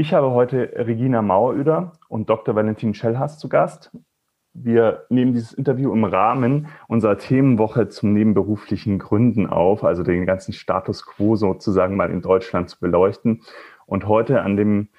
Ich 0.00 0.14
habe 0.14 0.30
heute 0.30 0.70
Regina 0.76 1.22
Maueröder 1.22 1.90
und 2.06 2.30
Dr. 2.30 2.54
Valentin 2.54 2.94
Schellhaas 2.94 3.36
zu 3.36 3.48
Gast. 3.48 3.90
Wir 4.54 5.06
nehmen 5.08 5.32
dieses 5.32 5.52
Interview 5.52 5.92
im 5.92 6.04
Rahmen 6.04 6.68
unserer 6.86 7.18
Themenwoche 7.18 7.88
zum 7.88 8.12
nebenberuflichen 8.12 9.00
Gründen 9.00 9.48
auf, 9.48 9.82
also 9.82 10.04
den 10.04 10.24
ganzen 10.24 10.52
Status 10.52 11.04
quo 11.04 11.34
sozusagen 11.34 11.96
mal 11.96 12.12
in 12.12 12.22
Deutschland 12.22 12.70
zu 12.70 12.78
beleuchten. 12.78 13.42
Und 13.86 14.06
heute 14.06 14.42
an 14.42 14.56
dem 14.56 14.90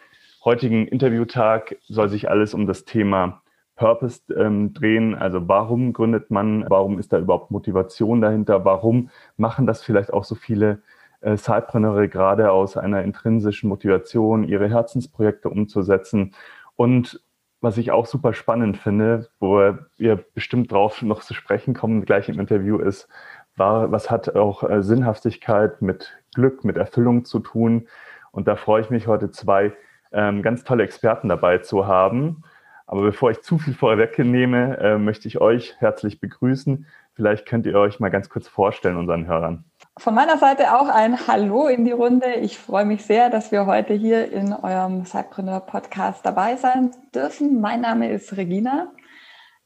heutigen 0.43 0.85
Interviewtag 0.85 1.77
soll 1.87 2.09
sich 2.09 2.29
alles 2.29 2.53
um 2.53 2.67
das 2.67 2.83
Thema 2.83 3.41
Purpose 3.77 4.23
ähm, 4.35 4.73
drehen. 4.73 5.15
Also 5.15 5.47
warum 5.47 5.93
gründet 5.93 6.29
man? 6.29 6.65
Warum 6.67 6.99
ist 6.99 7.13
da 7.13 7.19
überhaupt 7.19 7.51
Motivation 7.51 8.19
dahinter? 8.19 8.65
Warum 8.65 9.11
machen 9.37 9.65
das 9.65 9.81
vielleicht 9.81 10.11
auch 10.11 10.25
so 10.25 10.35
viele 10.35 10.81
äh, 11.21 11.37
Sidepreneure 11.37 12.07
gerade 12.07 12.51
aus 12.51 12.77
einer 12.77 13.03
intrinsischen 13.03 13.69
Motivation, 13.69 14.43
ihre 14.43 14.69
Herzensprojekte 14.69 15.49
umzusetzen. 15.49 16.33
Und 16.75 17.21
was 17.61 17.77
ich 17.77 17.91
auch 17.91 18.05
super 18.05 18.33
spannend 18.33 18.77
finde, 18.77 19.29
wo 19.39 19.73
wir 19.97 20.15
bestimmt 20.33 20.71
drauf 20.71 21.01
noch 21.01 21.21
zu 21.21 21.33
sprechen 21.33 21.73
kommen, 21.73 22.05
gleich 22.05 22.29
im 22.29 22.39
Interview, 22.39 22.77
ist, 22.77 23.09
war, 23.55 23.91
was 23.91 24.09
hat 24.09 24.35
auch 24.35 24.63
äh, 24.63 24.81
Sinnhaftigkeit 24.81 25.81
mit 25.81 26.17
Glück, 26.33 26.63
mit 26.63 26.77
Erfüllung 26.77 27.25
zu 27.25 27.39
tun. 27.39 27.87
Und 28.31 28.47
da 28.47 28.55
freue 28.55 28.81
ich 28.81 28.89
mich 28.89 29.07
heute 29.07 29.31
zwei 29.31 29.73
ähm, 30.11 30.41
ganz 30.41 30.63
tolle 30.63 30.83
Experten 30.83 31.29
dabei 31.29 31.59
zu 31.59 31.85
haben. 31.85 32.43
Aber 32.87 33.01
bevor 33.01 33.29
ich 33.31 33.41
zu 33.41 33.59
viel 33.59 33.73
vorwegnehme, 33.73 34.77
äh, 34.77 34.97
möchte 34.97 35.27
ich 35.27 35.39
euch 35.41 35.75
herzlich 35.79 36.19
begrüßen. 36.19 36.87
Vielleicht 37.13 37.45
könnt 37.45 37.65
ihr 37.65 37.75
euch 37.75 37.99
mal 37.99 38.09
ganz 38.09 38.29
kurz 38.29 38.47
vorstellen, 38.47 38.97
unseren 38.97 39.27
Hörern. 39.27 39.65
Von 39.99 40.15
meiner 40.15 40.37
Seite 40.37 40.79
auch 40.79 40.87
ein 40.87 41.27
Hallo 41.27 41.67
in 41.67 41.83
die 41.83 41.91
Runde. 41.91 42.35
Ich 42.35 42.57
freue 42.57 42.85
mich 42.85 43.03
sehr, 43.03 43.29
dass 43.29 43.51
wir 43.51 43.65
heute 43.65 43.93
hier 43.93 44.31
in 44.31 44.53
eurem 44.53 45.05
Cypreneur 45.05 45.59
Podcast 45.59 46.25
dabei 46.25 46.55
sein 46.55 46.91
dürfen. 47.13 47.59
Mein 47.59 47.81
Name 47.81 48.09
ist 48.09 48.37
Regina. 48.37 48.93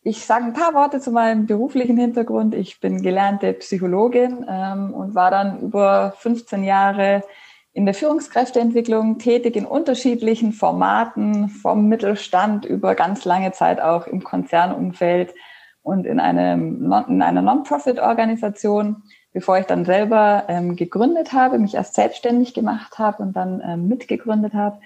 Ich 0.02 0.26
sage 0.26 0.46
ein 0.46 0.54
paar 0.54 0.74
Worte 0.74 1.00
zu 1.00 1.12
meinem 1.12 1.46
beruflichen 1.46 1.98
Hintergrund. 1.98 2.56
Ich 2.56 2.80
bin 2.80 3.04
gelernte 3.04 3.54
Psychologin 3.54 4.44
ähm, 4.50 4.92
und 4.96 5.14
war 5.14 5.30
dann 5.30 5.60
über 5.60 6.16
15 6.18 6.64
Jahre 6.64 7.24
in 7.72 7.86
der 7.86 7.94
Führungskräfteentwicklung 7.94 9.20
tätig 9.20 9.56
in 9.56 9.68
unterschiedlichen 9.68 10.52
Formaten, 10.52 11.50
vom 11.50 11.88
Mittelstand 11.88 12.66
über 12.66 12.96
ganz 12.96 13.24
lange 13.24 13.52
Zeit 13.52 13.80
auch 13.80 14.08
im 14.08 14.24
Konzernumfeld 14.24 15.36
und 15.84 16.08
in, 16.08 16.20
einem, 16.20 16.92
in 17.08 17.22
einer 17.22 17.44
Non-Profit-Organisation 17.44 19.04
bevor 19.34 19.58
ich 19.58 19.66
dann 19.66 19.84
selber 19.84 20.46
ähm, 20.48 20.76
gegründet 20.76 21.34
habe, 21.34 21.58
mich 21.58 21.74
erst 21.74 21.96
selbstständig 21.96 22.54
gemacht 22.54 23.00
habe 23.00 23.22
und 23.24 23.34
dann 23.34 23.62
ähm, 23.66 23.88
mitgegründet 23.88 24.54
habe. 24.54 24.80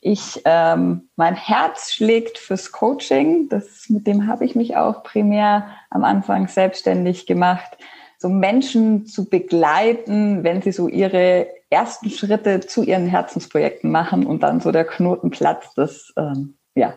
Ich, 0.00 0.40
ähm, 0.44 1.08
mein 1.16 1.34
Herz 1.34 1.92
schlägt 1.92 2.38
fürs 2.38 2.70
Coaching. 2.70 3.48
Das, 3.48 3.88
mit 3.88 4.06
dem 4.06 4.28
habe 4.28 4.44
ich 4.44 4.54
mich 4.54 4.76
auch 4.76 5.02
primär 5.02 5.66
am 5.90 6.04
Anfang 6.04 6.46
selbstständig 6.46 7.26
gemacht, 7.26 7.76
so 8.18 8.28
Menschen 8.28 9.06
zu 9.06 9.28
begleiten, 9.28 10.44
wenn 10.44 10.62
sie 10.62 10.72
so 10.72 10.88
ihre 10.88 11.48
ersten 11.70 12.10
Schritte 12.10 12.60
zu 12.60 12.82
ihren 12.82 13.06
Herzensprojekten 13.06 13.90
machen 13.90 14.26
und 14.26 14.42
dann 14.42 14.60
so 14.60 14.72
der 14.72 14.84
Knoten 14.84 15.30
platzt, 15.30 15.76
das, 15.76 16.12
ähm, 16.16 16.56
ja, 16.74 16.94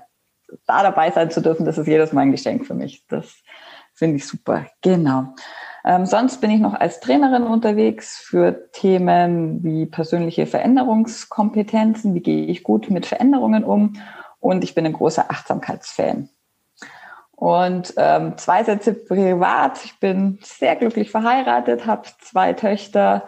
da 0.68 0.84
dabei 0.84 1.12
sein 1.12 1.32
zu 1.32 1.42
dürfen, 1.42 1.66
das 1.66 1.78
ist 1.78 1.88
jedes 1.88 2.14
Mal 2.14 2.22
ein 2.22 2.32
Geschenk 2.32 2.66
für 2.66 2.74
mich. 2.74 3.06
Das 3.08 3.34
finde 3.94 4.18
ich 4.18 4.28
super. 4.28 4.68
Genau. 4.82 5.34
Ähm, 5.84 6.06
sonst 6.06 6.42
bin 6.42 6.52
ich 6.52 6.60
noch 6.60 6.74
als 6.74 7.00
Trainerin 7.00 7.44
unterwegs 7.44 8.18
für 8.18 8.70
Themen 8.72 9.64
wie 9.64 9.86
persönliche 9.86 10.46
Veränderungskompetenzen. 10.46 12.14
Wie 12.14 12.22
gehe 12.22 12.46
ich 12.46 12.64
gut 12.64 12.90
mit 12.90 13.06
Veränderungen 13.06 13.64
um? 13.64 13.94
Und 14.40 14.64
ich 14.64 14.76
bin 14.76 14.86
ein 14.86 14.94
großer 14.94 15.30
Achtsamkeitsfan. 15.30 16.30
Und 17.32 17.96
ähm, 17.98 18.38
zwei 18.38 18.64
Sätze 18.64 18.94
privat. 18.94 19.84
Ich 19.84 20.00
bin 20.00 20.38
sehr 20.44 20.76
glücklich 20.76 21.10
verheiratet, 21.10 21.88
habe 21.88 22.08
zwei 22.20 22.54
Töchter, 22.54 23.24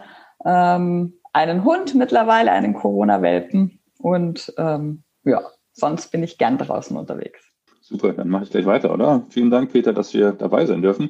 ähm, 0.46 1.14
einen 1.34 1.64
Hund 1.64 1.96
mittlerweile, 1.96 2.52
einen 2.52 2.76
Corona-Welpen. 2.76 3.80
Und 3.98 4.54
ähm, 4.58 5.04
ja, 5.24 5.42
sonst 5.72 6.12
bin 6.12 6.22
ich 6.22 6.38
gern 6.38 6.60
draußen 6.60 6.96
unterwegs. 6.96 7.42
Super, 7.82 8.14
dann 8.14 8.30
mache 8.30 8.44
ich 8.44 8.52
gleich 8.52 8.66
weiter, 8.66 8.94
oder? 8.94 9.26
Vielen 9.30 9.50
Dank, 9.50 9.72
Peter, 9.72 9.94
dass 9.94 10.14
wir 10.14 10.32
dabei 10.32 10.68
sein 10.68 10.82
dürfen. 10.84 11.10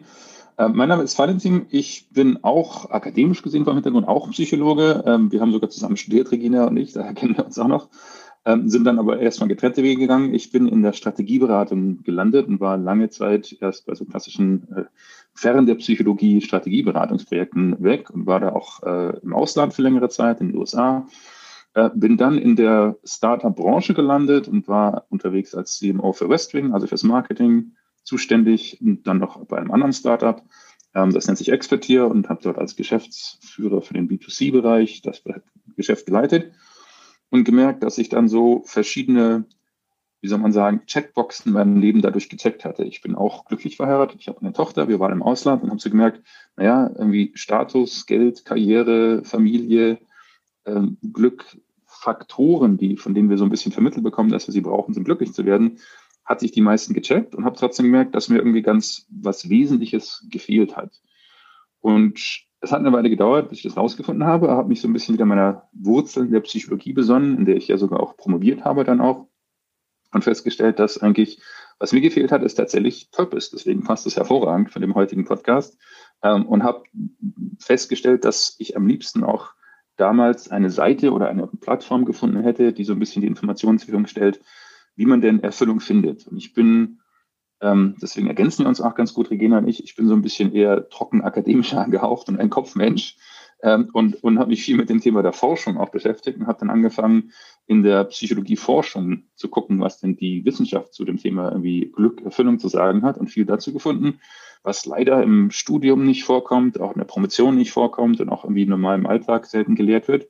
Äh, 0.58 0.70
mein 0.70 0.90
Name 0.90 1.04
ist 1.04 1.18
Valentin. 1.18 1.66
Ich 1.70 2.10
bin 2.12 2.44
auch 2.44 2.90
akademisch 2.92 3.42
gesehen 3.42 3.66
vom 3.66 3.76
Hintergrund 3.76 4.08
auch 4.08 4.30
Psychologe. 4.32 5.04
Ähm, 5.06 5.32
wir 5.32 5.42
haben 5.42 5.52
sogar 5.52 5.70
zusammen 5.70 5.98
studiert, 5.98 6.32
Regina 6.32 6.68
und 6.68 6.78
ich, 6.78 6.94
daher 6.94 7.14
kennen 7.14 7.36
wir 7.38 7.46
uns 7.46 7.58
auch 7.58 7.68
noch. 7.68 7.90
Ähm, 8.46 8.68
sind 8.70 8.84
dann 8.84 9.00
aber 9.00 9.20
erstmal 9.20 9.48
getrennte 9.48 9.84
Wege 9.84 10.02
gegangen. 10.02 10.34
Ich 10.34 10.52
bin 10.52 10.68
in 10.68 10.84
der 10.84 10.94
Strategieberatung 10.94 12.04
gelandet 12.04 12.48
und 12.48 12.60
war 12.60 12.78
lange 12.78 13.10
Zeit 13.10 13.56
erst 13.62 13.86
bei 13.86 13.96
so 13.96 14.06
klassischen 14.06 14.68
äh, 14.76 14.84
fern 15.34 15.66
der 15.66 15.76
Psychologie 15.76 16.42
Strategieberatungsprojekten 16.42 17.82
weg 17.82 18.10
und 18.10 18.28
war 18.28 18.40
da 18.40 18.52
auch 18.52 18.84
äh, 18.84 19.18
im 19.22 19.34
Ausland 19.34 19.74
für 19.74 19.82
längere 19.82 20.10
Zeit 20.10 20.42
in 20.42 20.50
den 20.50 20.58
USA. 20.58 21.08
Bin 21.96 22.18
dann 22.18 22.38
in 22.38 22.56
der 22.56 22.98
Startup-Branche 23.04 23.96
gelandet 23.96 24.48
und 24.48 24.68
war 24.68 25.08
unterwegs 25.10 25.56
als 25.56 25.80
CMO 25.80 26.14
für 26.14 26.30
Westwing, 26.30 26.72
also 26.72 26.86
fürs 26.86 27.02
Marketing, 27.02 27.72
zuständig 28.04 28.80
und 28.82 29.08
dann 29.08 29.20
noch 29.20 29.46
bei 29.46 29.58
einem 29.58 29.72
anderen 29.72 29.94
Startup. 29.94 30.44
Ähm, 30.94 31.12
das 31.12 31.28
nennt 31.28 31.38
sich 31.38 31.52
Expertier 31.52 32.08
und 32.08 32.30
habe 32.30 32.42
dort 32.44 32.58
als 32.58 32.76
Geschäftsführer 32.76 33.82
für 33.82 33.94
den 33.94 34.08
B2C-Bereich 34.08 35.02
das 35.02 35.24
Geschäft 35.76 36.06
geleitet 36.06 36.54
und 37.30 37.46
gemerkt, 37.46 37.84
dass 37.84 37.98
ich 37.98 38.10
dann 38.10 38.28
so 38.28 38.62
verschiedene, 38.66 39.46
wie 40.22 40.28
soll 40.28 40.40
man 40.40 40.54
sagen, 40.54 40.86
Checkboxen 40.86 41.50
in 41.50 41.54
meinem 41.54 41.80
Leben 41.80 42.02
dadurch 42.02 42.30
gecheckt 42.30 42.64
hatte. 42.64 42.84
Ich 42.84 43.02
bin 43.02 43.16
auch 43.16 43.46
glücklich 43.46 43.78
verheiratet, 43.78 44.18
ich 44.20 44.28
habe 44.28 44.42
eine 44.42 44.54
Tochter, 44.54 44.88
wir 44.88 45.00
waren 45.00 45.12
im 45.12 45.24
Ausland 45.24 45.64
und 45.64 45.72
haben 45.72 45.80
so 45.80 45.90
gemerkt, 45.90 46.22
naja, 46.56 46.92
irgendwie 46.96 47.32
Status, 47.34 48.06
Geld, 48.06 48.46
Karriere, 48.46 49.24
Familie, 49.24 49.98
ähm, 50.66 50.98
Glück, 51.12 51.58
Faktoren, 51.86 52.78
die, 52.78 52.98
von 52.98 53.14
denen 53.14 53.30
wir 53.30 53.38
so 53.38 53.46
ein 53.46 53.50
bisschen 53.50 53.72
vermittelt 53.72 54.04
bekommen, 54.04 54.30
dass 54.30 54.48
wir 54.48 54.52
sie 54.52 54.62
brauchen, 54.62 54.96
um 54.96 55.04
glücklich 55.04 55.34
zu 55.34 55.46
werden, 55.46 55.80
hat 56.26 56.40
sich 56.40 56.52
die 56.52 56.62
meisten 56.62 56.94
gecheckt 56.94 57.36
und 57.36 57.46
habe 57.46 57.58
trotzdem 57.58 57.86
gemerkt, 57.86 58.16
dass 58.16 58.30
mir 58.30 58.38
irgendwie 58.38 58.62
ganz 58.62 59.08
was 59.10 59.50
Wesentliches 59.50 60.26
gefehlt 60.30 60.78
hat. 60.78 60.92
Und 61.82 62.46
es 62.62 62.72
hat 62.72 62.80
eine 62.80 62.94
Weile 62.94 63.10
gedauert, 63.10 63.50
bis 63.50 63.60
ich 63.60 63.64
das 63.66 63.76
rausgefunden 63.76 64.26
habe, 64.26 64.50
habe 64.52 64.70
mich 64.70 64.80
so 64.80 64.88
ein 64.88 64.94
bisschen 64.94 65.16
wieder 65.16 65.26
meiner 65.26 65.68
Wurzeln 65.74 66.32
der 66.32 66.40
Psychologie 66.40 66.94
besonnen, 66.94 67.38
in 67.38 67.46
der 67.46 67.58
ich 67.58 67.68
ja 67.68 67.78
sogar 67.78 68.00
auch 68.00 68.16
promoviert 68.16 68.64
habe 68.64 68.84
dann 68.86 69.02
auch 69.02 69.28
und 70.14 70.24
festgestellt, 70.24 70.80
dass 70.80 70.98
eigentlich, 71.00 71.42
was 71.80 71.92
mir 71.92 72.02
gefehlt 72.02 72.32
hat, 72.32 72.44
ist 72.44 72.56
tatsächlich 72.56 73.10
Purpose. 73.12 73.50
Deswegen 73.52 73.84
passt 73.84 74.06
es 74.06 74.16
hervorragend 74.16 74.72
von 74.72 74.82
dem 74.82 74.96
heutigen 74.96 75.26
Podcast 75.26 75.78
ähm, 76.22 76.46
und 76.46 76.64
habe 76.64 76.84
festgestellt, 77.60 78.24
dass 78.24 78.56
ich 78.60 78.78
am 78.78 78.88
liebsten 78.88 79.24
auch 79.24 79.54
damals 79.98 80.50
eine 80.50 80.70
Seite 80.70 81.12
oder 81.12 81.30
eine 81.30 81.48
Plattform 81.48 82.06
gefunden 82.06 82.42
hätte, 82.42 82.74
die 82.74 82.84
so 82.84 82.94
ein 82.94 83.00
bisschen 83.00 83.22
die 83.22 83.34
Verfügung 83.36 84.08
stellt, 84.08 84.42
wie 84.96 85.06
man 85.06 85.22
denn 85.22 85.42
Erfüllung 85.42 85.80
findet. 85.80 86.28
Und 86.28 86.38
ich 86.38 86.54
bin, 86.54 87.00
ähm, 87.62 87.96
deswegen 88.02 88.28
ergänzen 88.28 88.66
wir 88.66 88.70
uns 88.70 88.82
auch 88.82 88.96
ganz 88.96 89.14
gut, 89.14 89.32
Regina 89.32 89.58
und 89.58 89.68
ich, 89.68 89.84
ich 89.84 89.96
bin 89.96 90.08
so 90.08 90.14
ein 90.14 90.22
bisschen 90.22 90.54
eher 90.54 90.90
trocken 90.90 91.22
akademisch 91.22 91.74
angehaucht 91.74 92.30
und 92.30 92.40
ein 92.40 92.50
Kopfmensch 92.50 93.18
ähm, 93.64 93.90
und, 93.94 94.22
und 94.24 94.40
habe 94.40 94.50
mich 94.50 94.64
viel 94.64 94.76
mit 94.76 94.90
dem 94.90 95.02
Thema 95.02 95.24
der 95.24 95.34
Forschung 95.34 95.78
auch 95.78 95.90
beschäftigt 95.90 96.38
und 96.38 96.48
habe 96.48 96.60
dann 96.60 96.70
angefangen, 96.70 97.32
in 97.66 97.82
der 97.82 98.04
Psychologie-Forschung 98.04 99.24
zu 99.36 99.48
gucken, 99.48 99.80
was 99.80 100.00
denn 100.00 100.18
die 100.18 100.44
Wissenschaft 100.46 100.94
zu 100.94 101.06
dem 101.06 101.18
Thema 101.18 101.50
irgendwie 101.50 101.92
Glück, 101.96 102.22
Erfüllung 102.22 102.60
zu 102.60 102.68
sagen 102.68 103.04
hat 103.04 103.18
und 103.18 103.30
viel 103.30 103.46
dazu 103.46 103.74
gefunden, 103.74 104.20
was 104.64 104.86
leider 104.86 105.24
im 105.24 105.50
Studium 105.50 106.06
nicht 106.06 106.26
vorkommt, 106.26 106.80
auch 106.80 106.92
in 106.92 107.00
der 107.00 107.06
Promotion 107.06 107.56
nicht 107.56 107.72
vorkommt 107.72 108.20
und 108.20 108.30
auch 108.30 108.44
irgendwie 108.44 108.66
normal 108.66 108.98
im 108.98 109.08
Alltag 109.08 109.46
selten 109.46 109.76
gelehrt 109.76 110.08
wird 110.10 110.28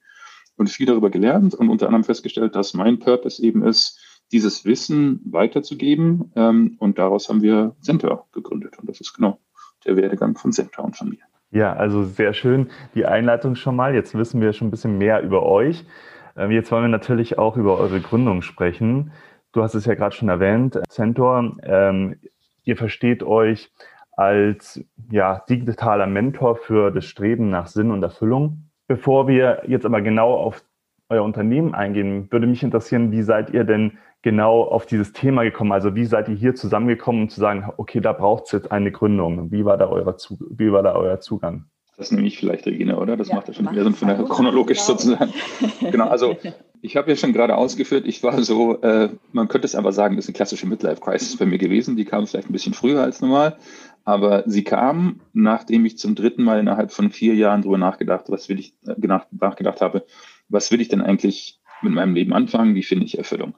und 0.55 0.69
viel 0.69 0.85
darüber 0.85 1.09
gelernt 1.09 1.55
und 1.55 1.69
unter 1.69 1.87
anderem 1.87 2.03
festgestellt, 2.03 2.55
dass 2.55 2.75
mein 2.75 2.99
Purpose 2.99 3.41
eben 3.41 3.63
ist, 3.63 3.99
dieses 4.33 4.65
Wissen 4.65 5.21
weiterzugeben. 5.25 6.31
Ähm, 6.35 6.75
und 6.79 6.97
daraus 6.99 7.29
haben 7.29 7.41
wir 7.41 7.75
Center 7.81 8.25
gegründet. 8.33 8.77
Und 8.79 8.89
das 8.89 8.99
ist 8.99 9.13
genau 9.13 9.39
der 9.85 9.95
Werdegang 9.95 10.35
von 10.35 10.51
Center 10.51 10.83
und 10.83 10.97
von 10.97 11.09
mir. 11.09 11.19
Ja, 11.51 11.73
also 11.73 12.03
sehr 12.03 12.33
schön 12.33 12.69
die 12.95 13.05
Einleitung 13.05 13.55
schon 13.55 13.75
mal. 13.75 13.93
Jetzt 13.93 14.15
wissen 14.15 14.41
wir 14.41 14.53
schon 14.53 14.67
ein 14.67 14.71
bisschen 14.71 14.97
mehr 14.97 15.21
über 15.21 15.43
euch. 15.43 15.85
Ähm, 16.35 16.51
jetzt 16.51 16.71
wollen 16.71 16.83
wir 16.83 16.89
natürlich 16.89 17.37
auch 17.37 17.57
über 17.57 17.77
eure 17.77 18.01
Gründung 18.01 18.41
sprechen. 18.41 19.11
Du 19.51 19.61
hast 19.61 19.75
es 19.75 19.85
ja 19.85 19.93
gerade 19.93 20.15
schon 20.15 20.29
erwähnt, 20.29 20.79
Centaur. 20.89 21.57
Ähm, 21.61 22.15
ihr 22.63 22.75
versteht 22.75 23.21
euch 23.21 23.71
als 24.13 24.83
ja, 25.11 25.43
digitaler 25.47 26.07
Mentor 26.07 26.55
für 26.55 26.91
das 26.91 27.05
Streben 27.05 27.49
nach 27.49 27.67
Sinn 27.67 27.91
und 27.91 28.01
Erfüllung. 28.01 28.69
Bevor 28.87 29.27
wir 29.27 29.63
jetzt 29.67 29.85
aber 29.85 30.01
genau 30.01 30.33
auf 30.33 30.63
euer 31.09 31.23
Unternehmen 31.23 31.75
eingehen, 31.75 32.31
würde 32.31 32.47
mich 32.47 32.63
interessieren, 32.63 33.11
wie 33.11 33.21
seid 33.21 33.51
ihr 33.51 33.63
denn 33.63 33.97
genau 34.23 34.63
auf 34.63 34.87
dieses 34.87 35.13
Thema 35.13 35.43
gekommen? 35.43 35.71
Also 35.71 35.93
wie 35.93 36.05
seid 36.05 36.27
ihr 36.27 36.35
hier 36.35 36.55
zusammengekommen, 36.55 37.23
um 37.23 37.29
zu 37.29 37.39
sagen, 37.39 37.69
okay, 37.77 37.99
da 37.99 38.13
braucht 38.13 38.45
es 38.45 38.51
jetzt 38.53 38.71
eine 38.71 38.91
Gründung? 38.91 39.51
Wie 39.51 39.63
war 39.65 39.77
da, 39.77 39.87
euer, 39.87 40.15
wie 40.49 40.71
war 40.71 40.81
da 40.81 40.95
euer 40.95 41.19
Zugang? 41.19 41.65
Das 41.97 42.11
nehme 42.11 42.25
ich 42.25 42.39
vielleicht, 42.39 42.65
Regina, 42.65 42.97
oder? 42.97 43.15
Das 43.15 43.27
ja, 43.27 43.35
macht 43.35 43.47
ja 43.49 43.53
schon 43.53 43.65
mehr 43.65 43.83
Sinn 43.83 43.93
von 43.93 44.07
der 44.07 44.17
chronologisch 44.23 44.79
genau. 44.79 44.97
sozusagen. 44.97 45.33
genau, 45.91 46.07
also 46.07 46.35
ich 46.81 46.97
habe 46.97 47.11
ja 47.11 47.15
schon 47.15 47.33
gerade 47.33 47.55
ausgeführt, 47.55 48.07
ich 48.07 48.23
war 48.23 48.41
so, 48.41 48.81
äh, 48.81 49.09
man 49.31 49.47
könnte 49.47 49.65
es 49.65 49.75
einfach 49.75 49.93
sagen, 49.93 50.15
das 50.15 50.25
ist 50.25 50.29
eine 50.29 50.35
klassische 50.35 50.65
Midlife-Crisis 50.65 51.37
bei 51.37 51.45
mir 51.45 51.59
gewesen. 51.59 51.95
Die 51.95 52.05
kam 52.05 52.25
vielleicht 52.25 52.49
ein 52.49 52.53
bisschen 52.53 52.73
früher 52.73 53.03
als 53.03 53.21
normal, 53.21 53.57
aber 54.05 54.43
sie 54.47 54.63
kam, 54.63 55.21
nachdem 55.33 55.85
ich 55.85 55.99
zum 55.99 56.15
dritten 56.15 56.43
Mal 56.43 56.59
innerhalb 56.59 56.91
von 56.91 57.11
vier 57.11 57.35
Jahren 57.35 57.61
darüber 57.61 57.77
nachgedacht, 57.77 58.25
was 58.29 58.49
will 58.49 58.59
ich, 58.59 58.73
äh, 58.87 58.95
nachgedacht 59.31 59.81
habe, 59.81 60.03
was 60.49 60.71
will 60.71 60.81
ich 60.81 60.87
denn 60.87 61.01
eigentlich 61.01 61.59
mit 61.83 61.93
meinem 61.93 62.15
Leben 62.15 62.33
anfangen, 62.33 62.73
wie 62.73 62.83
finde 62.83 63.05
ich 63.05 63.17
Erfüllung? 63.19 63.53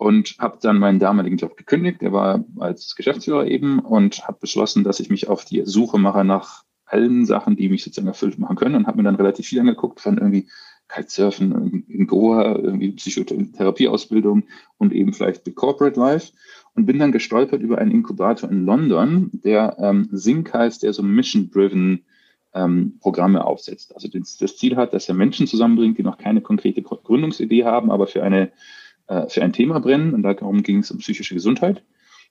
Und 0.00 0.36
habe 0.38 0.56
dann 0.62 0.78
meinen 0.78 0.98
damaligen 0.98 1.36
Job 1.36 1.58
gekündigt, 1.58 2.00
der 2.00 2.10
war 2.10 2.42
als 2.58 2.96
Geschäftsführer 2.96 3.46
eben, 3.46 3.80
und 3.80 4.26
habe 4.26 4.38
beschlossen, 4.40 4.82
dass 4.82 4.98
ich 4.98 5.10
mich 5.10 5.28
auf 5.28 5.44
die 5.44 5.60
Suche 5.66 5.98
mache 5.98 6.24
nach 6.24 6.64
allen 6.86 7.26
Sachen, 7.26 7.54
die 7.54 7.68
mich 7.68 7.84
sozusagen 7.84 8.08
erfüllt 8.08 8.38
machen 8.38 8.56
können 8.56 8.76
und 8.76 8.86
habe 8.86 8.96
mir 8.96 9.02
dann 9.02 9.16
relativ 9.16 9.46
viel 9.46 9.60
angeguckt 9.60 10.00
von 10.00 10.16
irgendwie 10.16 10.48
Kitesurfen 10.88 11.84
in 11.86 12.06
Goa, 12.06 12.56
irgendwie 12.56 12.92
Psychotherapieausbildung 12.92 14.44
und 14.78 14.94
eben 14.94 15.12
vielleicht 15.12 15.46
die 15.46 15.52
Corporate 15.52 16.00
Life 16.00 16.32
und 16.74 16.86
bin 16.86 16.98
dann 16.98 17.12
gestolpert 17.12 17.60
über 17.60 17.76
einen 17.76 17.90
Inkubator 17.90 18.48
in 18.48 18.64
London, 18.64 19.28
der 19.32 19.76
ähm, 19.78 20.08
Sync 20.12 20.54
heißt, 20.54 20.82
der 20.82 20.94
so 20.94 21.02
Mission-Driven 21.02 22.06
ähm, 22.54 22.94
Programme 23.00 23.44
aufsetzt. 23.44 23.94
Also 23.94 24.08
das, 24.08 24.56
Ziel 24.56 24.76
hat, 24.76 24.94
dass 24.94 25.10
er 25.10 25.14
Menschen 25.14 25.46
zusammenbringt, 25.46 25.98
die 25.98 26.02
noch 26.02 26.16
keine 26.16 26.40
konkrete 26.40 26.80
Gründungsidee 26.80 27.66
haben, 27.66 27.90
aber 27.90 28.06
für, 28.06 28.22
eine, 28.22 28.50
äh, 29.10 29.28
für 29.28 29.42
ein 29.42 29.52
Thema 29.52 29.80
brennen. 29.80 30.14
Und 30.14 30.22
darum 30.22 30.62
ging 30.62 30.78
es 30.78 30.90
um 30.90 30.98
psychische 30.98 31.34
Gesundheit. 31.34 31.84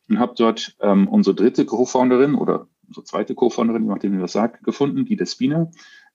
Und 0.10 0.18
habe 0.18 0.34
dort 0.36 0.76
ähm, 0.82 1.08
unsere 1.08 1.36
dritte 1.36 1.66
Co-Founderin 1.66 2.34
oder 2.34 2.68
unsere 2.88 3.06
zweite 3.06 3.36
Co-Founderin, 3.36 3.86
nachdem 3.86 4.16
ich 4.16 4.22
das 4.22 4.32
sagt, 4.32 4.64
gefunden, 4.64 5.06
die 5.06 5.16
Despina, 5.16 5.70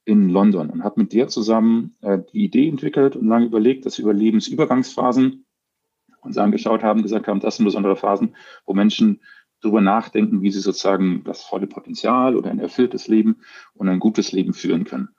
in 0.04 0.28
London 0.28 0.70
und 0.70 0.84
habe 0.84 1.00
mit 1.00 1.12
der 1.12 1.28
zusammen 1.28 1.96
äh, 2.02 2.18
die 2.32 2.44
Idee 2.44 2.68
entwickelt 2.68 3.16
und 3.16 3.26
lange 3.26 3.46
überlegt, 3.46 3.86
dass 3.86 3.98
wir 3.98 4.04
über 4.04 4.12
Lebensübergangsphasen 4.12 5.46
uns 6.20 6.38
angeschaut 6.38 6.82
haben, 6.82 7.02
gesagt 7.02 7.26
haben, 7.26 7.40
das 7.40 7.56
sind 7.56 7.64
besondere 7.64 7.96
Phasen, 7.96 8.36
wo 8.66 8.74
Menschen 8.74 9.20
darüber 9.60 9.80
nachdenken, 9.80 10.42
wie 10.42 10.50
sie 10.50 10.60
sozusagen 10.60 11.24
das 11.24 11.42
volle 11.42 11.66
Potenzial 11.66 12.36
oder 12.36 12.50
ein 12.50 12.58
erfülltes 12.58 13.08
Leben 13.08 13.36
und 13.72 13.88
ein 13.88 13.98
gutes 13.98 14.32
Leben 14.32 14.52
führen 14.52 14.84
können. 14.84 15.13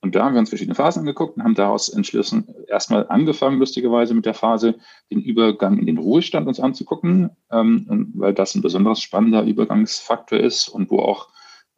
Und 0.00 0.14
da 0.14 0.24
haben 0.24 0.34
wir 0.34 0.40
uns 0.40 0.50
verschiedene 0.50 0.76
Phasen 0.76 1.00
angeguckt 1.00 1.36
und 1.36 1.42
haben 1.42 1.54
daraus 1.54 1.88
entschlossen, 1.88 2.54
erstmal 2.68 3.08
angefangen, 3.08 3.58
lustigerweise 3.58 4.14
mit 4.14 4.26
der 4.26 4.34
Phase, 4.34 4.76
den 5.10 5.20
Übergang 5.20 5.78
in 5.78 5.86
den 5.86 5.98
Ruhestand 5.98 6.46
uns 6.46 6.60
anzugucken, 6.60 7.30
ähm, 7.50 8.12
weil 8.14 8.32
das 8.32 8.54
ein 8.54 8.62
besonders 8.62 9.00
spannender 9.00 9.42
Übergangsfaktor 9.42 10.38
ist 10.38 10.68
und 10.68 10.90
wo 10.90 11.00
auch 11.00 11.28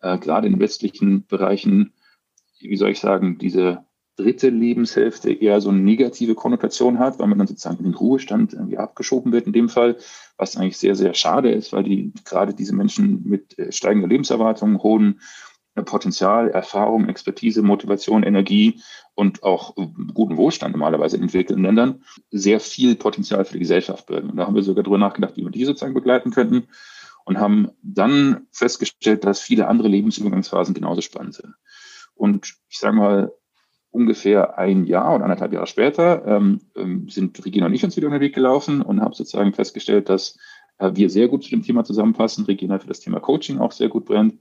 äh, 0.02 0.18
gerade 0.18 0.48
in 0.48 0.60
westlichen 0.60 1.26
Bereichen 1.26 1.92
wie 2.60 2.76
soll 2.76 2.90
ich 2.90 3.00
sagen, 3.00 3.38
diese 3.38 3.84
dritte 4.16 4.50
Lebenshälfte 4.50 5.32
eher 5.32 5.60
so 5.60 5.70
eine 5.70 5.78
negative 5.78 6.34
Konnotation 6.34 6.98
hat, 6.98 7.18
weil 7.18 7.26
man 7.26 7.38
dann 7.38 7.46
sozusagen 7.46 7.78
in 7.78 7.84
den 7.84 7.94
Ruhestand 7.94 8.52
irgendwie 8.52 8.76
abgeschoben 8.76 9.32
wird 9.32 9.46
in 9.46 9.54
dem 9.54 9.70
Fall, 9.70 9.96
was 10.36 10.56
eigentlich 10.56 10.76
sehr, 10.76 10.94
sehr 10.94 11.14
schade 11.14 11.50
ist, 11.50 11.72
weil 11.72 11.84
die 11.84 12.12
gerade 12.24 12.52
diese 12.52 12.74
Menschen 12.74 13.22
mit 13.24 13.58
äh, 13.58 13.72
steigender 13.72 14.08
Lebenserwartung, 14.08 14.82
hohen 14.82 15.20
Potenzial, 15.84 16.50
Erfahrung, 16.50 17.08
Expertise, 17.08 17.62
Motivation, 17.62 18.22
Energie 18.22 18.82
und 19.14 19.42
auch 19.42 19.76
äh, 19.76 19.86
guten 20.12 20.36
Wohlstand 20.36 20.72
normalerweise 20.72 21.16
in 21.16 21.22
entwickelten 21.22 21.62
Ländern 21.62 22.02
sehr 22.30 22.60
viel 22.60 22.96
Potenzial 22.96 23.44
für 23.44 23.54
die 23.54 23.60
Gesellschaft 23.60 24.06
birgen. 24.06 24.30
Und 24.30 24.36
da 24.36 24.46
haben 24.46 24.54
wir 24.54 24.62
sogar 24.62 24.82
darüber 24.82 24.98
nachgedacht, 24.98 25.36
wie 25.36 25.44
wir 25.44 25.50
die 25.50 25.64
sozusagen 25.64 25.94
begleiten 25.94 26.30
könnten 26.32 26.66
und 27.24 27.38
haben 27.38 27.70
dann 27.82 28.46
festgestellt, 28.50 29.24
dass 29.24 29.40
viele 29.40 29.68
andere 29.68 29.88
Lebensübergangsphasen 29.88 30.74
genauso 30.74 31.00
spannend 31.00 31.34
sind. 31.34 31.54
Und 32.14 32.54
ich 32.68 32.78
sage 32.78 32.96
mal, 32.96 33.32
ungefähr 33.92 34.58
ein 34.58 34.84
Jahr 34.84 35.14
oder 35.14 35.24
anderthalb 35.24 35.52
Jahre 35.52 35.66
später 35.66 36.24
ähm, 36.26 36.60
ähm, 36.76 37.08
sind 37.08 37.44
Regina 37.44 37.66
und 37.66 37.74
ich 37.74 37.84
uns 37.84 37.96
wieder 37.96 38.06
über 38.06 38.18
den 38.18 38.22
Weg 38.22 38.34
gelaufen 38.34 38.82
und 38.82 39.00
haben 39.00 39.14
sozusagen 39.14 39.52
festgestellt, 39.52 40.08
dass 40.08 40.38
äh, 40.78 40.90
wir 40.94 41.10
sehr 41.10 41.28
gut 41.28 41.42
zu 41.42 41.50
dem 41.50 41.62
Thema 41.62 41.84
zusammenpassen. 41.84 42.44
Regina 42.44 42.78
für 42.78 42.86
das 42.86 43.00
Thema 43.00 43.20
Coaching 43.20 43.58
auch 43.58 43.72
sehr 43.72 43.88
gut 43.88 44.04
brennt 44.04 44.34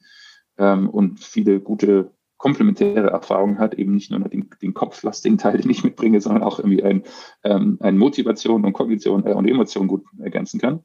ähm, 0.59 0.89
und 0.89 1.19
viele 1.19 1.59
gute 1.59 2.11
komplementäre 2.38 3.09
Erfahrungen 3.09 3.59
hat, 3.59 3.73
eben 3.73 3.94
nicht 3.94 4.11
nur 4.11 4.19
den, 4.21 4.50
den 4.61 4.73
kopflastigen 4.73 5.38
Teil, 5.38 5.57
den 5.57 5.69
ich 5.69 5.83
mitbringe, 5.83 6.21
sondern 6.21 6.44
auch 6.44 6.59
irgendwie 6.59 6.83
ein, 6.83 7.03
ähm, 7.44 7.77
ein 7.81 7.97
Motivation 7.97 8.63
und 8.63 8.73
Kognition 8.73 9.25
äh, 9.25 9.33
und 9.33 9.47
Emotion 9.47 9.88
gut 9.88 10.06
ergänzen 10.19 10.59
kann. 10.59 10.83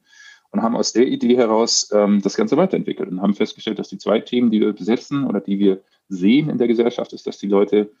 Und 0.51 0.61
haben 0.61 0.75
aus 0.75 0.93
der 0.93 1.07
Idee 1.07 1.35
heraus 1.37 1.89
ähm, 1.93 2.21
das 2.21 2.35
Ganze 2.35 2.55
weiterentwickelt 2.57 3.09
und 3.09 3.21
haben 3.21 3.33
festgestellt, 3.33 3.79
dass 3.79 3.89
die 3.89 3.97
zwei 3.97 4.19
Themen, 4.19 4.51
die 4.51 4.61
wir 4.61 4.73
besetzen 4.73 5.25
oder 5.25 5.39
die 5.41 5.59
wir 5.59 5.81
sehen 6.07 6.49
in 6.49 6.57
der 6.57 6.67
Gesellschaft, 6.67 7.13
ist, 7.13 7.27
dass 7.27 7.37
die 7.37 7.47
Leute 7.47 7.91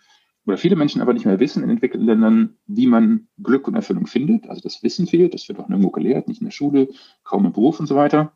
oder 0.45 0.57
viele 0.57 0.75
Menschen 0.75 1.01
aber 1.01 1.13
nicht 1.13 1.25
mehr 1.25 1.39
wissen 1.39 1.63
in 1.63 1.69
entwickelten 1.69 2.05
Ländern, 2.05 2.57
wie 2.67 2.87
man 2.87 3.27
Glück 3.41 3.67
und 3.67 3.75
Erfüllung 3.75 4.05
findet. 4.05 4.47
Also 4.47 4.61
das 4.61 4.83
Wissen 4.83 5.07
fehlt, 5.07 5.33
das 5.33 5.47
wird 5.47 5.59
auch 5.59 5.67
nirgendwo 5.67 5.91
gelehrt, 5.91 6.27
nicht 6.27 6.41
in 6.41 6.45
der 6.45 6.51
Schule, 6.51 6.89
kaum 7.23 7.45
im 7.45 7.53
Beruf 7.53 7.79
und 7.79 7.87
so 7.87 7.95
weiter. 7.95 8.33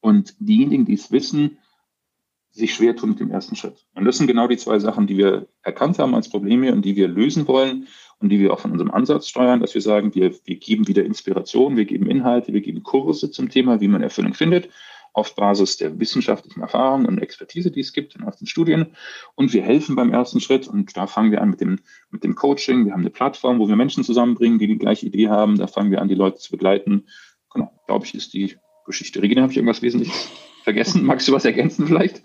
Und 0.00 0.34
diejenigen, 0.40 0.84
die 0.84 0.94
es 0.94 1.12
wissen, 1.12 1.58
sich 2.52 2.74
schwer 2.74 2.94
tun 2.94 3.10
mit 3.10 3.20
dem 3.20 3.30
ersten 3.30 3.56
Schritt. 3.56 3.86
Und 3.94 4.04
das 4.04 4.18
sind 4.18 4.26
genau 4.26 4.46
die 4.46 4.58
zwei 4.58 4.78
Sachen, 4.78 5.06
die 5.06 5.16
wir 5.16 5.48
erkannt 5.62 5.98
haben 5.98 6.14
als 6.14 6.28
Probleme 6.28 6.72
und 6.72 6.84
die 6.84 6.96
wir 6.96 7.08
lösen 7.08 7.48
wollen 7.48 7.88
und 8.18 8.28
die 8.28 8.38
wir 8.38 8.52
auch 8.52 8.60
von 8.60 8.72
unserem 8.72 8.90
Ansatz 8.90 9.28
steuern, 9.28 9.60
dass 9.60 9.74
wir 9.74 9.80
sagen, 9.80 10.14
wir, 10.14 10.34
wir 10.44 10.56
geben 10.56 10.86
wieder 10.86 11.04
Inspiration, 11.04 11.76
wir 11.76 11.86
geben 11.86 12.06
Inhalte, 12.06 12.52
wir 12.52 12.60
geben 12.60 12.82
Kurse 12.82 13.30
zum 13.30 13.48
Thema, 13.48 13.80
wie 13.80 13.88
man 13.88 14.02
Erfüllung 14.02 14.34
findet 14.34 14.68
auf 15.14 15.34
Basis 15.34 15.76
der 15.76 15.98
wissenschaftlichen 16.00 16.62
Erfahrungen 16.62 17.06
und 17.06 17.18
Expertise, 17.18 17.70
die 17.70 17.80
es 17.80 17.92
gibt 17.92 18.14
in 18.14 18.22
ersten 18.22 18.46
Studien. 18.46 18.96
Und 19.34 19.52
wir 19.52 19.62
helfen 19.62 19.94
beim 19.94 20.12
ersten 20.12 20.40
Schritt. 20.40 20.66
Und 20.66 20.96
da 20.96 21.06
fangen 21.06 21.30
wir 21.30 21.42
an 21.42 21.50
mit 21.50 21.60
dem, 21.60 21.80
mit 22.10 22.24
dem 22.24 22.34
Coaching. 22.34 22.86
Wir 22.86 22.92
haben 22.92 23.00
eine 23.00 23.10
Plattform, 23.10 23.58
wo 23.58 23.68
wir 23.68 23.76
Menschen 23.76 24.04
zusammenbringen, 24.04 24.58
die 24.58 24.68
die 24.68 24.78
gleiche 24.78 25.06
Idee 25.06 25.28
haben. 25.28 25.58
Da 25.58 25.66
fangen 25.66 25.90
wir 25.90 26.00
an, 26.00 26.08
die 26.08 26.14
Leute 26.14 26.38
zu 26.38 26.50
begleiten. 26.50 27.06
Genau, 27.52 27.70
glaube 27.86 28.06
ich, 28.06 28.14
ist 28.14 28.32
die 28.32 28.56
Geschichte. 28.86 29.20
Regina, 29.20 29.42
habe 29.42 29.52
ich 29.52 29.58
irgendwas 29.58 29.82
Wesentliches 29.82 30.30
vergessen? 30.62 31.04
Magst 31.04 31.28
du 31.28 31.32
was 31.32 31.44
ergänzen 31.44 31.86
vielleicht? 31.86 32.22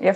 Ja, 0.00 0.12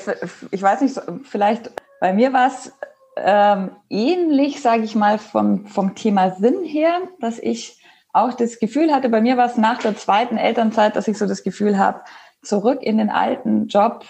ich 0.51 0.63
weiß 0.63 0.81
nicht, 0.83 1.01
vielleicht 1.25 1.71
bei 2.01 2.13
mir 2.13 2.33
war 2.33 2.49
es 2.49 2.73
ähm, 3.17 3.73
ähnlich, 3.91 4.61
sage 4.61 4.85
ich 4.85 4.95
mal, 4.95 5.19
vom, 5.19 5.67
vom 5.67 5.95
Thema 5.95 6.31
Sinn 6.31 6.65
her, 6.65 7.01
dass 7.21 7.39
ich 7.39 7.79
auch 8.13 8.35
das 8.35 8.59
Gefühl 8.59 8.93
hatte, 8.93 9.09
bei 9.09 9.21
mir 9.21 9.37
war 9.37 9.47
es 9.47 9.57
nach 9.57 9.79
der 9.79 9.97
zweiten 9.97 10.37
Elternzeit, 10.37 10.97
dass 10.97 11.09
ich 11.09 11.19
so 11.19 11.27
das 11.27 11.43
Gefühl 11.43 11.79
habe, 11.79 12.03
zurück 12.43 12.83
in 12.83 12.99
den 12.99 13.11
alten 13.11 13.69
Job, 13.69 14.05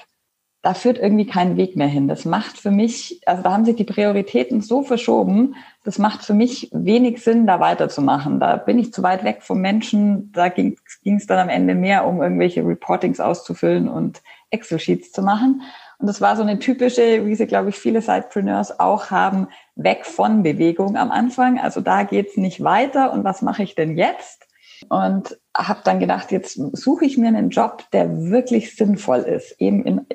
da 0.62 0.74
führt 0.74 0.98
irgendwie 0.98 1.26
kein 1.26 1.56
Weg 1.56 1.76
mehr 1.76 1.88
hin. 1.88 2.06
Das 2.06 2.24
macht 2.24 2.56
für 2.56 2.70
mich, 2.70 3.20
also 3.26 3.42
da 3.42 3.52
haben 3.52 3.64
sich 3.64 3.74
die 3.74 3.84
Prioritäten 3.84 4.60
so 4.60 4.82
verschoben, 4.82 5.56
das 5.84 5.98
macht 5.98 6.24
für 6.24 6.34
mich 6.34 6.68
wenig 6.72 7.22
Sinn, 7.22 7.48
da 7.48 7.58
weiterzumachen. 7.58 8.38
Da 8.38 8.56
bin 8.56 8.78
ich 8.78 8.92
zu 8.92 9.02
weit 9.02 9.24
weg 9.24 9.42
vom 9.42 9.60
Menschen. 9.60 10.30
Da 10.30 10.48
ging 10.48 10.76
es 11.04 11.26
dann 11.26 11.40
am 11.40 11.48
Ende 11.48 11.74
mehr 11.74 12.06
um 12.06 12.22
irgendwelche 12.22 12.64
Reportings 12.64 13.18
auszufüllen 13.18 13.88
und 13.88 14.22
Excel-Sheets 14.50 15.10
zu 15.10 15.22
machen. 15.22 15.62
Und 15.98 16.06
das 16.06 16.20
war 16.20 16.36
so 16.36 16.42
eine 16.42 16.60
typische, 16.60 17.26
wie 17.26 17.34
sie, 17.34 17.46
glaube 17.46 17.70
ich, 17.70 17.76
viele 17.76 18.00
Sidepreneurs 18.00 18.78
auch 18.78 19.10
haben, 19.10 19.48
weg 19.74 20.06
von 20.06 20.44
Bewegung 20.44 20.96
am 20.96 21.10
Anfang. 21.10 21.58
Also 21.58 21.80
da 21.80 22.04
geht's 22.04 22.36
nicht 22.36 22.62
weiter. 22.62 23.12
Und 23.12 23.24
was 23.24 23.42
mache 23.42 23.64
ich 23.64 23.74
denn 23.74 23.96
jetzt? 23.96 24.46
Und 24.88 25.38
habe 25.56 25.80
dann 25.84 26.00
gedacht, 26.00 26.32
jetzt 26.32 26.54
suche 26.72 27.04
ich 27.04 27.18
mir 27.18 27.28
einen 27.28 27.50
Job, 27.50 27.84
der 27.92 28.30
wirklich 28.30 28.76
sinnvoll 28.76 29.20
ist, 29.20 29.60
eben 29.60 29.84
in, 29.84 30.06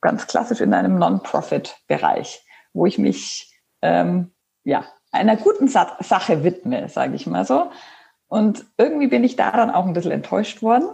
ganz 0.00 0.26
klassisch 0.26 0.60
in 0.60 0.74
einem 0.74 0.98
Non-Profit-Bereich, 0.98 2.44
wo 2.72 2.86
ich 2.86 2.98
mich 2.98 3.52
ähm, 3.82 4.32
ja 4.64 4.84
einer 5.12 5.36
guten 5.36 5.68
Sa 5.68 5.96
Sache 6.00 6.44
widme, 6.44 6.88
sage 6.88 7.14
ich 7.14 7.26
mal 7.26 7.44
so. 7.44 7.70
Und 8.28 8.66
irgendwie 8.76 9.06
bin 9.06 9.24
ich 9.24 9.36
da 9.36 9.50
dann 9.52 9.70
auch 9.70 9.86
ein 9.86 9.92
bisschen 9.92 10.12
enttäuscht 10.12 10.62
worden, 10.62 10.88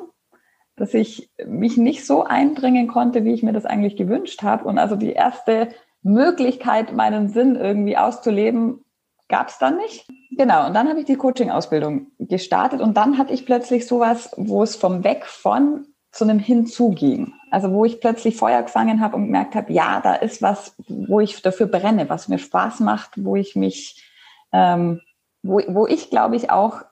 dass 0.77 0.95
ich 0.95 1.31
mich 1.47 1.77
nicht 1.77 2.07
so 2.07 2.25
einbringen 2.25 2.89
konnte, 2.89 3.25
wie 3.25 3.33
ich 3.33 3.43
mir 3.43 3.53
das 3.53 3.67
eigentlich 3.67 3.97
gewünscht 3.97 4.43
habe. 4.43 4.65
Und 4.65 4.79
also 4.79 4.97
die 4.97 5.13
erste 5.13 5.69
Möglichkeit, 6.03 6.93
meinen 6.93 7.29
Sinn 7.29 7.57
irgendwie 7.57 7.97
auszuleben, 7.97 8.85
gab 9.33 9.49
es 9.49 9.59
dann 9.59 9.79
nicht. 9.79 10.07
Genau, 10.31 10.67
und 10.67 10.75
dann 10.75 10.89
habe 10.89 11.01
ich 11.01 11.07
die 11.07 11.17
Coaching-Ausbildung 11.17 12.09
gestartet 12.19 12.83
und 12.83 12.97
dann 12.99 13.17
hatte 13.17 13.33
ich 13.33 13.47
plötzlich 13.47 13.87
sowas, 13.87 14.31
wo 14.37 14.63
es 14.63 14.77
vom 14.77 15.03
Weg 15.05 15.25
von 15.25 15.87
zu 16.13 16.25
einem 16.25 16.39
Hinzu 16.39 16.91
ging. 16.91 17.33
Also 17.51 17.73
wo 17.73 17.87
ich 17.87 17.99
plötzlich 17.99 18.37
Feuer 18.37 18.63
gefangen 18.63 19.01
habe 19.01 19.17
und 19.17 19.27
gemerkt 19.27 19.55
habe, 19.55 19.73
ja, 19.73 20.01
da 20.03 20.15
ist 20.15 20.43
was, 20.43 20.77
wo 20.87 21.21
ich 21.21 21.41
dafür 21.41 21.67
brenne, 21.67 22.11
was 22.11 22.29
mir 22.29 22.39
Spaß 22.39 22.81
macht, 22.81 23.13
wo 23.25 23.35
ich 23.35 23.57
mich, 23.57 24.07
ähm, 24.53 25.01
wo, 25.43 25.63
wo 25.69 25.87
ich 25.87 26.11
glaube 26.11 26.37
ich 26.37 26.51
auch 26.51 26.83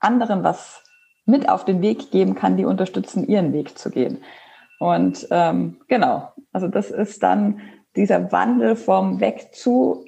anderen 0.00 0.44
was 0.44 0.84
mit 1.24 1.48
auf 1.48 1.64
den 1.64 1.80
Weg 1.80 2.10
geben 2.10 2.34
kann, 2.34 2.58
die 2.58 2.66
unterstützen, 2.66 3.26
ihren 3.26 3.54
Weg 3.54 3.78
zu 3.78 3.90
gehen. 3.90 4.22
Und 4.78 5.26
ähm, 5.30 5.80
genau, 5.88 6.30
also 6.52 6.68
das 6.68 6.90
ist 6.90 7.22
dann 7.22 7.60
dieser 7.96 8.30
Wandel 8.32 8.76
vom 8.76 9.20
Weg 9.20 9.54
zu, 9.54 10.04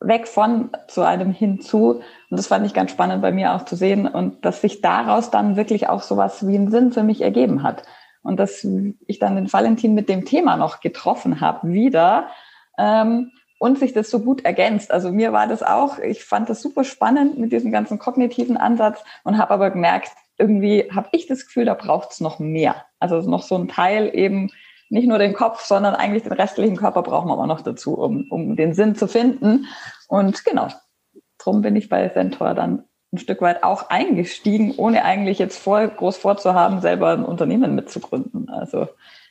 weg 0.00 0.26
von 0.26 0.70
zu 0.88 1.02
einem 1.02 1.32
hinzu. 1.32 2.00
Und 2.30 2.36
das 2.36 2.46
fand 2.46 2.66
ich 2.66 2.74
ganz 2.74 2.90
spannend 2.90 3.22
bei 3.22 3.32
mir 3.32 3.54
auch 3.54 3.64
zu 3.64 3.76
sehen 3.76 4.08
und 4.08 4.44
dass 4.44 4.60
sich 4.60 4.80
daraus 4.80 5.30
dann 5.30 5.56
wirklich 5.56 5.88
auch 5.88 6.02
sowas 6.02 6.46
wie 6.46 6.56
einen 6.56 6.70
Sinn 6.70 6.92
für 6.92 7.02
mich 7.02 7.20
ergeben 7.20 7.62
hat. 7.62 7.82
Und 8.22 8.38
dass 8.38 8.66
ich 9.06 9.18
dann 9.18 9.36
den 9.36 9.52
Valentin 9.52 9.94
mit 9.94 10.08
dem 10.08 10.24
Thema 10.24 10.56
noch 10.56 10.80
getroffen 10.80 11.40
habe 11.40 11.72
wieder 11.72 12.28
ähm, 12.78 13.32
und 13.58 13.78
sich 13.78 13.92
das 13.92 14.10
so 14.10 14.20
gut 14.20 14.44
ergänzt. 14.44 14.90
Also 14.90 15.12
mir 15.12 15.32
war 15.32 15.46
das 15.46 15.62
auch, 15.62 15.98
ich 15.98 16.24
fand 16.24 16.48
das 16.48 16.62
super 16.62 16.84
spannend 16.84 17.38
mit 17.38 17.52
diesem 17.52 17.72
ganzen 17.72 17.98
kognitiven 17.98 18.56
Ansatz 18.56 19.02
und 19.22 19.38
habe 19.38 19.52
aber 19.52 19.70
gemerkt, 19.70 20.12
irgendwie 20.38 20.90
habe 20.94 21.08
ich 21.12 21.26
das 21.26 21.46
Gefühl, 21.46 21.66
da 21.66 21.74
braucht 21.74 22.12
es 22.12 22.20
noch 22.20 22.38
mehr. 22.38 22.84
Also 22.98 23.20
noch 23.20 23.42
so 23.42 23.56
ein 23.56 23.68
Teil 23.68 24.10
eben, 24.14 24.50
nicht 24.90 25.08
nur 25.08 25.18
den 25.18 25.32
Kopf, 25.32 25.62
sondern 25.62 25.94
eigentlich 25.94 26.24
den 26.24 26.32
restlichen 26.32 26.76
Körper 26.76 27.02
brauchen 27.02 27.28
wir 27.28 27.38
auch 27.38 27.46
noch 27.46 27.62
dazu, 27.62 27.94
um, 27.94 28.26
um 28.30 28.56
den 28.56 28.74
Sinn 28.74 28.96
zu 28.96 29.06
finden. 29.06 29.66
Und 30.08 30.44
genau, 30.44 30.68
drum 31.38 31.62
bin 31.62 31.76
ich 31.76 31.88
bei 31.88 32.08
Centaur 32.08 32.54
dann 32.54 32.84
ein 33.12 33.18
Stück 33.18 33.40
weit 33.40 33.62
auch 33.64 33.88
eingestiegen, 33.88 34.74
ohne 34.76 35.04
eigentlich 35.04 35.38
jetzt 35.38 35.58
vor, 35.58 35.86
groß 35.86 36.16
vorzuhaben, 36.16 36.80
selber 36.80 37.12
ein 37.12 37.24
Unternehmen 37.24 37.74
mitzugründen. 37.74 38.48
Also 38.48 38.88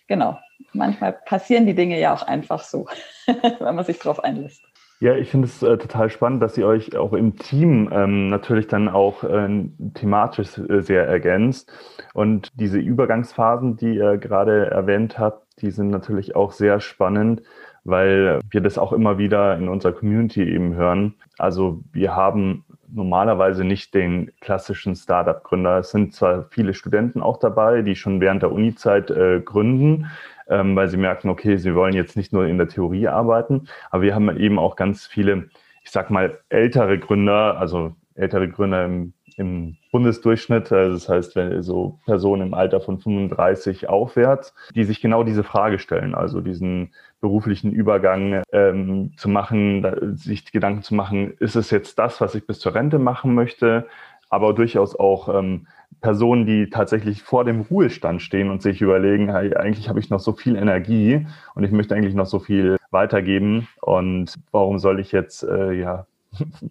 genau, 0.07 0.37
manchmal 0.73 1.13
passieren 1.13 1.65
die 1.65 1.75
Dinge 1.75 1.99
ja 1.99 2.13
auch 2.13 2.23
einfach 2.23 2.63
so, 2.63 2.87
wenn 3.59 3.75
man 3.75 3.85
sich 3.85 3.99
darauf 3.99 4.23
einlässt. 4.23 4.63
Ja, 5.01 5.15
ich 5.15 5.29
finde 5.29 5.47
es 5.47 5.63
äh, 5.63 5.77
total 5.77 6.09
spannend, 6.09 6.43
dass 6.43 6.57
ihr 6.57 6.67
euch 6.67 6.97
auch 6.97 7.13
im 7.13 7.37
Team 7.37 7.89
ähm, 7.93 8.29
natürlich 8.29 8.67
dann 8.67 8.89
auch 8.89 9.23
äh, 9.23 9.69
thematisch 9.93 10.57
äh, 10.57 10.81
sehr 10.81 11.07
ergänzt. 11.07 11.71
Und 12.13 12.51
diese 12.55 12.79
Übergangsphasen, 12.79 13.77
die 13.77 13.95
ihr 13.95 14.17
gerade 14.17 14.69
erwähnt 14.69 15.17
habt, 15.17 15.47
die 15.61 15.71
sind 15.71 15.89
natürlich 15.89 16.35
auch 16.35 16.51
sehr 16.51 16.79
spannend, 16.79 17.41
weil 17.83 18.39
wir 18.49 18.61
das 18.61 18.77
auch 18.77 18.93
immer 18.93 19.17
wieder 19.17 19.57
in 19.57 19.69
unserer 19.69 19.93
Community 19.93 20.43
eben 20.43 20.73
hören. 20.73 21.15
Also 21.37 21.81
wir 21.91 22.15
haben 22.15 22.65
normalerweise 22.91 23.63
nicht 23.63 23.93
den 23.93 24.31
klassischen 24.41 24.95
Startup-Gründer. 24.95 25.79
Es 25.79 25.91
sind 25.91 26.13
zwar 26.13 26.45
viele 26.49 26.73
Studenten 26.73 27.21
auch 27.21 27.37
dabei, 27.37 27.81
die 27.81 27.95
schon 27.95 28.19
während 28.19 28.41
der 28.41 28.51
Uni-Zeit 28.51 29.11
äh, 29.11 29.41
gründen, 29.41 30.07
ähm, 30.47 30.75
weil 30.75 30.89
sie 30.89 30.97
merken, 30.97 31.29
okay, 31.29 31.57
sie 31.57 31.75
wollen 31.75 31.93
jetzt 31.93 32.17
nicht 32.17 32.33
nur 32.33 32.45
in 32.47 32.57
der 32.57 32.67
Theorie 32.67 33.07
arbeiten, 33.07 33.67
aber 33.91 34.03
wir 34.03 34.15
haben 34.15 34.35
eben 34.37 34.57
auch 34.59 34.75
ganz 34.75 35.05
viele, 35.05 35.49
ich 35.83 35.91
sag 35.91 36.09
mal, 36.09 36.39
ältere 36.49 36.97
Gründer, 36.97 37.57
also 37.59 37.95
ältere 38.15 38.49
Gründer 38.49 38.85
im, 38.85 39.13
im 39.39 39.77
Bundesdurchschnitt, 39.91 40.71
also 40.71 40.93
das 40.93 41.09
heißt, 41.09 41.35
wenn 41.35 41.63
so 41.63 41.99
Personen 42.05 42.47
im 42.47 42.53
Alter 42.53 42.81
von 42.81 42.99
35 42.99 43.89
aufwärts, 43.89 44.53
die 44.75 44.83
sich 44.83 45.01
genau 45.01 45.23
diese 45.23 45.43
Frage 45.43 45.79
stellen, 45.79 46.13
also 46.13 46.41
diesen 46.41 46.91
beruflichen 47.21 47.71
Übergang 47.71 48.43
ähm, 48.51 49.13
zu 49.17 49.29
machen, 49.29 49.81
da, 49.81 49.95
sich 50.13 50.51
Gedanken 50.51 50.83
zu 50.83 50.93
machen, 50.93 51.33
ist 51.39 51.55
es 51.55 51.71
jetzt 51.71 51.97
das, 51.97 52.21
was 52.21 52.35
ich 52.35 52.45
bis 52.45 52.59
zur 52.59 52.75
Rente 52.75 52.99
machen 52.99 53.33
möchte, 53.33 53.87
aber 54.29 54.53
durchaus 54.53 54.95
auch 54.97 55.33
ähm, 55.33 55.67
Personen, 56.01 56.45
die 56.45 56.69
tatsächlich 56.69 57.23
vor 57.23 57.43
dem 57.45 57.61
Ruhestand 57.61 58.21
stehen 58.21 58.49
und 58.49 58.61
sich 58.61 58.81
überlegen, 58.81 59.31
hey, 59.31 59.55
eigentlich 59.55 59.89
habe 59.89 59.99
ich 59.99 60.09
noch 60.09 60.19
so 60.19 60.33
viel 60.33 60.55
Energie 60.55 61.25
und 61.55 61.63
ich 61.63 61.71
möchte 61.71 61.95
eigentlich 61.95 62.13
noch 62.13 62.27
so 62.27 62.39
viel 62.39 62.77
weitergeben 62.91 63.67
und 63.81 64.35
warum 64.51 64.79
soll 64.79 64.99
ich 64.99 65.11
jetzt 65.11 65.43
äh, 65.43 65.73
ja 65.73 66.05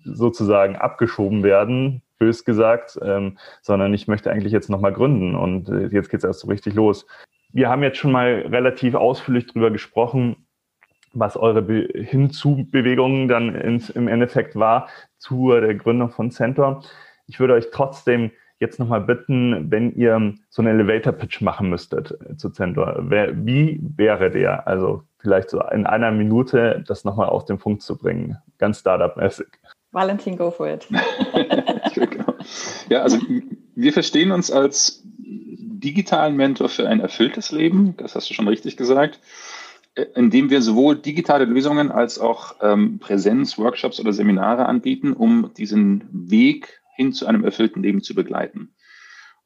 sozusagen 0.04 0.76
abgeschoben 0.76 1.42
werden, 1.42 2.02
bös 2.18 2.44
gesagt, 2.44 2.98
ähm, 3.02 3.38
sondern 3.62 3.94
ich 3.94 4.08
möchte 4.08 4.30
eigentlich 4.30 4.52
jetzt 4.52 4.70
nochmal 4.70 4.92
gründen 4.92 5.34
und 5.34 5.68
äh, 5.68 5.86
jetzt 5.88 6.10
geht 6.10 6.18
es 6.18 6.24
erst 6.24 6.40
so 6.40 6.48
richtig 6.48 6.74
los. 6.74 7.06
Wir 7.52 7.68
haben 7.68 7.82
jetzt 7.82 7.98
schon 7.98 8.12
mal 8.12 8.44
relativ 8.48 8.94
ausführlich 8.94 9.46
darüber 9.46 9.70
gesprochen, 9.70 10.48
was 11.12 11.36
eure 11.36 11.62
Be 11.62 11.88
Hinzu-Bewegung 11.94 13.28
dann 13.28 13.54
ins, 13.54 13.90
im 13.90 14.08
Endeffekt 14.08 14.56
war 14.56 14.88
zu 15.16 15.50
der 15.50 15.74
Gründung 15.74 16.10
von 16.10 16.30
Center. 16.30 16.82
Ich 17.26 17.40
würde 17.40 17.54
euch 17.54 17.70
trotzdem 17.72 18.30
jetzt 18.60 18.78
nochmal 18.78 19.00
bitten, 19.00 19.70
wenn 19.70 19.94
ihr 19.94 20.34
so 20.50 20.62
einen 20.62 20.80
Elevator-Pitch 20.80 21.40
machen 21.40 21.70
müsstet 21.70 22.16
äh, 22.28 22.36
zu 22.36 22.50
Center, 22.50 22.96
wie 23.00 23.80
wäre 23.96 24.30
der? 24.30 24.66
Also 24.66 25.02
vielleicht 25.18 25.50
so 25.50 25.60
in 25.60 25.86
einer 25.86 26.10
Minute 26.10 26.84
das 26.86 27.04
nochmal 27.04 27.28
auf 27.28 27.44
den 27.44 27.58
Punkt 27.58 27.82
zu 27.82 27.96
bringen, 27.96 28.36
ganz 28.58 28.80
Startup-mäßig. 28.80 29.46
Valentin, 29.92 30.36
go 30.36 30.50
for 30.50 30.68
it. 30.68 30.86
ja, 32.88 33.02
also 33.02 33.18
wir 33.74 33.92
verstehen 33.92 34.32
uns 34.32 34.50
als 34.50 35.02
digitalen 35.06 36.36
Mentor 36.36 36.68
für 36.68 36.88
ein 36.88 37.00
erfülltes 37.00 37.52
Leben, 37.52 37.96
das 37.96 38.14
hast 38.14 38.28
du 38.28 38.34
schon 38.34 38.48
richtig 38.48 38.76
gesagt, 38.76 39.20
äh, 39.94 40.06
indem 40.14 40.50
wir 40.50 40.60
sowohl 40.60 40.96
digitale 40.96 41.44
Lösungen 41.44 41.90
als 41.90 42.18
auch 42.18 42.56
ähm, 42.60 42.98
Präsenz, 42.98 43.56
Workshops 43.58 44.00
oder 44.00 44.12
Seminare 44.12 44.66
anbieten, 44.66 45.12
um 45.12 45.50
diesen 45.56 46.04
Weg 46.12 46.82
hin 46.98 47.12
zu 47.12 47.26
einem 47.26 47.44
erfüllten 47.44 47.82
Leben 47.82 48.02
zu 48.02 48.14
begleiten. 48.14 48.74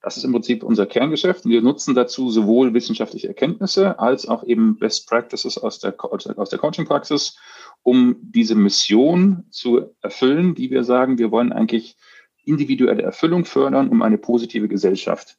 Das 0.01 0.17
ist 0.17 0.25
im 0.25 0.33
Prinzip 0.33 0.65
unser 0.65 0.87
Kerngeschäft. 0.87 1.45
Wir 1.45 1.63
nutzen 1.63 1.95
dazu 1.95 2.31
sowohl 2.31 2.75
wissenschaftliche 2.75 3.29
Erkenntnisse 3.29 4.01
als 4.01 4.27
auch 4.27 4.43
eben 4.43 4.79
Best 4.79 5.07
Practices 5.07 5.59
aus 5.59 5.79
der, 5.79 5.95
aus 6.03 6.51
der 6.51 6.59
Coaching-Praxis, 6.59 7.39
um 7.83 8.17
diese 8.21 8.57
Mission 8.57 9.45
zu 9.51 9.95
erfüllen, 10.01 10.55
die 10.57 10.71
wir 10.71 10.83
sagen, 10.83 11.19
wir 11.19 11.31
wollen 11.31 11.53
eigentlich 11.53 11.97
individuelle 12.45 13.03
Erfüllung 13.03 13.45
fördern, 13.45 13.91
um 13.91 14.03
eine 14.03 14.19
positive 14.19 14.67
Gesellschaft 14.67 15.39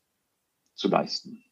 zu 0.76 0.88
leisten. 0.88 1.43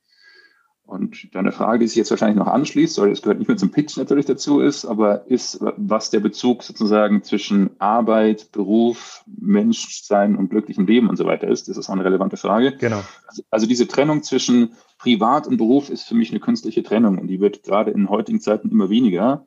Und 0.92 1.34
deine 1.34 1.54
Frage, 1.54 1.80
die 1.80 1.88
sich 1.88 1.96
jetzt 1.96 2.12
wahrscheinlich 2.12 2.38
noch 2.38 2.52
anschließt, 2.52 2.96
sorry, 2.96 3.12
das 3.12 3.22
gehört 3.22 3.40
nicht 3.40 3.48
mehr 3.48 3.56
zum 3.56 3.72
Pitch 3.72 3.96
natürlich 3.96 4.26
dazu 4.26 4.60
ist, 4.60 4.84
aber 4.84 5.26
ist, 5.28 5.60
was 5.78 6.10
der 6.10 6.20
Bezug 6.20 6.64
sozusagen 6.64 7.24
zwischen 7.24 7.70
Arbeit, 7.80 8.52
Beruf, 8.52 9.24
Menschsein 9.26 10.36
und 10.36 10.50
glücklichem 10.50 10.86
Leben 10.86 11.08
und 11.08 11.16
so 11.16 11.24
weiter 11.24 11.48
ist, 11.48 11.70
das 11.70 11.78
ist 11.78 11.88
auch 11.88 11.94
eine 11.94 12.04
relevante 12.04 12.36
Frage. 12.36 12.76
Genau. 12.76 13.02
Also, 13.26 13.44
also 13.50 13.68
diese 13.68 13.88
Trennung 13.88 14.22
zwischen 14.22 14.74
Privat 14.98 15.48
und 15.48 15.56
Beruf 15.56 15.90
ist 15.90 16.04
für 16.04 16.16
mich 16.16 16.30
eine 16.32 16.42
künstliche 16.42 16.84
Trennung 16.84 17.20
und 17.20 17.28
die 17.28 17.40
wird 17.40 17.64
gerade 17.64 17.92
in 17.92 18.10
heutigen 18.10 18.42
Zeiten 18.42 18.70
immer 18.70 18.90
weniger 18.90 19.46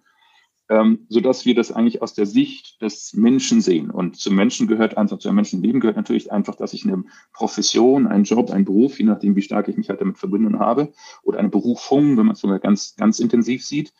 ähm, 0.68 1.06
sodass 1.08 1.44
wir 1.44 1.54
das 1.54 1.72
eigentlich 1.72 2.00
aus 2.00 2.14
der 2.14 2.26
Sicht 2.26 2.80
des 2.80 3.12
Menschen 3.12 3.60
sehen. 3.60 3.90
Und 3.90 4.16
zum 4.16 4.34
Menschen 4.34 4.66
gehört 4.66 4.96
einfach, 4.96 5.18
zu 5.18 5.28
einem 5.28 5.36
Menschenleben 5.36 5.80
gehört 5.80 5.96
natürlich 5.96 6.32
einfach, 6.32 6.54
dass 6.54 6.72
ich 6.72 6.84
eine 6.84 7.04
Profession, 7.32 8.06
einen 8.06 8.24
Job, 8.24 8.50
einen 8.50 8.64
Beruf, 8.64 8.98
je 8.98 9.04
nachdem, 9.04 9.36
wie 9.36 9.42
stark 9.42 9.68
ich 9.68 9.76
mich 9.76 9.90
halt 9.90 10.00
damit 10.00 10.18
verbunden 10.18 10.58
habe, 10.58 10.92
oder 11.22 11.38
eine 11.38 11.50
Berufung, 11.50 12.16
wenn 12.16 12.26
man 12.26 12.34
es 12.34 12.40
sogar 12.40 12.58
ganz, 12.58 12.96
ganz 12.96 13.18
intensiv 13.18 13.64
sieht. 13.64 13.92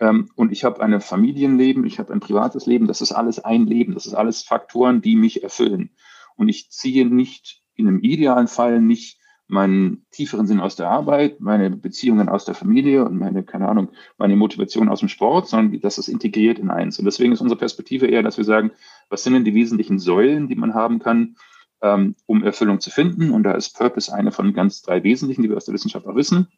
Ähm, 0.00 0.30
und 0.34 0.52
ich 0.52 0.64
habe 0.64 0.80
ein 0.80 1.00
Familienleben, 1.00 1.84
ich 1.84 1.98
habe 1.98 2.12
ein 2.12 2.20
privates 2.20 2.66
Leben, 2.66 2.86
das 2.86 3.00
ist 3.00 3.12
alles 3.12 3.38
ein 3.40 3.66
Leben, 3.66 3.94
das 3.94 4.06
ist 4.06 4.14
alles 4.14 4.42
Faktoren, 4.42 5.02
die 5.02 5.16
mich 5.16 5.42
erfüllen. 5.42 5.90
Und 6.36 6.48
ich 6.48 6.70
ziehe 6.70 7.04
nicht 7.04 7.62
in 7.74 7.86
einem 7.86 8.00
idealen 8.00 8.48
Fall 8.48 8.80
nicht 8.80 9.17
meinen 9.48 10.06
tieferen 10.10 10.46
Sinn 10.46 10.60
aus 10.60 10.76
der 10.76 10.88
Arbeit, 10.88 11.40
meine 11.40 11.70
Beziehungen 11.70 12.28
aus 12.28 12.44
der 12.44 12.54
Familie 12.54 13.04
und 13.04 13.18
meine, 13.18 13.42
keine 13.42 13.68
Ahnung, 13.68 13.88
meine 14.18 14.36
Motivation 14.36 14.88
aus 14.88 15.00
dem 15.00 15.08
Sport, 15.08 15.48
sondern 15.48 15.80
das 15.80 15.98
ist 15.98 16.08
integriert 16.08 16.58
in 16.58 16.70
eins. 16.70 16.98
Und 16.98 17.06
deswegen 17.06 17.32
ist 17.32 17.40
unsere 17.40 17.58
Perspektive 17.58 18.06
eher, 18.06 18.22
dass 18.22 18.36
wir 18.36 18.44
sagen, 18.44 18.70
was 19.08 19.24
sind 19.24 19.32
denn 19.32 19.44
die 19.44 19.54
wesentlichen 19.54 19.98
Säulen, 19.98 20.48
die 20.48 20.54
man 20.54 20.74
haben 20.74 20.98
kann, 20.98 21.36
ähm, 21.80 22.14
um 22.26 22.44
Erfüllung 22.44 22.80
zu 22.80 22.90
finden? 22.90 23.30
Und 23.30 23.42
da 23.42 23.52
ist 23.52 23.76
Purpose 23.76 24.12
eine 24.14 24.32
von 24.32 24.52
ganz 24.52 24.82
drei 24.82 25.02
wesentlichen, 25.02 25.42
die 25.42 25.48
wir 25.48 25.56
aus 25.56 25.64
der 25.64 25.74
Wissenschaft 25.74 26.06
auch 26.06 26.14
wissen. 26.14 26.48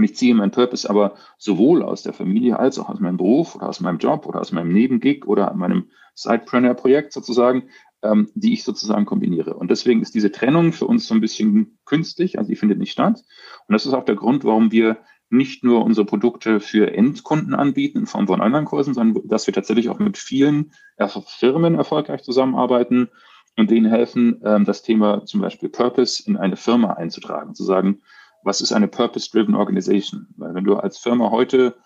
Und 0.00 0.04
ich 0.04 0.16
ziehe 0.16 0.34
meinen 0.34 0.50
Purpose 0.50 0.88
aber 0.88 1.16
sowohl 1.36 1.82
aus 1.82 2.02
der 2.02 2.14
Familie 2.14 2.58
als 2.58 2.78
auch 2.78 2.88
aus 2.88 3.00
meinem 3.00 3.18
Beruf 3.18 3.54
oder 3.54 3.68
aus 3.68 3.80
meinem 3.80 3.98
Job 3.98 4.24
oder 4.24 4.40
aus 4.40 4.50
meinem 4.50 4.72
Nebengig 4.72 5.26
oder 5.26 5.52
meinem 5.52 5.90
Sidepreneur-Projekt 6.14 7.12
sozusagen 7.12 7.64
ähm, 8.02 8.30
die 8.34 8.54
ich 8.54 8.64
sozusagen 8.64 9.04
kombiniere. 9.04 9.52
Und 9.52 9.70
deswegen 9.70 10.00
ist 10.00 10.14
diese 10.14 10.32
Trennung 10.32 10.72
für 10.72 10.86
uns 10.86 11.06
so 11.06 11.12
ein 11.12 11.20
bisschen 11.20 11.78
künstlich, 11.84 12.38
also 12.38 12.48
die 12.48 12.56
findet 12.56 12.78
nicht 12.78 12.92
statt. 12.92 13.22
Und 13.68 13.74
das 13.74 13.84
ist 13.84 13.92
auch 13.92 14.06
der 14.06 14.14
Grund, 14.14 14.42
warum 14.42 14.72
wir 14.72 14.96
nicht 15.28 15.62
nur 15.62 15.84
unsere 15.84 16.06
Produkte 16.06 16.60
für 16.60 16.94
Endkunden 16.94 17.54
anbieten 17.54 17.98
in 17.98 18.06
Form 18.06 18.26
von 18.26 18.40
Online-Kursen, 18.40 18.94
sondern 18.94 19.28
dass 19.28 19.46
wir 19.46 19.52
tatsächlich 19.52 19.90
auch 19.90 19.98
mit 19.98 20.16
vielen 20.16 20.72
Firmen 21.26 21.74
erfolgreich 21.74 22.22
zusammenarbeiten 22.22 23.10
und 23.58 23.70
denen 23.70 23.90
helfen, 23.90 24.40
ähm, 24.44 24.64
das 24.64 24.82
Thema 24.82 25.26
zum 25.26 25.40
Beispiel 25.40 25.68
Purpose 25.68 26.22
in 26.26 26.38
eine 26.38 26.56
Firma 26.56 26.94
einzutragen, 26.94 27.54
zu 27.54 27.64
sagen, 27.64 28.00
was 28.42 28.60
ist 28.60 28.72
eine 28.72 28.88
Purpose-Driven 28.88 29.54
Organization? 29.54 30.28
Weil 30.36 30.54
wenn 30.54 30.64
du 30.64 30.76
als 30.76 30.98
Firma 30.98 31.30
heute 31.30 31.76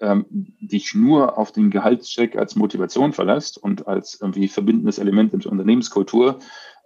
ähm, 0.00 0.26
dich 0.60 0.94
nur 0.94 1.38
auf 1.38 1.52
den 1.52 1.70
Gehaltscheck 1.70 2.36
als 2.36 2.56
Motivation 2.56 3.12
verlässt 3.12 3.58
und 3.58 3.86
als 3.86 4.18
irgendwie 4.20 4.48
verbindendes 4.48 4.98
Element 4.98 5.32
in 5.32 5.40
der 5.40 5.52
Unternehmenskultur, 5.52 6.38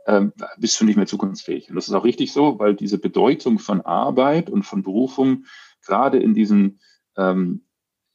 ähm, 0.06 0.32
bist 0.58 0.80
du 0.80 0.84
nicht 0.84 0.96
mehr 0.96 1.06
zukunftsfähig. 1.06 1.68
Und 1.70 1.76
das 1.76 1.88
ist 1.88 1.94
auch 1.94 2.04
richtig 2.04 2.32
so, 2.32 2.58
weil 2.58 2.74
diese 2.74 2.98
Bedeutung 2.98 3.58
von 3.58 3.80
Arbeit 3.80 4.50
und 4.50 4.62
von 4.64 4.82
Berufung 4.82 5.44
gerade 5.82 6.18
in 6.18 6.34
diesen 6.34 6.80
ähm, 7.16 7.66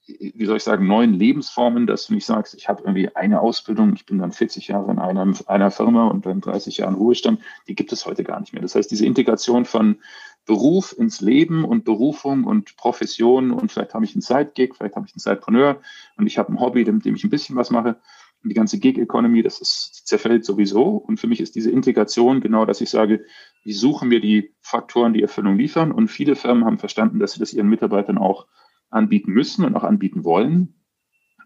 wie 0.08 0.46
soll 0.46 0.58
ich 0.58 0.64
sagen, 0.64 0.88
neuen 0.88 1.14
Lebensformen, 1.14 1.86
dass 1.86 2.08
du 2.08 2.14
nicht 2.14 2.26
sagst, 2.26 2.56
ich 2.56 2.68
habe 2.68 2.82
irgendwie 2.84 3.16
eine 3.16 3.40
Ausbildung, 3.40 3.94
ich 3.94 4.06
bin 4.06 4.18
dann 4.18 4.32
40 4.32 4.68
Jahre 4.68 4.92
in 4.92 5.00
einer, 5.00 5.34
einer 5.48 5.72
Firma 5.72 6.08
und 6.08 6.26
dann 6.26 6.42
30 6.42 6.78
Jahren 6.78 6.96
Ruhestand, 6.96 7.40
die 7.68 7.76
gibt 7.76 7.92
es 7.94 8.06
heute 8.06 8.24
gar 8.24 8.40
nicht 8.40 8.54
mehr. 8.54 8.62
Das 8.62 8.76
heißt, 8.76 8.90
diese 8.90 9.06
Integration 9.06 9.66
von 9.66 9.98
Beruf 10.46 10.96
ins 10.98 11.22
Leben 11.22 11.64
und 11.64 11.86
Berufung 11.86 12.44
und 12.46 12.76
Profession 12.76 13.52
und 13.52 13.72
vielleicht 13.72 13.94
habe 13.94 14.06
ich 14.06 14.16
einen 14.16 14.22
Side-Gig, 14.22 14.74
vielleicht 14.76 14.96
habe 14.96 15.06
ich 15.06 15.14
einen 15.14 15.20
Sidepreneur 15.20 15.82
und 16.18 16.28
ich 16.28 16.38
habe 16.38 16.52
ein 16.52 16.60
Hobby, 16.60 16.84
mit 16.86 17.06
dem 17.06 17.16
ich 17.16 17.24
ein 17.24 17.30
bisschen 17.30 17.56
was 17.56 17.70
mache. 17.70 18.00
Und 18.44 18.50
die 18.50 18.56
ganze 18.56 18.80
Gig-Economy, 18.80 19.44
das 19.44 19.62
ist, 19.62 20.08
zerfällt 20.08 20.46
sowieso. 20.46 20.96
Und 20.96 21.20
für 21.20 21.28
mich 21.28 21.42
ist 21.42 21.56
diese 21.56 21.70
Integration 21.70 22.42
genau, 22.42 22.66
dass 22.66 22.82
ich 22.82 22.90
sage, 22.90 23.24
wie 23.64 23.74
suchen 23.74 24.10
wir 24.10 24.20
die 24.20 24.56
Faktoren, 24.62 25.14
die 25.14 25.22
Erfüllung 25.22 25.58
liefern? 25.58 25.92
Und 25.92 26.08
viele 26.08 26.36
Firmen 26.36 26.66
haben 26.66 26.80
verstanden, 26.80 27.20
dass 27.20 27.34
sie 27.34 27.40
das 27.40 27.54
ihren 27.54 27.70
Mitarbeitern 27.70 28.18
auch 28.18 28.48
anbieten 28.90 29.32
müssen 29.32 29.64
und 29.64 29.76
auch 29.76 29.84
anbieten 29.84 30.24
wollen, 30.24 30.74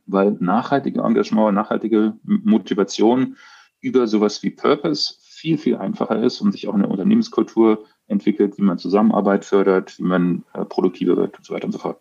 weil 0.06 0.38
nachhaltige 0.40 1.02
Engagement, 1.02 1.54
nachhaltige 1.54 2.18
Motivation 2.24 3.36
über 3.82 4.08
sowas 4.08 4.42
wie 4.42 4.52
Purpose 4.52 5.16
viel, 5.36 5.58
viel 5.58 5.76
einfacher 5.78 6.22
ist 6.22 6.42
und 6.42 6.52
sich 6.52 6.68
auch 6.68 6.74
eine 6.74 6.88
Unternehmenskultur 6.88 7.84
entwickelt, 8.08 8.58
wie 8.58 8.64
man 8.64 8.78
Zusammenarbeit 8.78 9.46
fördert, 9.46 9.98
wie 10.00 10.04
man 10.04 10.44
äh, 10.54 10.66
produktiver 10.66 11.18
wird 11.18 11.38
und 11.38 11.46
so 11.46 11.54
weiter 11.54 11.66
und 11.66 11.72
so 11.72 11.80
fort. 11.80 12.00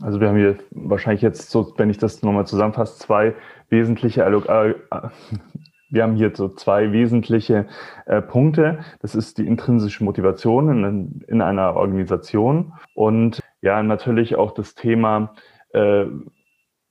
Also 0.00 0.20
wir 0.20 0.28
haben 0.28 0.36
hier 0.36 0.58
wahrscheinlich 0.70 1.22
jetzt 1.22 1.50
so, 1.50 1.74
wenn 1.76 1.90
ich 1.90 1.98
das 1.98 2.22
nochmal 2.22 2.46
zusammenfasse, 2.46 2.98
zwei 2.98 3.34
wesentliche 3.68 4.22
äh, 4.22 4.74
wir 5.90 6.02
haben 6.02 6.16
hier 6.16 6.32
so 6.34 6.48
zwei 6.48 6.92
wesentliche 6.92 7.66
äh, 8.06 8.20
Punkte. 8.22 8.80
Das 9.00 9.14
ist 9.14 9.38
die 9.38 9.46
intrinsische 9.46 10.04
Motivation 10.04 10.84
in, 10.84 11.24
in 11.26 11.40
einer 11.40 11.74
Organisation 11.74 12.74
und 12.94 13.40
ja, 13.60 13.82
natürlich 13.82 14.36
auch 14.36 14.52
das 14.52 14.74
Thema 14.74 15.34
äh, 15.72 16.04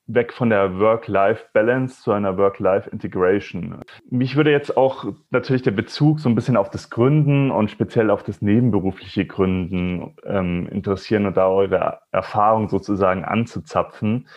weg 0.08 0.34
von 0.34 0.50
der 0.50 0.80
Work-Life-Balance 0.80 2.02
zu 2.02 2.12
einer 2.12 2.38
Work-Life-Integration. 2.38 3.82
Mich 4.10 4.36
würde 4.36 4.52
jetzt 4.52 4.78
auch 4.78 5.06
natürlich 5.30 5.62
der 5.62 5.72
Bezug 5.72 6.20
so 6.20 6.30
ein 6.30 6.36
bisschen 6.36 6.58
auf 6.58 6.70
das 6.70 6.90
Gründen 6.90 7.52
und 7.52 7.70
speziell 7.70 8.10
auf 8.10 8.24
das 8.24 8.42
nebenberufliche 8.42 9.26
Gründen 9.26 10.16
ähm, 10.26 10.68
interessieren 10.72 11.26
und 11.26 11.36
da 11.36 11.48
eure 11.48 12.00
Erfahrung 12.12 12.70
sozusagen 12.70 13.26
anzuzapfen. 13.26 14.28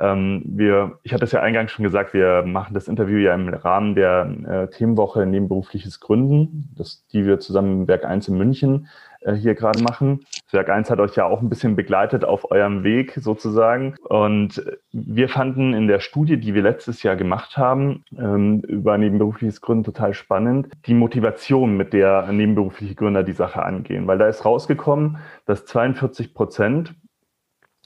Ähm, 0.00 0.42
wir, 0.46 0.98
ich 1.02 1.12
hatte 1.12 1.24
es 1.24 1.32
ja 1.32 1.40
eingangs 1.40 1.72
schon 1.72 1.84
gesagt, 1.84 2.14
wir 2.14 2.42
machen 2.42 2.74
das 2.74 2.88
Interview 2.88 3.18
ja 3.18 3.34
im 3.34 3.48
Rahmen 3.48 3.94
der 3.94 4.34
äh, 4.46 4.68
Themenwoche 4.68 5.26
Nebenberufliches 5.26 6.00
Gründen, 6.00 6.72
das, 6.76 7.06
die 7.12 7.26
wir 7.26 7.38
zusammen 7.38 7.82
im 7.82 7.88
Werk 7.88 8.04
1 8.04 8.28
in 8.28 8.38
München 8.38 8.88
äh, 9.20 9.34
hier 9.34 9.54
gerade 9.54 9.82
machen. 9.82 10.20
Werk 10.50 10.70
1 10.70 10.90
hat 10.90 11.00
euch 11.00 11.16
ja 11.16 11.26
auch 11.26 11.40
ein 11.40 11.48
bisschen 11.48 11.76
begleitet 11.76 12.24
auf 12.24 12.50
eurem 12.50 12.84
Weg 12.84 13.14
sozusagen. 13.16 13.94
Und 14.08 14.62
wir 14.92 15.28
fanden 15.28 15.74
in 15.74 15.88
der 15.88 16.00
Studie, 16.00 16.38
die 16.38 16.54
wir 16.54 16.62
letztes 16.62 17.02
Jahr 17.02 17.16
gemacht 17.16 17.56
haben, 17.56 18.04
ähm, 18.16 18.60
über 18.60 18.96
nebenberufliches 18.98 19.60
Gründen 19.60 19.84
total 19.84 20.14
spannend, 20.14 20.68
die 20.86 20.94
Motivation, 20.94 21.76
mit 21.76 21.92
der 21.92 22.30
nebenberufliche 22.32 22.94
Gründer 22.94 23.22
die 23.22 23.32
Sache 23.32 23.62
angehen. 23.62 24.06
Weil 24.06 24.18
da 24.18 24.28
ist 24.28 24.44
rausgekommen, 24.44 25.18
dass 25.46 25.64
42 25.66 26.34
Prozent 26.34 26.94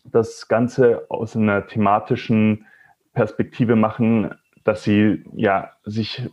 das 0.05 0.49
Ganze 0.49 1.07
aus 1.09 1.37
einer 1.37 1.67
thematischen 1.67 2.67
Perspektive 3.13 3.77
machen, 3.77 4.35
dass 4.65 4.83
sie 4.83 5.25
ja 5.35 5.71
sich 5.85 6.29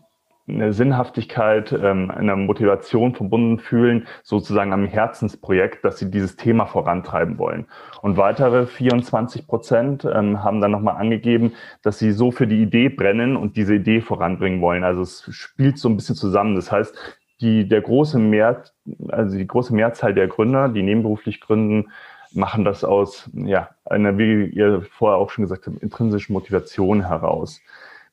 eine 0.49 0.73
Sinnhaftigkeit, 0.73 1.71
ähm, 1.71 2.11
einer 2.11 2.35
Motivation 2.35 3.15
verbunden 3.15 3.59
fühlen, 3.59 4.07
sozusagen 4.23 4.73
am 4.73 4.85
Herzensprojekt, 4.85 5.85
dass 5.85 5.99
sie 5.99 6.09
dieses 6.11 6.35
Thema 6.35 6.65
vorantreiben 6.65 7.37
wollen. 7.37 7.65
Und 8.01 8.17
weitere 8.17 8.65
24 8.65 9.47
Prozent 9.47 10.05
ähm, 10.05 10.43
haben 10.43 10.61
dann 10.61 10.71
nochmal 10.71 10.97
angegeben, 10.97 11.53
dass 11.81 11.99
sie 11.99 12.11
so 12.11 12.31
für 12.31 12.47
die 12.47 12.61
Idee 12.61 12.89
brennen 12.89 13.35
und 13.35 13.55
diese 13.57 13.75
Idee 13.75 14.01
voranbringen 14.01 14.61
wollen. 14.61 14.83
Also 14.83 15.01
es 15.01 15.25
spielt 15.31 15.77
so 15.77 15.89
ein 15.89 15.95
bisschen 15.95 16.15
zusammen. 16.15 16.55
Das 16.55 16.71
heißt, 16.71 16.95
die, 17.41 17.67
der 17.67 17.81
große 17.81 18.19
Mehr, 18.19 18.63
also 19.09 19.37
die 19.37 19.47
große 19.47 19.73
Mehrzahl 19.73 20.13
der 20.13 20.27
Gründer, 20.27 20.69
die 20.69 20.83
nebenberuflich 20.83 21.39
gründen, 21.39 21.91
machen 22.31 22.63
das 22.63 22.83
aus, 22.83 23.29
ja, 23.33 23.69
einer, 23.85 24.17
wie 24.17 24.45
ihr 24.45 24.83
vorher 24.91 25.17
auch 25.17 25.29
schon 25.29 25.45
gesagt 25.45 25.67
habt, 25.67 25.81
intrinsischen 25.81 26.33
Motivation 26.33 27.07
heraus. 27.07 27.61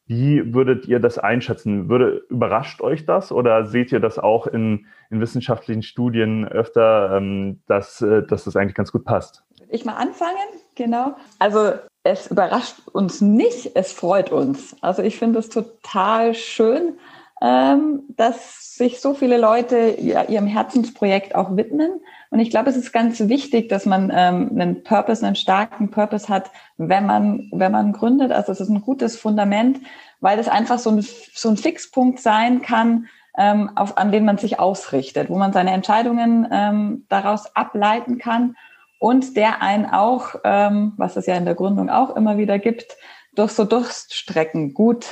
Wie 0.06 0.54
würdet 0.54 0.86
ihr 0.86 1.00
das 1.00 1.18
einschätzen? 1.18 1.88
Würde, 1.88 2.24
überrascht 2.28 2.80
euch 2.80 3.06
das 3.06 3.32
oder 3.32 3.66
seht 3.66 3.90
ihr 3.90 3.98
das 3.98 4.18
auch 4.18 4.46
in, 4.46 4.86
in 5.10 5.20
wissenschaftlichen 5.20 5.82
Studien 5.82 6.46
öfter, 6.46 7.16
ähm, 7.16 7.60
dass, 7.66 8.00
äh, 8.02 8.22
dass 8.22 8.44
das 8.44 8.54
eigentlich 8.54 8.76
ganz 8.76 8.92
gut 8.92 9.04
passt? 9.04 9.42
Ich 9.68 9.84
mal 9.84 9.94
anfangen, 9.94 10.36
genau. 10.76 11.16
Also 11.40 11.72
es 12.04 12.30
überrascht 12.30 12.76
uns 12.92 13.20
nicht, 13.20 13.72
es 13.74 13.92
freut 13.92 14.30
uns. 14.30 14.76
Also 14.80 15.02
ich 15.02 15.18
finde 15.18 15.40
es 15.40 15.48
total 15.48 16.34
schön, 16.34 16.98
ähm, 17.42 18.04
dass 18.16 18.76
sich 18.76 19.00
so 19.00 19.12
viele 19.12 19.38
Leute 19.38 19.96
ja, 20.00 20.22
ihrem 20.22 20.46
Herzensprojekt 20.46 21.34
auch 21.34 21.56
widmen. 21.56 22.00
Und 22.36 22.42
ich 22.42 22.50
glaube, 22.50 22.68
es 22.68 22.76
ist 22.76 22.92
ganz 22.92 23.18
wichtig, 23.18 23.70
dass 23.70 23.86
man 23.86 24.12
ähm, 24.14 24.50
einen 24.52 24.82
Purpose, 24.82 25.24
einen 25.24 25.36
starken 25.36 25.90
Purpose 25.90 26.28
hat, 26.28 26.50
wenn 26.76 27.06
man, 27.06 27.48
wenn 27.50 27.72
man 27.72 27.94
gründet. 27.94 28.30
Also 28.30 28.52
es 28.52 28.60
ist 28.60 28.68
ein 28.68 28.82
gutes 28.82 29.16
Fundament, 29.16 29.80
weil 30.20 30.38
es 30.38 30.46
einfach 30.46 30.78
so 30.78 30.90
ein, 30.90 31.00
so 31.32 31.48
ein 31.48 31.56
Fixpunkt 31.56 32.20
sein 32.20 32.60
kann, 32.60 33.06
ähm, 33.38 33.70
auf, 33.74 33.96
an 33.96 34.12
den 34.12 34.26
man 34.26 34.36
sich 34.36 34.60
ausrichtet, 34.60 35.30
wo 35.30 35.38
man 35.38 35.54
seine 35.54 35.70
Entscheidungen 35.70 36.46
ähm, 36.52 37.06
daraus 37.08 37.56
ableiten 37.56 38.18
kann 38.18 38.54
und 38.98 39.34
der 39.34 39.62
einen 39.62 39.86
auch, 39.86 40.34
ähm, 40.44 40.92
was 40.98 41.16
es 41.16 41.24
ja 41.24 41.36
in 41.36 41.46
der 41.46 41.54
Gründung 41.54 41.88
auch 41.88 42.16
immer 42.16 42.36
wieder 42.36 42.58
gibt, 42.58 42.98
durch 43.34 43.52
so 43.52 43.64
Durststrecken 43.64 44.74
gut 44.74 45.06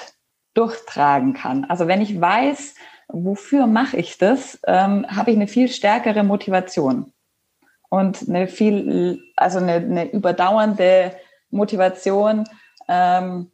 durchtragen 0.52 1.32
kann. 1.32 1.64
Also 1.64 1.88
wenn 1.88 2.02
ich 2.02 2.20
weiß, 2.20 2.74
wofür 3.08 3.66
mache 3.66 3.96
ich 3.96 4.18
das, 4.18 4.60
ähm, 4.66 5.06
habe 5.08 5.30
ich 5.30 5.38
eine 5.38 5.48
viel 5.48 5.68
stärkere 5.68 6.22
Motivation 6.22 7.13
und 7.94 8.28
eine 8.28 8.48
viel, 8.48 9.22
also 9.36 9.58
eine, 9.58 9.74
eine 9.74 10.10
überdauernde 10.10 11.12
Motivation, 11.50 12.44
ähm, 12.88 13.50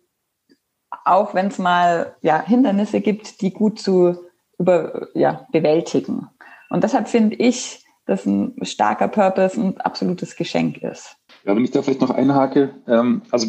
auch 1.05 1.35
wenn 1.35 1.49
es 1.49 1.59
mal 1.59 2.17
ja, 2.23 2.43
Hindernisse 2.43 3.01
gibt, 3.01 3.43
die 3.43 3.53
gut 3.53 3.79
zu 3.79 4.19
über, 4.59 5.09
ja, 5.15 5.47
bewältigen. 5.53 6.29
Und 6.71 6.85
deshalb 6.85 7.09
finde 7.09 7.37
ich, 7.37 7.85
dass 8.07 8.27
ein 8.27 8.55
starker 8.63 9.09
Purpose 9.09 9.61
ein 9.61 9.81
absolutes 9.81 10.37
Geschenk 10.37 10.79
ist. 10.79 11.17
Ja, 11.45 11.57
wenn 11.57 11.65
ich 11.65 11.71
da 11.71 11.81
vielleicht 11.81 12.03
noch 12.03 12.11
einhake, 12.11 12.75
ähm, 12.87 13.23
also 13.31 13.47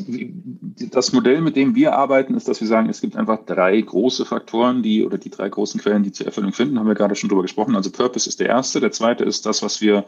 das 0.91 1.11
Modell, 1.11 1.41
mit 1.41 1.57
dem 1.57 1.75
wir 1.75 1.93
arbeiten, 1.93 2.35
ist, 2.35 2.47
dass 2.47 2.61
wir 2.61 2.67
sagen, 2.67 2.89
es 2.89 3.01
gibt 3.01 3.17
einfach 3.17 3.45
drei 3.45 3.79
große 3.81 4.25
Faktoren, 4.25 4.81
die 4.81 5.05
oder 5.05 5.17
die 5.17 5.29
drei 5.29 5.49
großen 5.49 5.81
Quellen, 5.81 6.03
die 6.03 6.13
zur 6.13 6.25
Erfüllung 6.25 6.53
finden, 6.53 6.79
haben 6.79 6.87
wir 6.87 6.95
gerade 6.95 7.15
schon 7.15 7.29
drüber 7.29 7.41
gesprochen. 7.41 7.75
Also 7.75 7.91
Purpose 7.91 8.29
ist 8.29 8.39
der 8.39 8.47
erste, 8.47 8.79
der 8.79 8.91
zweite 8.91 9.25
ist 9.25 9.45
das, 9.45 9.61
was 9.61 9.81
wir 9.81 10.05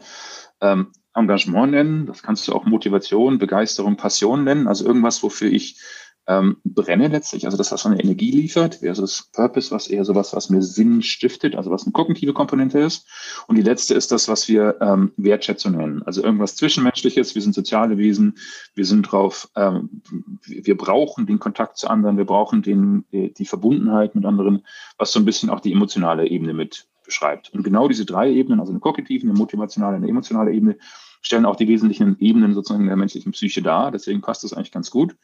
ähm, 0.62 0.92
Engagement 1.14 1.72
nennen. 1.72 2.06
Das 2.06 2.22
kannst 2.22 2.48
du 2.48 2.54
auch 2.54 2.64
Motivation, 2.64 3.38
Begeisterung, 3.38 3.96
Passion 3.96 4.44
nennen. 4.44 4.66
Also 4.66 4.86
irgendwas, 4.86 5.22
wofür 5.22 5.50
ich 5.50 5.78
ähm, 6.26 6.56
brenne 6.64 7.08
letztlich, 7.08 7.44
also 7.44 7.56
das, 7.56 7.72
was 7.72 7.84
eine 7.86 8.00
Energie 8.00 8.30
liefert, 8.30 8.76
versus 8.76 9.30
Purpose, 9.32 9.70
was 9.70 9.88
eher 9.88 10.04
sowas, 10.04 10.32
was 10.34 10.50
mir 10.50 10.62
Sinn 10.62 11.02
stiftet, 11.02 11.54
also 11.54 11.70
was 11.70 11.84
eine 11.84 11.92
kognitive 11.92 12.32
Komponente 12.32 12.78
ist. 12.78 13.06
Und 13.46 13.56
die 13.56 13.62
letzte 13.62 13.94
ist 13.94 14.12
das, 14.12 14.28
was 14.28 14.48
wir 14.48 14.76
ähm, 14.80 15.12
Wertschätzung 15.16 15.72
nennen, 15.72 16.02
also 16.02 16.22
irgendwas 16.22 16.56
Zwischenmenschliches. 16.56 17.34
Wir 17.34 17.42
sind 17.42 17.54
soziale 17.54 17.98
Wesen, 17.98 18.38
wir 18.74 18.84
sind 18.84 19.02
drauf, 19.02 19.48
ähm, 19.56 20.02
wir 20.46 20.76
brauchen 20.76 21.26
den 21.26 21.38
Kontakt 21.38 21.76
zu 21.76 21.88
anderen, 21.88 22.16
wir 22.16 22.24
brauchen 22.24 22.62
den, 22.62 23.04
die 23.10 23.44
Verbundenheit 23.44 24.14
mit 24.14 24.24
anderen, 24.24 24.64
was 24.98 25.12
so 25.12 25.18
ein 25.18 25.24
bisschen 25.24 25.50
auch 25.50 25.60
die 25.60 25.72
emotionale 25.72 26.26
Ebene 26.26 26.54
mit 26.54 26.86
beschreibt. 27.04 27.52
Und 27.52 27.62
genau 27.62 27.86
diese 27.86 28.04
drei 28.04 28.30
Ebenen, 28.30 28.60
also 28.60 28.72
eine 28.72 28.80
kognitive, 28.80 29.24
eine 29.24 29.34
motivationale, 29.34 29.96
eine 29.96 30.08
emotionale 30.08 30.52
Ebene, 30.52 30.76
stellen 31.20 31.46
auch 31.46 31.56
die 31.56 31.68
wesentlichen 31.68 32.16
Ebenen 32.20 32.54
sozusagen 32.54 32.86
der 32.86 32.96
menschlichen 32.96 33.32
Psyche 33.32 33.62
dar. 33.62 33.90
Deswegen 33.90 34.20
passt 34.20 34.44
das 34.44 34.52
eigentlich 34.52 34.72
ganz 34.72 34.90
gut. 34.90 35.16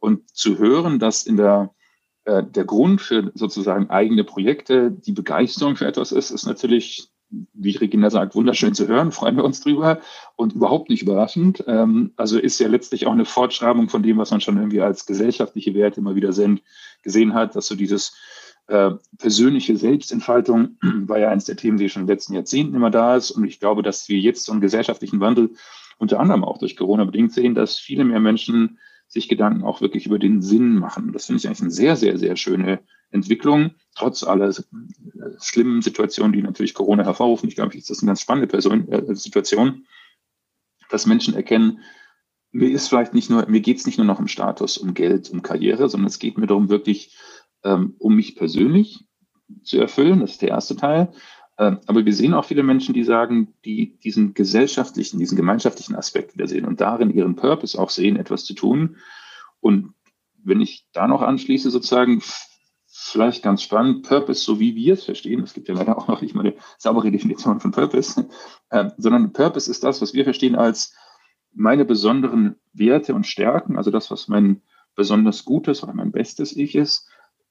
Und 0.00 0.28
zu 0.30 0.58
hören, 0.58 0.98
dass 0.98 1.24
in 1.24 1.36
der, 1.36 1.74
äh, 2.24 2.42
der 2.42 2.64
Grund 2.64 3.00
für 3.00 3.30
sozusagen 3.34 3.90
eigene 3.90 4.24
Projekte 4.24 4.90
die 4.90 5.12
Begeisterung 5.12 5.76
für 5.76 5.86
etwas 5.86 6.10
ist, 6.10 6.30
ist 6.30 6.46
natürlich, 6.46 7.08
wie 7.28 7.76
Regina 7.76 8.10
sagt, 8.10 8.34
wunderschön 8.34 8.74
zu 8.74 8.88
hören, 8.88 9.12
freuen 9.12 9.36
wir 9.36 9.44
uns 9.44 9.60
drüber 9.60 10.00
und 10.36 10.54
überhaupt 10.54 10.90
nicht 10.90 11.02
überraschend. 11.02 11.62
Ähm, 11.66 12.12
also 12.16 12.38
ist 12.38 12.58
ja 12.58 12.68
letztlich 12.68 13.06
auch 13.06 13.12
eine 13.12 13.26
Fortschreibung 13.26 13.88
von 13.88 14.02
dem, 14.02 14.18
was 14.18 14.30
man 14.30 14.40
schon 14.40 14.56
irgendwie 14.56 14.80
als 14.80 15.06
gesellschaftliche 15.06 15.74
Werte 15.74 16.00
immer 16.00 16.16
wieder 16.16 16.32
sind, 16.32 16.62
gesehen 17.02 17.34
hat, 17.34 17.54
dass 17.54 17.66
so 17.66 17.76
dieses 17.76 18.16
äh, 18.70 18.92
persönliche 19.18 19.76
Selbstentfaltung 19.76 20.76
war 20.82 21.18
ja 21.18 21.28
eines 21.28 21.44
der 21.44 21.56
Themen, 21.56 21.76
die 21.76 21.88
schon 21.88 22.02
in 22.02 22.06
den 22.06 22.14
letzten 22.14 22.34
Jahrzehnten 22.34 22.74
immer 22.74 22.90
da 22.90 23.16
ist. 23.16 23.32
Und 23.32 23.44
ich 23.44 23.60
glaube, 23.60 23.82
dass 23.82 24.08
wir 24.08 24.18
jetzt 24.18 24.44
so 24.44 24.52
einen 24.52 24.60
gesellschaftlichen 24.60 25.20
Wandel 25.20 25.50
unter 25.98 26.20
anderem 26.20 26.44
auch 26.44 26.58
durch 26.58 26.76
Corona 26.76 27.04
bedingt 27.04 27.32
sehen, 27.32 27.54
dass 27.54 27.78
viele 27.78 28.04
mehr 28.04 28.20
Menschen 28.20 28.78
sich 29.10 29.28
Gedanken 29.28 29.64
auch 29.64 29.80
wirklich 29.80 30.06
über 30.06 30.18
den 30.18 30.40
Sinn 30.40 30.76
machen. 30.76 31.12
Das 31.12 31.26
finde 31.26 31.40
ich 31.40 31.46
eigentlich 31.46 31.62
eine 31.62 31.70
sehr, 31.70 31.96
sehr, 31.96 32.16
sehr 32.16 32.36
schöne 32.36 32.80
Entwicklung, 33.10 33.72
trotz 33.96 34.22
aller 34.22 34.54
schlimmen 35.42 35.82
Situationen, 35.82 36.32
die 36.32 36.42
natürlich 36.42 36.74
Corona 36.74 37.04
hervorrufen. 37.04 37.48
Ich 37.48 37.56
glaube, 37.56 37.76
das 37.76 37.90
ist 37.90 38.02
eine 38.02 38.10
ganz 38.10 38.20
spannende 38.20 38.46
Person, 38.46 38.88
äh, 38.88 39.14
Situation, 39.14 39.84
dass 40.90 41.06
Menschen 41.06 41.34
erkennen, 41.34 41.80
mir 42.52 42.70
ist 42.70 42.88
vielleicht 42.88 43.14
nicht 43.14 43.30
nur, 43.30 43.46
mir 43.48 43.60
geht 43.60 43.78
es 43.78 43.86
nicht 43.86 43.98
nur 43.98 44.06
noch 44.06 44.18
um 44.18 44.28
Status, 44.28 44.78
um 44.78 44.94
Geld, 44.94 45.30
um 45.30 45.42
Karriere, 45.42 45.88
sondern 45.88 46.08
es 46.08 46.18
geht 46.18 46.38
mir 46.38 46.46
darum, 46.46 46.68
wirklich 46.68 47.16
ähm, 47.64 47.94
um 47.98 48.16
mich 48.16 48.36
persönlich 48.36 49.04
zu 49.62 49.78
erfüllen. 49.78 50.20
Das 50.20 50.32
ist 50.32 50.42
der 50.42 50.50
erste 50.50 50.76
Teil. 50.76 51.12
Ähm, 51.60 51.78
aber 51.86 52.06
wir 52.06 52.14
sehen 52.14 52.32
auch 52.32 52.46
viele 52.46 52.62
Menschen, 52.62 52.94
die 52.94 53.04
sagen, 53.04 53.52
die 53.66 53.98
diesen 53.98 54.32
gesellschaftlichen, 54.32 55.18
diesen 55.18 55.36
gemeinschaftlichen 55.36 55.94
Aspekt 55.94 56.34
wieder 56.34 56.48
sehen 56.48 56.64
und 56.64 56.80
darin 56.80 57.10
ihren 57.10 57.36
Purpose 57.36 57.78
auch 57.78 57.90
sehen, 57.90 58.16
etwas 58.16 58.46
zu 58.46 58.54
tun. 58.54 58.96
Und 59.60 59.92
wenn 60.42 60.62
ich 60.62 60.88
da 60.94 61.06
noch 61.06 61.20
anschließe, 61.20 61.70
sozusagen, 61.70 62.22
vielleicht 62.92 63.42
ganz 63.42 63.62
spannend, 63.62 64.08
Purpose, 64.08 64.40
so 64.40 64.58
wie 64.58 64.74
wir 64.74 64.94
es 64.94 65.04
verstehen, 65.04 65.42
es 65.42 65.52
gibt 65.52 65.68
ja 65.68 65.74
leider 65.74 65.98
auch 65.98 66.08
noch 66.08 66.22
nicht 66.22 66.34
mal 66.34 66.46
eine 66.46 66.54
saubere 66.78 67.10
Definition 67.10 67.60
von 67.60 67.72
Purpose, 67.72 68.26
äh, 68.70 68.90
sondern 68.96 69.32
Purpose 69.34 69.70
ist 69.70 69.84
das, 69.84 70.00
was 70.00 70.14
wir 70.14 70.24
verstehen 70.24 70.56
als 70.56 70.94
meine 71.52 71.84
besonderen 71.84 72.56
Werte 72.72 73.14
und 73.14 73.26
Stärken, 73.26 73.76
also 73.76 73.90
das, 73.90 74.10
was 74.10 74.28
mein 74.28 74.62
besonders 74.94 75.44
Gutes 75.44 75.82
oder 75.82 75.92
mein 75.92 76.10
bestes 76.10 76.56
Ich 76.56 76.74
ist, 76.74 77.08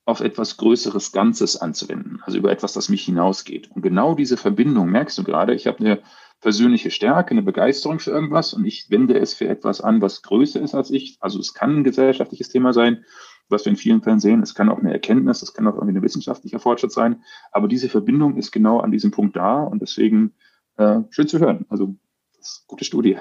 auf 0.09 0.21
etwas 0.21 0.57
Größeres 0.57 1.11
Ganzes 1.11 1.55
anzuwenden, 1.55 2.19
also 2.23 2.37
über 2.37 2.51
etwas, 2.51 2.73
das 2.73 2.89
mich 2.89 3.03
hinausgeht. 3.03 3.69
Und 3.71 3.83
genau 3.83 4.15
diese 4.15 4.37
Verbindung 4.37 4.89
merkst 4.89 5.17
du 5.17 5.23
gerade. 5.23 5.53
Ich 5.53 5.67
habe 5.67 5.79
eine 5.79 5.99
persönliche 6.41 6.89
Stärke, 6.89 7.31
eine 7.31 7.43
Begeisterung 7.43 7.99
für 7.99 8.11
irgendwas 8.11 8.53
und 8.53 8.65
ich 8.65 8.89
wende 8.89 9.19
es 9.19 9.33
für 9.33 9.47
etwas 9.47 9.81
an, 9.81 10.01
was 10.01 10.21
größer 10.21 10.61
ist 10.61 10.73
als 10.73 10.89
ich. 10.89 11.17
Also 11.19 11.39
es 11.39 11.53
kann 11.53 11.77
ein 11.77 11.83
gesellschaftliches 11.83 12.49
Thema 12.49 12.73
sein, 12.73 13.05
was 13.49 13.65
wir 13.65 13.71
in 13.71 13.77
vielen 13.77 14.01
Fällen 14.01 14.19
sehen. 14.19 14.41
Es 14.41 14.55
kann 14.55 14.69
auch 14.69 14.79
eine 14.79 14.91
Erkenntnis, 14.91 15.43
es 15.43 15.53
kann 15.53 15.67
auch 15.67 15.75
irgendwie 15.75 15.99
ein 15.99 16.03
wissenschaftlicher 16.03 16.59
Fortschritt 16.59 16.91
sein. 16.91 17.23
Aber 17.51 17.67
diese 17.67 17.89
Verbindung 17.89 18.37
ist 18.37 18.51
genau 18.51 18.79
an 18.79 18.91
diesem 18.91 19.11
Punkt 19.11 19.35
da 19.35 19.61
und 19.61 19.81
deswegen 19.81 20.33
äh, 20.77 21.01
schön 21.11 21.27
zu 21.27 21.39
hören. 21.39 21.65
Also 21.69 21.95
gute 22.67 22.83
Studie. 22.83 23.17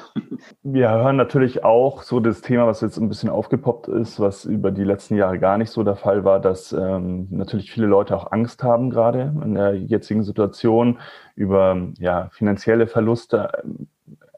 Wir 0.63 0.91
hören 0.91 1.17
natürlich 1.17 1.65
auch 1.65 2.03
so 2.03 2.21
das 2.21 2.41
Thema, 2.41 2.67
was 2.67 2.81
jetzt 2.81 2.99
ein 2.99 3.09
bisschen 3.09 3.31
aufgepoppt 3.31 3.89
ist, 3.89 4.21
was 4.21 4.45
über 4.45 4.71
die 4.71 4.85
letzten 4.85 5.17
Jahre 5.17 5.39
gar 5.39 5.59
nicht 5.59 5.71
so 5.71 5.83
der 5.83 5.97
Fall 5.97 6.25
war, 6.25 6.41
dass 6.41 6.73
ähm, 6.73 7.29
natürlich 7.31 7.71
viele 7.71 7.87
Leute 7.87 8.17
auch 8.17 8.33
Angst 8.33 8.63
haben, 8.63 8.91
gerade 8.91 9.35
in 9.43 9.55
der 9.55 9.75
jetzigen 9.75 10.23
Situation, 10.23 10.99
über 11.35 11.77
ja, 11.99 12.29
finanzielle 12.33 12.87
Verluste, 12.87 13.51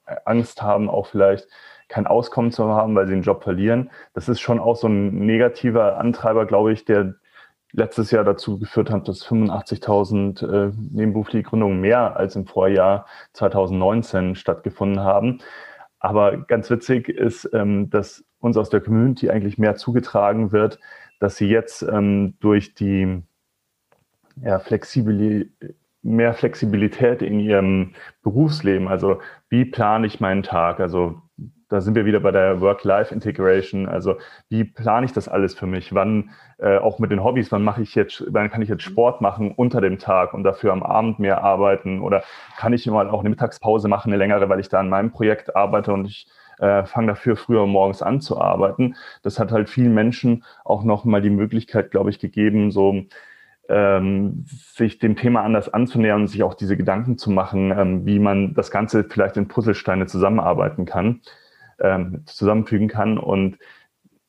äh, 0.07 0.17
Angst 0.25 0.63
haben, 0.63 0.89
auch 0.89 1.07
vielleicht 1.07 1.49
kein 1.89 2.07
Auskommen 2.07 2.53
zu 2.53 2.69
haben, 2.69 2.95
weil 2.95 3.07
sie 3.07 3.15
den 3.15 3.23
Job 3.23 3.43
verlieren. 3.43 3.91
Das 4.15 4.29
ist 4.29 4.41
schon 4.41 4.61
auch 4.61 4.77
so 4.77 4.87
ein 4.87 5.27
negativer 5.27 5.99
Antreiber, 5.99 6.47
glaube 6.47 6.73
ich, 6.73 6.85
der 6.85 7.15
letztes 7.73 8.11
Jahr 8.11 8.25
dazu 8.25 8.59
geführt 8.59 8.91
hat, 8.91 9.09
dass 9.09 9.27
85.000 9.27 10.43
äh, 10.47 10.73
nebenberufliche 10.91 11.45
Gründungen 11.45 11.81
mehr 11.81 12.17
als 12.17 12.37
im 12.37 12.47
Vorjahr 12.47 13.07
2019 13.33 14.35
stattgefunden 14.35 15.01
haben. 15.01 15.39
Aber 15.99 16.39
ganz 16.39 16.71
witzig 16.71 17.09
ist, 17.09 17.49
ähm, 17.53 17.91
dass 17.91 18.25
uns 18.41 18.57
aus 18.57 18.71
der 18.71 18.81
Community 18.81 19.31
eigentlich 19.31 19.59
mehr 19.59 19.77
zugetragen 19.77 20.53
wird, 20.53 20.79
dass 21.19 21.37
sie 21.37 21.49
jetzt 21.49 21.83
ähm, 21.83 22.35
durch 22.41 22.75
die 22.75 23.23
ja, 24.43 24.59
Flexibilität 24.59 25.51
mehr 26.03 26.35
Flexibilität 26.35 27.23
in 27.23 27.41
ihrem 27.41 27.93
Berufsleben. 28.23 28.89
Also 28.89 29.21
wie 29.49 29.65
plane 29.65 30.07
ich 30.07 30.21
meinen 30.21 30.43
Tag? 30.43 30.81
Also 30.81 31.21
da 31.71 31.81
sind 31.81 31.95
wir 31.95 32.05
wieder 32.05 32.19
bei 32.19 32.33
der 32.33 32.61
Work-Life-Integration. 32.61 33.89
Also 33.89 34.17
wie 34.49 34.65
plane 34.65 35.07
ich 35.07 35.13
das 35.13 35.29
alles 35.29 35.55
für 35.55 35.67
mich? 35.67 35.95
Wann 35.95 36.31
äh, 36.59 36.77
auch 36.79 36.99
mit 36.99 37.13
den 37.13 37.23
Hobbys, 37.23 37.53
wann 37.53 37.63
mache 37.63 37.81
ich 37.81 37.95
jetzt, 37.95 38.25
wann 38.29 38.51
kann 38.51 38.61
ich 38.61 38.69
jetzt 38.69 38.83
Sport 38.83 39.21
machen 39.21 39.53
unter 39.53 39.81
dem 39.81 39.99
Tag 40.01 40.35
und 40.35 40.43
dafür 40.43 40.73
am 40.73 40.83
Abend 40.83 41.21
mehr 41.21 41.45
arbeiten? 41.45 42.01
Oder 42.01 42.25
kann 42.59 42.73
ich 42.73 42.87
mal 42.87 43.09
auch 43.09 43.21
eine 43.21 43.31
Mittagspause 43.31 43.87
machen, 43.87 44.11
eine 44.11 44.19
längere, 44.19 44.49
weil 44.49 44.59
ich 44.59 44.69
da 44.69 44.81
an 44.81 44.89
meinem 44.89 45.13
Projekt 45.13 45.55
arbeite 45.55 45.93
und 45.93 46.07
ich 46.07 46.27
äh, 46.59 46.85
fange 46.85 47.07
dafür 47.07 47.37
früher 47.37 47.65
morgens 47.67 48.03
an 48.03 48.21
zu 48.21 48.41
arbeiten. 48.41 48.97
Das 49.23 49.39
hat 49.39 49.53
halt 49.53 49.71
vielen 49.71 49.95
Menschen 49.95 50.45
auch 50.65 50.83
noch 50.83 51.05
mal 51.05 51.23
die 51.23 51.31
Möglichkeit, 51.31 51.93
glaube 51.93 52.11
ich, 52.11 52.19
gegeben, 52.19 52.73
so 52.73 53.05
ähm, 53.69 54.45
sich 54.75 54.99
dem 54.99 55.15
Thema 55.15 55.43
anders 55.43 55.73
anzunähern 55.73 56.23
und 56.23 56.27
sich 56.27 56.43
auch 56.43 56.55
diese 56.55 56.77
Gedanken 56.77 57.17
zu 57.17 57.31
machen, 57.31 57.71
ähm, 57.71 58.07
wie 58.07 58.19
man 58.19 58.55
das 58.55 58.73
Ganze 58.73 59.05
vielleicht 59.05 59.37
in 59.37 59.47
Puzzlesteine 59.47 60.07
zusammenarbeiten 60.07 60.85
kann 60.85 61.21
ähm, 61.81 62.23
zusammenfügen 62.27 62.89
kann 62.89 63.19
und 63.19 63.59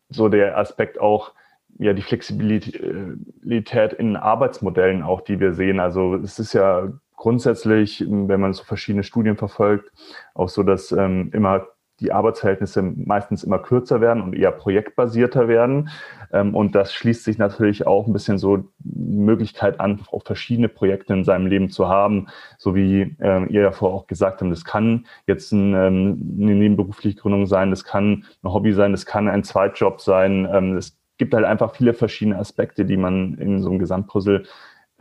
so 0.10 0.30
der 0.30 0.58
Aspekt 0.58 1.00
auch, 1.00 1.34
ja, 1.80 1.94
die 1.94 2.02
Flexibilität 2.02 3.94
in 3.94 4.16
Arbeitsmodellen 4.16 5.04
auch, 5.04 5.22
die 5.22 5.40
wir 5.40 5.54
sehen. 5.54 5.80
Also 5.80 6.16
es 6.16 6.38
ist 6.38 6.54
ja 6.54 6.92
grundsätzlich, 7.16 8.04
wenn 8.08 8.40
man 8.40 8.54
so 8.54 8.64
verschiedene 8.64 9.04
Studien 9.04 9.38
verfolgt, 9.38 9.92
auch 10.34 10.50
so, 10.50 10.64
dass 10.64 10.92
ähm, 10.92 11.30
immer 11.34 11.68
die 12.02 12.12
Arbeitsverhältnisse 12.12 12.82
meistens 12.82 13.44
immer 13.44 13.60
kürzer 13.60 14.02
werden 14.02 14.22
und 14.22 14.36
eher 14.36 14.52
projektbasierter 14.52 15.48
werden. 15.48 15.90
Ähm, 16.34 16.56
und 16.56 16.76
das 16.76 16.94
schließt 16.94 17.24
sich 17.24 17.38
natürlich 17.38 17.88
auch 17.88 18.08
ein 18.08 18.14
bisschen 18.14 18.38
so 18.38 18.58
die 18.80 19.18
Möglichkeit 19.18 19.80
an, 19.80 20.02
auch 20.12 20.24
verschiedene 20.24 20.68
Projekte 20.68 21.14
in 21.14 21.24
seinem 21.24 21.46
Leben 21.48 21.70
zu 21.70 21.88
haben, 21.88 22.28
so 22.58 22.76
wie 22.76 23.16
ähm, 23.22 23.48
ihr 23.50 23.62
ja 23.62 23.72
vorher 23.72 23.98
auch 23.98 24.08
gesagt 24.08 24.42
habt, 24.42 24.52
das 24.52 24.66
kann 24.66 25.06
jetzt 25.28 25.54
ähm, 25.54 25.70
eine 25.72 26.56
nebenberufliche 26.56 27.18
Gründung 27.18 27.46
sein, 27.46 27.70
das 27.70 27.84
kann 27.84 28.26
ein 28.44 28.52
Hobby 28.52 28.74
sein, 28.74 28.92
das 28.92 29.06
kann 29.06 29.28
ein 29.28 29.44
Zweitjob 29.44 30.02
sein. 30.02 30.46
Es 30.76 30.98
gibt 31.18 31.34
halt 31.34 31.46
einfach 31.46 31.76
viele 31.76 31.94
verschiedene 31.94 32.38
Aspekte, 32.38 32.84
die 32.84 32.98
man 32.98 33.36
in 33.36 33.62
so 33.62 33.70
einem 33.70 33.80
Gesamtpuzzle 33.80 34.44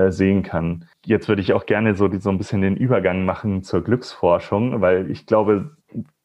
äh, 0.01 0.13
sehen 0.13 0.43
kann. 0.43 0.87
Jetzt 1.05 1.29
würde 1.29 1.43
ich 1.43 1.53
auch 1.53 1.67
gerne 1.67 1.95
so, 1.95 2.11
so 2.19 2.31
ein 2.31 2.39
bisschen 2.39 2.63
den 2.63 2.77
Übergang 2.77 3.25
machen 3.27 3.63
zur 3.63 3.85
Glücksforschung, 3.85 4.81
weil 4.81 5.11
ich 5.11 5.27
glaube, 5.27 5.77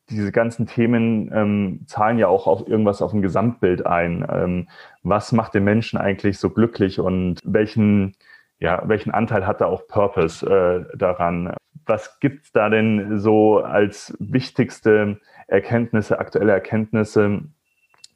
diese 0.10 0.32
ganzen 0.32 0.68
Themen 0.68 1.32
ähm, 1.34 1.82
zahlen 1.88 2.20
ja 2.20 2.28
auch 2.28 2.48
auf 2.48 2.68
irgendwas 2.68 3.02
auf 3.02 3.14
ein 3.14 3.22
Gesamtbild 3.22 3.86
ein. 3.86 4.26
Ähm, 4.32 4.68
was 5.04 5.32
macht 5.32 5.54
den 5.54 5.64
Menschen 5.64 5.98
eigentlich 5.98 6.38
so 6.40 6.50
glücklich 6.50 7.00
und 7.00 7.40
welchen, 7.44 8.16
ja, 8.60 8.84
welchen 8.86 9.12
Anteil 9.12 9.48
hat 9.48 9.62
da 9.62 9.66
auch 9.66 9.88
Purpose 9.88 10.46
äh, 10.46 10.98
daran? 10.98 11.56
Was 11.86 12.20
gibt's 12.20 12.52
da 12.52 12.70
denn 12.70 13.20
so 13.20 13.60
als 13.60 14.16
wichtigste 14.20 15.20
Erkenntnisse, 15.48 16.20
aktuelle 16.20 16.52
Erkenntnisse 16.52 17.42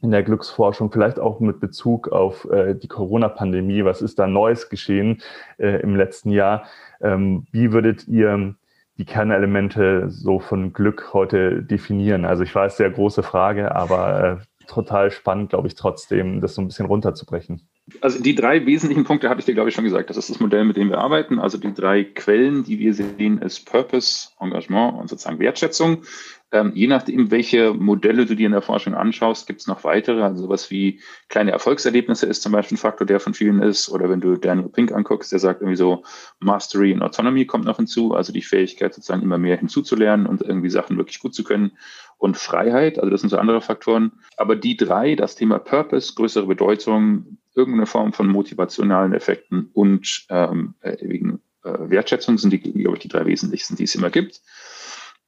in 0.02 0.12
der 0.12 0.24
Glücksforschung, 0.24 0.92
vielleicht 0.92 1.20
auch 1.20 1.40
mit 1.40 1.60
Bezug 1.60 2.10
auf 2.10 2.46
äh, 2.52 2.76
die 2.76 2.88
Corona-Pandemie? 2.88 3.84
Was 3.84 4.02
ist 4.02 4.20
da 4.20 4.28
Neues 4.28 4.70
geschehen 4.70 5.22
äh, 5.58 5.82
im 5.82 5.96
letzten 5.96 6.30
Jahr? 6.30 6.66
Ähm, 7.02 7.48
wie 7.52 7.72
würdet 7.72 8.08
ihr 8.08 8.56
die 9.00 9.06
Kernelemente 9.06 10.10
so 10.10 10.40
von 10.40 10.74
Glück 10.74 11.14
heute 11.14 11.64
definieren? 11.64 12.26
Also 12.26 12.44
ich 12.44 12.54
weiß, 12.54 12.78
sehr 12.78 12.92
große 12.92 13.24
Frage, 13.24 13.74
aber 13.74 14.42
äh, 14.42 14.66
total 14.68 15.10
spannend, 15.10 15.50
glaube 15.50 15.68
ich, 15.68 15.76
trotzdem, 15.76 16.42
das 16.42 16.54
so 16.54 16.62
ein 16.62 16.68
bisschen 16.68 16.86
runterzubrechen. 16.86 17.68
Also 18.02 18.22
die 18.22 18.36
drei 18.36 18.66
wesentlichen 18.66 19.06
Punkte 19.06 19.30
habe 19.30 19.40
ich 19.40 19.46
dir, 19.46 19.56
glaube 19.56 19.70
ich, 19.70 19.76
schon 19.76 19.86
gesagt. 19.86 20.10
Das 20.10 20.18
ist 20.18 20.30
das 20.30 20.40
Modell, 20.40 20.66
mit 20.66 20.78
dem 20.78 20.90
wir 20.90 21.00
arbeiten. 21.00 21.40
Also 21.40 21.58
die 21.58 21.74
drei 21.74 22.04
Quellen, 22.04 22.64
die 22.64 22.78
wir 22.78 22.94
sehen, 22.94 23.40
ist 23.42 23.66
Purpose, 23.66 24.30
Engagement 24.40 25.00
und 25.00 25.10
sozusagen 25.10 25.40
Wertschätzung. 25.40 26.04
Ähm, 26.52 26.72
je 26.74 26.88
nachdem, 26.88 27.30
welche 27.30 27.74
Modelle 27.74 28.26
du 28.26 28.36
dir 28.36 28.48
in 28.48 28.54
der 28.54 28.64
Forschung 28.64 28.96
anschaust, 28.96 29.46
gibt 29.46 29.62
es 29.62 29.68
noch 29.68 29.84
weitere. 29.84 30.24
Also 30.24 30.44
sowas 30.44 30.72
wie 30.72 31.00
kleine 31.28 31.52
Erfolgserlebnisse 31.52 32.26
ist 32.26 32.42
zum 32.42 32.52
Beispiel 32.52 32.76
ein 32.76 32.80
Faktor, 32.80 33.06
der 33.06 33.20
von 33.20 33.36
vielen 33.36 33.62
ist. 33.62 33.90
Oder 33.90 34.10
wenn 34.10 34.20
du 34.20 34.36
Daniel 34.36 34.70
Pink 34.70 34.92
anguckst, 34.92 35.32
der 35.32 35.40
sagt 35.40 35.62
irgendwie 35.62 35.78
so, 35.78 36.04
Mastery 36.40 36.94
and 36.94 37.04
Autonomy 37.04 37.46
kommt 37.46 37.66
noch 37.66 37.78
hinzu. 37.78 38.16
Also 38.16 38.34
die 38.34 38.42
Fähigkeit 38.42 38.94
sozusagen 38.96 39.22
immer 39.22 39.38
mehr 39.38 39.58
hinzuzulernen 39.58 40.26
und 40.26 40.42
irgendwie 40.42 40.72
Sachen 40.72 40.98
wirklich 40.98 41.20
gut 41.20 41.36
zu 41.36 41.44
können. 41.44 41.72
Und 42.18 42.36
Freiheit, 42.36 42.98
also 42.98 43.12
das 43.12 43.22
sind 43.22 43.30
so 43.30 43.38
andere 43.38 43.62
Faktoren. 43.62 44.12
Aber 44.36 44.56
die 44.56 44.76
drei, 44.76 45.16
das 45.16 45.36
Thema 45.36 45.60
Purpose, 45.60 46.14
größere 46.16 46.48
Bedeutung, 46.48 47.38
irgendeine 47.54 47.86
Form 47.86 48.12
von 48.12 48.28
motivationalen 48.28 49.14
Effekten 49.14 49.70
und 49.74 50.26
ähm, 50.30 50.74
äh, 50.82 50.98
wegen 51.02 51.42
äh, 51.64 51.90
Wertschätzung 51.90 52.38
sind 52.38 52.52
die, 52.52 52.60
glaube 52.60 52.98
ich, 52.98 53.02
die 53.02 53.08
drei 53.08 53.26
wesentlichsten, 53.26 53.76
die 53.76 53.84
es 53.84 53.96
immer 53.96 54.10
gibt. 54.10 54.42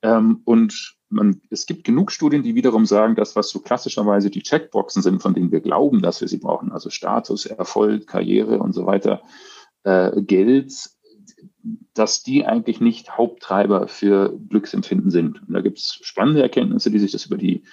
Ähm, 0.01 0.41
und 0.45 0.95
man, 1.11 1.41
es 1.49 1.65
gibt 1.65 1.83
genug 1.83 2.11
Studien, 2.11 2.43
die 2.43 2.55
wiederum 2.55 2.85
sagen, 2.85 3.15
dass 3.15 3.35
was 3.35 3.49
so 3.49 3.59
klassischerweise 3.59 4.29
die 4.29 4.41
Checkboxen 4.41 5.01
sind, 5.01 5.21
von 5.21 5.33
denen 5.33 5.51
wir 5.51 5.59
glauben, 5.59 6.01
dass 6.01 6.21
wir 6.21 6.27
sie 6.27 6.37
brauchen, 6.37 6.71
also 6.71 6.89
Status, 6.89 7.45
Erfolg, 7.45 8.07
Karriere 8.07 8.59
und 8.59 8.73
so 8.73 8.85
weiter, 8.85 9.21
äh, 9.83 10.21
Geld, 10.21 10.73
dass 11.93 12.23
die 12.23 12.45
eigentlich 12.45 12.79
nicht 12.79 13.17
Haupttreiber 13.17 13.87
für 13.87 14.37
Glücksempfinden 14.49 15.11
sind. 15.11 15.41
Und 15.47 15.53
da 15.53 15.61
gibt 15.61 15.79
es 15.79 15.99
spannende 16.01 16.41
Erkenntnisse, 16.41 16.91
die 16.91 16.99
sich 16.99 17.11
das 17.11 17.25
über 17.25 17.37
die 17.37 17.63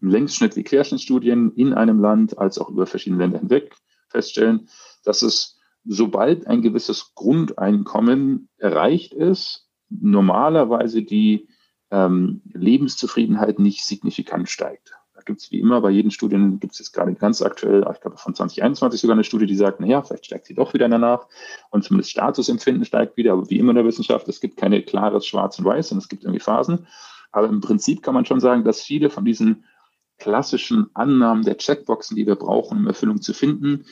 Längsschnitt- 0.00 0.56
wie 0.56 0.64
Querschnittstudien 0.64 1.52
in 1.54 1.72
einem 1.72 2.00
Land 2.00 2.38
als 2.38 2.58
auch 2.58 2.68
über 2.68 2.86
verschiedene 2.86 3.22
Länder 3.22 3.38
hinweg 3.38 3.74
feststellen, 4.08 4.68
dass 5.04 5.22
es, 5.22 5.58
sobald 5.84 6.46
ein 6.46 6.62
gewisses 6.62 7.12
Grundeinkommen 7.14 8.48
erreicht 8.58 9.14
ist, 9.14 9.68
normalerweise 9.88 11.02
die 11.02 11.48
ähm, 11.92 12.40
Lebenszufriedenheit 12.52 13.58
nicht 13.58 13.84
signifikant 13.84 14.48
steigt. 14.48 14.94
Da 15.14 15.20
gibt 15.20 15.40
es 15.40 15.52
wie 15.52 15.60
immer 15.60 15.80
bei 15.82 15.90
jeden 15.90 16.10
Studien, 16.10 16.58
gibt 16.58 16.72
es 16.72 16.78
jetzt 16.78 16.92
gerade 16.92 17.14
ganz 17.14 17.42
aktuell, 17.42 17.86
ich 17.92 18.00
glaube 18.00 18.16
von 18.16 18.34
2021 18.34 19.00
sogar 19.00 19.14
eine 19.14 19.24
Studie, 19.24 19.46
die 19.46 19.54
sagt, 19.54 19.78
naja, 19.78 20.02
vielleicht 20.02 20.26
steigt 20.26 20.46
sie 20.46 20.54
doch 20.54 20.72
wieder 20.74 20.88
danach 20.88 21.28
und 21.70 21.84
zumindest 21.84 22.10
Statusempfinden 22.10 22.86
steigt 22.86 23.16
wieder, 23.16 23.34
aber 23.34 23.48
wie 23.50 23.58
immer 23.58 23.70
in 23.70 23.76
der 23.76 23.84
Wissenschaft, 23.84 24.26
es 24.28 24.40
gibt 24.40 24.56
keine 24.56 24.82
klares 24.82 25.26
Schwarz 25.26 25.58
und 25.58 25.66
Weiß, 25.66 25.90
sondern 25.90 26.02
es 26.02 26.08
gibt 26.08 26.24
irgendwie 26.24 26.40
Phasen. 26.40 26.86
Aber 27.30 27.48
im 27.48 27.60
Prinzip 27.60 28.02
kann 28.02 28.14
man 28.14 28.24
schon 28.24 28.40
sagen, 28.40 28.64
dass 28.64 28.82
viele 28.82 29.10
von 29.10 29.24
diesen 29.24 29.64
klassischen 30.18 30.86
Annahmen 30.94 31.44
der 31.44 31.58
Checkboxen, 31.58 32.16
die 32.16 32.26
wir 32.26 32.36
brauchen, 32.36 32.78
um 32.78 32.86
Erfüllung 32.86 33.20
zu 33.20 33.34
finden, 33.34 33.84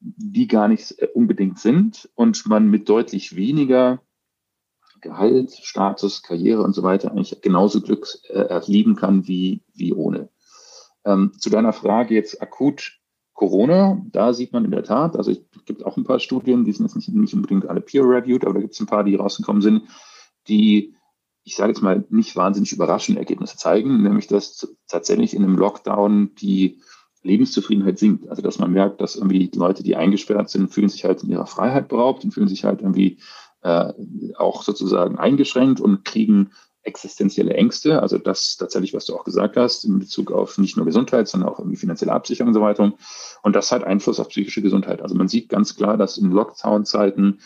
die 0.00 0.48
gar 0.48 0.68
nicht 0.68 0.92
unbedingt 1.14 1.58
sind 1.58 2.10
und 2.14 2.46
man 2.46 2.68
mit 2.68 2.88
deutlich 2.88 3.36
weniger 3.36 4.00
Gehalt, 5.04 5.52
Status, 5.52 6.22
Karriere 6.22 6.62
und 6.62 6.74
so 6.74 6.82
weiter 6.82 7.12
eigentlich 7.12 7.40
genauso 7.42 7.80
Glück 7.80 8.08
äh, 8.28 8.38
erleben 8.38 8.96
kann 8.96 9.28
wie, 9.28 9.62
wie 9.74 9.92
ohne. 9.92 10.30
Ähm, 11.04 11.32
zu 11.38 11.50
deiner 11.50 11.72
Frage 11.72 12.14
jetzt 12.14 12.42
akut 12.42 12.98
Corona, 13.34 14.00
da 14.10 14.32
sieht 14.32 14.52
man 14.52 14.64
in 14.64 14.70
der 14.70 14.84
Tat, 14.84 15.16
also 15.16 15.30
es 15.30 15.40
gibt 15.66 15.84
auch 15.84 15.96
ein 15.96 16.04
paar 16.04 16.20
Studien, 16.20 16.64
die 16.64 16.72
sind 16.72 16.86
jetzt 16.86 16.96
nicht, 16.96 17.08
nicht 17.08 17.34
unbedingt 17.34 17.68
alle 17.68 17.80
peer-reviewed, 17.80 18.44
aber 18.44 18.54
da 18.54 18.60
gibt 18.60 18.74
es 18.74 18.80
ein 18.80 18.86
paar, 18.86 19.04
die 19.04 19.16
rausgekommen 19.16 19.60
sind, 19.60 19.82
die, 20.48 20.94
ich 21.42 21.56
sage 21.56 21.72
jetzt 21.72 21.82
mal, 21.82 22.04
nicht 22.08 22.36
wahnsinnig 22.36 22.72
überraschende 22.72 23.20
Ergebnisse 23.20 23.56
zeigen, 23.56 24.02
nämlich 24.02 24.28
dass 24.28 24.74
tatsächlich 24.88 25.34
in 25.34 25.42
einem 25.42 25.56
Lockdown 25.56 26.34
die 26.36 26.80
Lebenszufriedenheit 27.22 27.98
sinkt. 27.98 28.28
Also 28.28 28.40
dass 28.40 28.58
man 28.58 28.72
merkt, 28.72 29.00
dass 29.00 29.16
irgendwie 29.16 29.50
Leute, 29.54 29.82
die 29.82 29.96
eingesperrt 29.96 30.48
sind, 30.48 30.72
fühlen 30.72 30.88
sich 30.88 31.04
halt 31.04 31.22
in 31.22 31.30
ihrer 31.30 31.46
Freiheit 31.46 31.88
beraubt 31.88 32.24
und 32.24 32.32
fühlen 32.32 32.48
sich 32.48 32.64
halt 32.64 32.82
irgendwie 32.82 33.18
äh, 33.64 33.92
auch 34.36 34.62
sozusagen 34.62 35.18
eingeschränkt 35.18 35.80
und 35.80 36.04
kriegen 36.04 36.52
existenzielle 36.82 37.54
Ängste, 37.54 38.02
also 38.02 38.18
das 38.18 38.58
tatsächlich, 38.58 38.92
was 38.92 39.06
du 39.06 39.16
auch 39.16 39.24
gesagt 39.24 39.56
hast, 39.56 39.84
in 39.84 39.98
Bezug 39.98 40.30
auf 40.30 40.58
nicht 40.58 40.76
nur 40.76 40.84
Gesundheit, 40.84 41.28
sondern 41.28 41.48
auch 41.48 41.58
irgendwie 41.58 41.78
finanzielle 41.78 42.12
Absicherung 42.12 42.48
und 42.48 42.54
so 42.54 42.60
weiter. 42.60 42.92
Und 43.42 43.56
das 43.56 43.72
hat 43.72 43.84
Einfluss 43.84 44.20
auf 44.20 44.28
psychische 44.28 44.60
Gesundheit. 44.60 45.00
Also 45.00 45.14
man 45.14 45.28
sieht 45.28 45.48
ganz 45.48 45.76
klar, 45.76 45.96
dass 45.96 46.18
in 46.18 46.30
Lockdown-Zeiten 46.30 47.40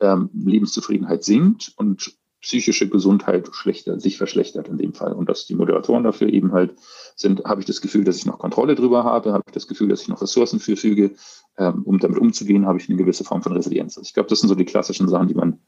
ähm, 0.00 0.30
Lebenszufriedenheit 0.34 1.22
sinkt 1.22 1.72
und 1.76 2.16
psychische 2.40 2.88
Gesundheit 2.88 3.48
schlechter, 3.52 4.00
sich 4.00 4.16
verschlechtert 4.16 4.68
in 4.68 4.78
dem 4.78 4.94
Fall. 4.94 5.12
Und 5.12 5.28
dass 5.28 5.46
die 5.46 5.54
Moderatoren 5.54 6.04
dafür 6.04 6.28
eben 6.28 6.52
halt 6.52 6.74
sind, 7.14 7.44
habe 7.44 7.60
ich 7.60 7.66
das 7.66 7.80
Gefühl, 7.80 8.04
dass 8.04 8.16
ich 8.16 8.26
noch 8.26 8.38
Kontrolle 8.38 8.74
drüber 8.74 9.04
habe, 9.04 9.32
habe 9.32 9.44
ich 9.46 9.52
das 9.52 9.68
Gefühl, 9.68 9.88
dass 9.88 10.02
ich 10.02 10.08
noch 10.08 10.22
Ressourcen 10.22 10.58
füge, 10.58 11.12
ähm, 11.58 11.82
um 11.84 11.98
damit 11.98 12.18
umzugehen, 12.18 12.66
habe 12.66 12.78
ich 12.78 12.88
eine 12.88 12.96
gewisse 12.96 13.24
Form 13.24 13.42
von 13.42 13.52
Resilienz. 13.52 13.98
Also 13.98 14.06
ich 14.06 14.14
glaube, 14.14 14.28
das 14.28 14.40
sind 14.40 14.48
so 14.48 14.54
die 14.54 14.64
klassischen 14.64 15.08
Sachen, 15.08 15.28
die 15.28 15.34
man, 15.34 15.60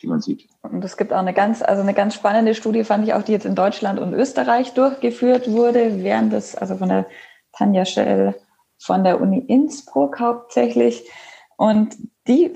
die 0.00 0.06
man 0.06 0.20
sieht. 0.20 0.48
Und 0.62 0.84
es 0.84 0.96
gibt 0.96 1.12
auch 1.12 1.18
eine 1.18 1.34
ganz, 1.34 1.62
also 1.62 1.82
eine 1.82 1.94
ganz 1.94 2.14
spannende 2.14 2.54
Studie, 2.54 2.84
fand 2.84 3.06
ich 3.06 3.12
auch, 3.12 3.22
die 3.22 3.32
jetzt 3.32 3.46
in 3.46 3.54
Deutschland 3.54 4.00
und 4.00 4.14
Österreich 4.14 4.72
durchgeführt 4.72 5.50
wurde, 5.50 6.02
während 6.02 6.32
des, 6.32 6.54
also 6.54 6.76
von 6.76 6.88
der 6.88 7.06
Tanja 7.52 7.84
Schell 7.84 8.34
von 8.78 9.04
der 9.04 9.20
Uni 9.20 9.38
Innsbruck 9.38 10.20
hauptsächlich. 10.20 11.08
Und 11.56 11.96
die, 12.26 12.52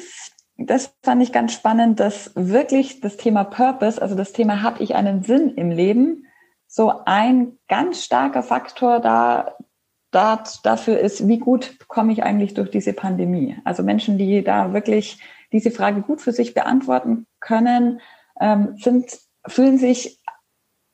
das 0.66 0.94
fand 1.02 1.22
ich 1.22 1.32
ganz 1.32 1.52
spannend, 1.52 2.00
dass 2.00 2.32
wirklich 2.34 3.00
das 3.00 3.16
Thema 3.16 3.44
Purpose, 3.44 4.00
also 4.00 4.14
das 4.14 4.32
Thema, 4.32 4.62
habe 4.62 4.82
ich 4.82 4.94
einen 4.94 5.22
Sinn 5.22 5.54
im 5.54 5.70
Leben, 5.70 6.26
so 6.66 6.92
ein 7.06 7.58
ganz 7.68 8.04
starker 8.04 8.42
Faktor 8.42 9.00
da, 9.00 9.56
da 10.10 10.44
dafür 10.62 10.98
ist, 10.98 11.26
wie 11.26 11.38
gut 11.38 11.78
komme 11.88 12.12
ich 12.12 12.22
eigentlich 12.22 12.54
durch 12.54 12.70
diese 12.70 12.92
Pandemie. 12.92 13.56
Also 13.64 13.82
Menschen, 13.82 14.18
die 14.18 14.44
da 14.44 14.72
wirklich 14.72 15.20
diese 15.52 15.70
Frage 15.70 16.02
gut 16.02 16.20
für 16.20 16.32
sich 16.32 16.54
beantworten 16.54 17.26
können, 17.40 18.00
ähm, 18.40 18.76
sind, 18.76 19.18
fühlen 19.46 19.78
sich 19.78 20.20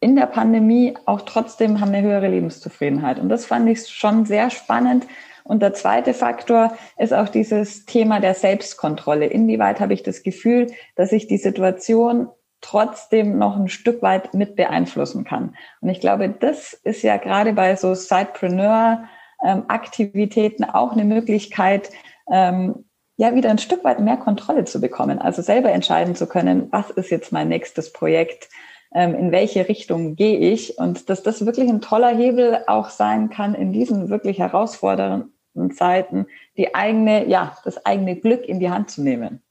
in 0.01 0.17
der 0.17 0.27
Pandemie 0.27 0.97
auch 1.07 1.23
trotzdem, 1.23 1.81
haben 1.81 1.93
eine 1.93 2.07
höhere 2.07 2.29
Lebenszufriedenheit. 2.29 3.19
Und 3.19 3.29
das 3.29 3.47
fand 3.47 3.69
ich 3.69 3.89
schon 3.89 4.25
sehr 4.25 4.51
spannend. 4.51 5.07
Und 5.47 5.63
der 5.63 5.73
zweite 5.75 6.13
Faktor 6.13 6.77
ist 6.99 7.15
auch 7.15 7.29
dieses 7.29 7.87
Thema 7.87 8.19
der 8.21 8.35
Selbstkontrolle. 8.35 9.27
Inwieweit 9.27 9.79
habe 9.81 9.95
ich 9.95 10.03
das 10.03 10.23
Gefühl, 10.23 10.67
dass 10.97 11.13
ich 11.13 11.29
die 11.29 11.39
Situation 11.39 12.29
trotzdem 12.61 13.39
noch 13.39 13.57
ein 13.57 13.69
Stück 13.69 14.03
weit 14.03 14.35
mit 14.35 14.57
beeinflussen 14.57 15.23
kann. 15.25 15.55
Und 15.81 15.89
ich 15.89 16.01
glaube, 16.01 16.29
das 16.29 16.73
ist 16.73 17.03
ja 17.03 17.17
gerade 17.17 17.53
bei 17.53 17.77
so 17.77 17.95
Sidepreneur-Aktivitäten 17.95 20.65
auch 20.65 20.91
eine 20.93 21.05
Möglichkeit, 21.05 21.91
ähm, 22.31 22.85
ja 23.17 23.35
wieder 23.35 23.51
ein 23.51 23.59
Stück 23.59 23.83
weit 23.85 24.01
mehr 24.01 24.17
Kontrolle 24.17 24.65
zu 24.65 24.81
bekommen, 24.81 25.21
also 25.21 25.43
selber 25.43 25.71
entscheiden 25.71 26.17
zu 26.17 26.27
können, 26.27 26.67
was 26.73 26.91
ist 26.91 27.11
jetzt 27.11 27.31
mein 27.33 27.49
nächstes 27.49 27.93
Projekt, 27.93 28.49
ähm, 28.93 29.15
in 29.15 29.31
welche 29.31 29.69
Richtung 29.69 30.17
gehe 30.17 30.39
ich 30.39 30.77
und 30.79 31.09
dass 31.09 31.23
das 31.23 31.47
wirklich 31.47 31.69
ein 31.69 31.81
toller 31.81 32.13
Hebel 32.15 32.65
auch 32.67 32.91
sein 32.91 33.31
kann 33.31 33.55
in 33.55 33.73
diesen 33.73 34.11
wirklich 34.11 34.41
herausfordernden 34.41 35.36
Zeiten, 35.73 36.27
die 36.57 36.75
eigene, 36.75 37.27
ja, 37.29 37.57
das 37.65 37.85
eigene 37.85 38.17
Glück 38.17 38.45
in 38.49 38.61
die 38.61 38.71
Hand 38.71 38.91
zu 38.91 39.03
nehmen. 39.03 39.43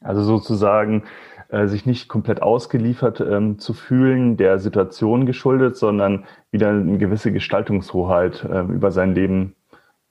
Also 0.00 0.22
sozusagen 0.22 1.04
äh, 1.48 1.66
sich 1.66 1.86
nicht 1.86 2.08
komplett 2.08 2.42
ausgeliefert 2.42 3.20
ähm, 3.20 3.58
zu 3.58 3.74
fühlen, 3.74 4.36
der 4.36 4.58
Situation 4.58 5.26
geschuldet, 5.26 5.76
sondern 5.76 6.24
wieder 6.50 6.70
eine 6.70 6.98
gewisse 6.98 7.32
Gestaltungshoheit 7.32 8.44
äh, 8.44 8.60
über 8.62 8.90
sein 8.90 9.14
Leben 9.14 9.54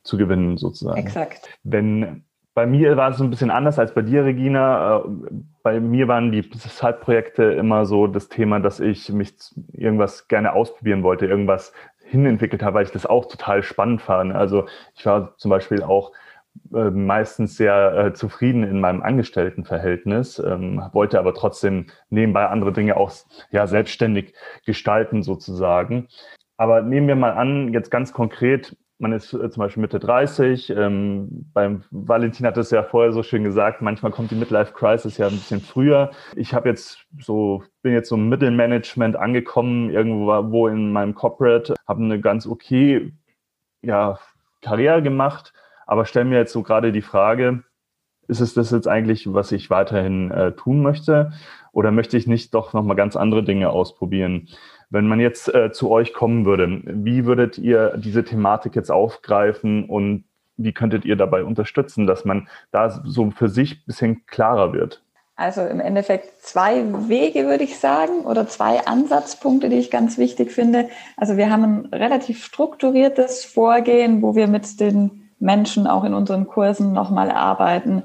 zu 0.03 0.17
gewinnen, 0.17 0.57
sozusagen. 0.57 0.99
Exakt. 0.99 1.49
Wenn 1.63 2.23
bei 2.53 2.65
mir 2.65 2.97
war 2.97 3.09
es 3.09 3.21
ein 3.21 3.29
bisschen 3.29 3.49
anders 3.49 3.79
als 3.79 3.93
bei 3.93 4.01
dir, 4.01 4.25
Regina. 4.25 4.97
Äh, 4.97 5.01
bei 5.63 5.79
mir 5.79 6.07
waren 6.07 6.31
die 6.31 6.41
Side-Projekte 6.41 7.43
immer 7.43 7.85
so 7.85 8.07
das 8.07 8.29
Thema, 8.29 8.59
dass 8.59 8.79
ich 8.79 9.09
mich 9.09 9.33
irgendwas 9.71 10.27
gerne 10.27 10.53
ausprobieren 10.53 11.03
wollte, 11.03 11.27
irgendwas 11.27 11.71
hinentwickelt 12.11 12.61
habe, 12.63 12.75
weil 12.75 12.85
ich 12.85 12.91
das 12.91 13.05
auch 13.05 13.25
total 13.25 13.63
spannend 13.63 14.01
fand. 14.01 14.33
Also 14.33 14.65
ich 14.95 15.05
war 15.05 15.35
zum 15.37 15.49
Beispiel 15.49 15.81
auch 15.81 16.11
äh, 16.73 16.89
meistens 16.89 17.57
sehr 17.57 17.93
äh, 17.97 18.13
zufrieden 18.13 18.63
in 18.63 18.79
meinem 18.79 19.01
Angestelltenverhältnis, 19.01 20.39
ähm, 20.39 20.83
wollte 20.91 21.19
aber 21.19 21.33
trotzdem 21.33 21.87
nebenbei 22.09 22.47
andere 22.47 22.73
Dinge 22.73 22.97
auch 22.97 23.11
ja, 23.51 23.67
selbstständig 23.67 24.33
gestalten 24.65 25.23
sozusagen. 25.23 26.07
Aber 26.57 26.81
nehmen 26.81 27.07
wir 27.07 27.15
mal 27.15 27.31
an, 27.31 27.73
jetzt 27.73 27.89
ganz 27.89 28.13
konkret, 28.13 28.75
man 29.01 29.13
ist 29.13 29.33
äh, 29.33 29.49
zum 29.49 29.61
Beispiel 29.61 29.81
Mitte 29.81 29.99
30. 29.99 30.69
Ähm, 30.69 31.49
beim 31.53 31.83
Valentin 31.91 32.45
hat 32.45 32.57
es 32.57 32.71
ja 32.71 32.83
vorher 32.83 33.11
so 33.11 33.23
schön 33.23 33.43
gesagt, 33.43 33.81
manchmal 33.81 34.11
kommt 34.11 34.31
die 34.31 34.35
Midlife 34.35 34.73
Crisis 34.73 35.17
ja 35.17 35.27
ein 35.27 35.33
bisschen 35.33 35.61
früher. 35.61 36.11
Ich 36.35 36.53
habe 36.53 36.69
jetzt 36.69 36.99
so, 37.19 37.63
bin 37.81 37.93
jetzt 37.93 38.09
so 38.09 38.15
im 38.15 38.29
Mittelmanagement 38.29 39.15
angekommen, 39.15 39.89
irgendwo 39.89 40.51
wo 40.51 40.67
in 40.67 40.91
meinem 40.91 41.15
Corporate, 41.15 41.75
habe 41.87 42.03
eine 42.03 42.21
ganz 42.21 42.47
okay 42.47 43.13
ja, 43.81 44.19
Karriere 44.61 45.01
gemacht 45.01 45.53
aber 45.91 46.05
stelle 46.05 46.23
mir 46.23 46.37
jetzt 46.37 46.53
so 46.53 46.63
gerade 46.63 46.93
die 46.93 47.01
Frage, 47.01 47.65
ist 48.29 48.39
es 48.39 48.53
das 48.53 48.71
jetzt 48.71 48.87
eigentlich, 48.87 49.33
was 49.33 49.51
ich 49.51 49.69
weiterhin 49.69 50.31
äh, 50.31 50.53
tun 50.53 50.81
möchte? 50.81 51.33
Oder 51.73 51.91
möchte 51.91 52.15
ich 52.15 52.27
nicht 52.27 52.53
doch 52.53 52.71
nochmal 52.71 52.95
ganz 52.95 53.17
andere 53.17 53.43
Dinge 53.43 53.69
ausprobieren? 53.71 54.47
Wenn 54.91 55.07
man 55.07 55.21
jetzt 55.21 55.53
äh, 55.53 55.71
zu 55.71 55.89
euch 55.89 56.13
kommen 56.13 56.45
würde, 56.45 56.81
wie 56.83 57.25
würdet 57.25 57.57
ihr 57.57 57.97
diese 57.97 58.25
Thematik 58.25 58.75
jetzt 58.75 58.91
aufgreifen 58.91 59.85
und 59.85 60.25
wie 60.57 60.73
könntet 60.73 61.05
ihr 61.05 61.15
dabei 61.15 61.45
unterstützen, 61.45 62.05
dass 62.05 62.25
man 62.25 62.49
da 62.71 62.89
so 62.89 63.31
für 63.31 63.47
sich 63.47 63.77
ein 63.77 63.83
bisschen 63.87 64.25
klarer 64.25 64.73
wird? 64.73 65.01
Also 65.37 65.61
im 65.61 65.79
Endeffekt 65.79 66.43
zwei 66.43 66.83
Wege, 67.07 67.45
würde 67.45 67.63
ich 67.63 67.79
sagen, 67.79 68.25
oder 68.25 68.47
zwei 68.47 68.85
Ansatzpunkte, 68.85 69.69
die 69.69 69.77
ich 69.77 69.89
ganz 69.89 70.17
wichtig 70.17 70.51
finde. 70.51 70.89
Also 71.15 71.37
wir 71.37 71.49
haben 71.49 71.63
ein 71.63 71.85
relativ 71.93 72.43
strukturiertes 72.43 73.45
Vorgehen, 73.45 74.21
wo 74.21 74.35
wir 74.35 74.47
mit 74.47 74.79
den 74.81 75.31
Menschen 75.39 75.87
auch 75.87 76.03
in 76.03 76.13
unseren 76.13 76.47
Kursen 76.47 76.91
nochmal 76.91 77.29
erarbeiten, 77.29 78.03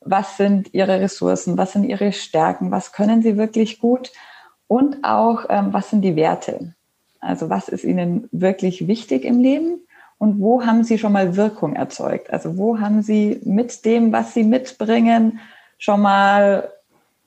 was 0.00 0.36
sind 0.36 0.74
ihre 0.74 1.00
Ressourcen, 1.00 1.56
was 1.56 1.72
sind 1.72 1.84
ihre 1.84 2.12
Stärken, 2.12 2.70
was 2.70 2.92
können 2.92 3.22
sie 3.22 3.38
wirklich 3.38 3.80
gut 3.80 4.12
und 4.72 5.04
auch, 5.04 5.44
ähm, 5.50 5.74
was 5.74 5.90
sind 5.90 6.00
die 6.00 6.16
Werte. 6.16 6.72
Also 7.20 7.50
was 7.50 7.68
ist 7.68 7.84
ihnen 7.84 8.26
wirklich 8.32 8.88
wichtig 8.88 9.22
im 9.26 9.38
Leben 9.38 9.80
und 10.16 10.40
wo 10.40 10.64
haben 10.64 10.82
sie 10.82 10.96
schon 10.96 11.12
mal 11.12 11.36
Wirkung 11.36 11.76
erzeugt? 11.76 12.32
Also 12.32 12.56
wo 12.56 12.80
haben 12.80 13.02
sie 13.02 13.38
mit 13.44 13.84
dem, 13.84 14.12
was 14.12 14.32
sie 14.32 14.44
mitbringen, 14.44 15.40
schon 15.76 16.00
mal 16.00 16.70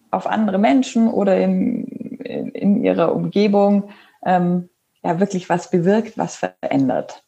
auf 0.10 0.26
andere 0.26 0.58
Menschen 0.58 1.08
oder 1.08 1.38
in, 1.38 1.86
in, 2.24 2.50
in 2.50 2.84
ihrer 2.84 3.14
Umgebung 3.14 3.90
ähm, 4.26 4.70
ja 5.04 5.20
wirklich 5.20 5.48
was 5.48 5.70
bewirkt, 5.70 6.18
was 6.18 6.38
verändert 6.38 7.22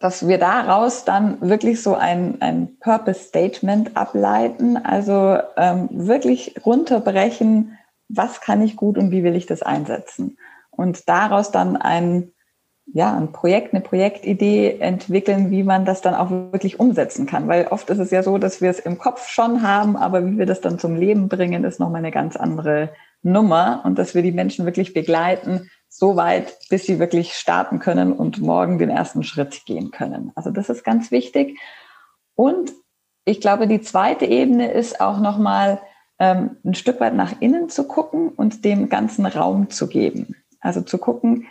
dass 0.00 0.26
wir 0.26 0.38
daraus 0.38 1.04
dann 1.04 1.40
wirklich 1.40 1.80
so 1.80 1.94
ein, 1.94 2.38
ein 2.40 2.76
Purpose-Statement 2.80 3.96
ableiten, 3.96 4.76
also 4.76 5.38
ähm, 5.56 5.88
wirklich 5.92 6.56
runterbrechen, 6.66 7.78
was 8.14 8.40
kann 8.40 8.62
ich 8.62 8.76
gut 8.76 8.98
und 8.98 9.10
wie 9.10 9.24
will 9.24 9.36
ich 9.36 9.46
das 9.46 9.62
einsetzen. 9.62 10.38
Und 10.70 11.08
daraus 11.08 11.50
dann 11.50 11.76
ein, 11.76 12.32
ja, 12.86 13.16
ein 13.16 13.32
Projekt, 13.32 13.72
eine 13.72 13.82
Projektidee 13.82 14.78
entwickeln, 14.80 15.50
wie 15.50 15.62
man 15.62 15.84
das 15.84 16.00
dann 16.00 16.14
auch 16.14 16.30
wirklich 16.30 16.80
umsetzen 16.80 17.26
kann. 17.26 17.48
Weil 17.48 17.68
oft 17.68 17.88
ist 17.90 17.98
es 17.98 18.10
ja 18.10 18.22
so, 18.22 18.38
dass 18.38 18.60
wir 18.60 18.70
es 18.70 18.80
im 18.80 18.98
Kopf 18.98 19.28
schon 19.28 19.62
haben, 19.62 19.96
aber 19.96 20.26
wie 20.26 20.38
wir 20.38 20.46
das 20.46 20.60
dann 20.60 20.78
zum 20.78 20.96
Leben 20.96 21.28
bringen, 21.28 21.64
ist 21.64 21.80
nochmal 21.80 21.98
eine 21.98 22.10
ganz 22.10 22.36
andere 22.36 22.90
Nummer 23.22 23.82
und 23.84 23.98
dass 23.98 24.14
wir 24.14 24.22
die 24.22 24.32
Menschen 24.32 24.64
wirklich 24.64 24.94
begleiten, 24.94 25.70
so 25.88 26.16
weit, 26.16 26.58
bis 26.70 26.86
sie 26.86 26.98
wirklich 26.98 27.34
starten 27.34 27.78
können 27.78 28.12
und 28.12 28.40
morgen 28.40 28.78
den 28.78 28.90
ersten 28.90 29.22
Schritt 29.22 29.64
gehen 29.66 29.90
können. 29.90 30.32
Also 30.34 30.50
das 30.50 30.68
ist 30.70 30.84
ganz 30.84 31.10
wichtig. 31.10 31.58
Und 32.34 32.72
ich 33.24 33.40
glaube, 33.40 33.68
die 33.68 33.80
zweite 33.80 34.24
Ebene 34.24 34.72
ist 34.72 35.00
auch 35.00 35.20
nochmal 35.20 35.80
ähm, 36.22 36.56
ein 36.64 36.74
Stück 36.74 37.00
weit 37.00 37.14
nach 37.14 37.40
innen 37.40 37.68
zu 37.68 37.82
gucken 37.88 38.28
und 38.28 38.64
dem 38.64 38.88
ganzen 38.88 39.26
Raum 39.26 39.70
zu 39.70 39.88
geben. 39.88 40.36
Also 40.60 40.80
zu 40.80 40.98
gucken, 40.98 41.48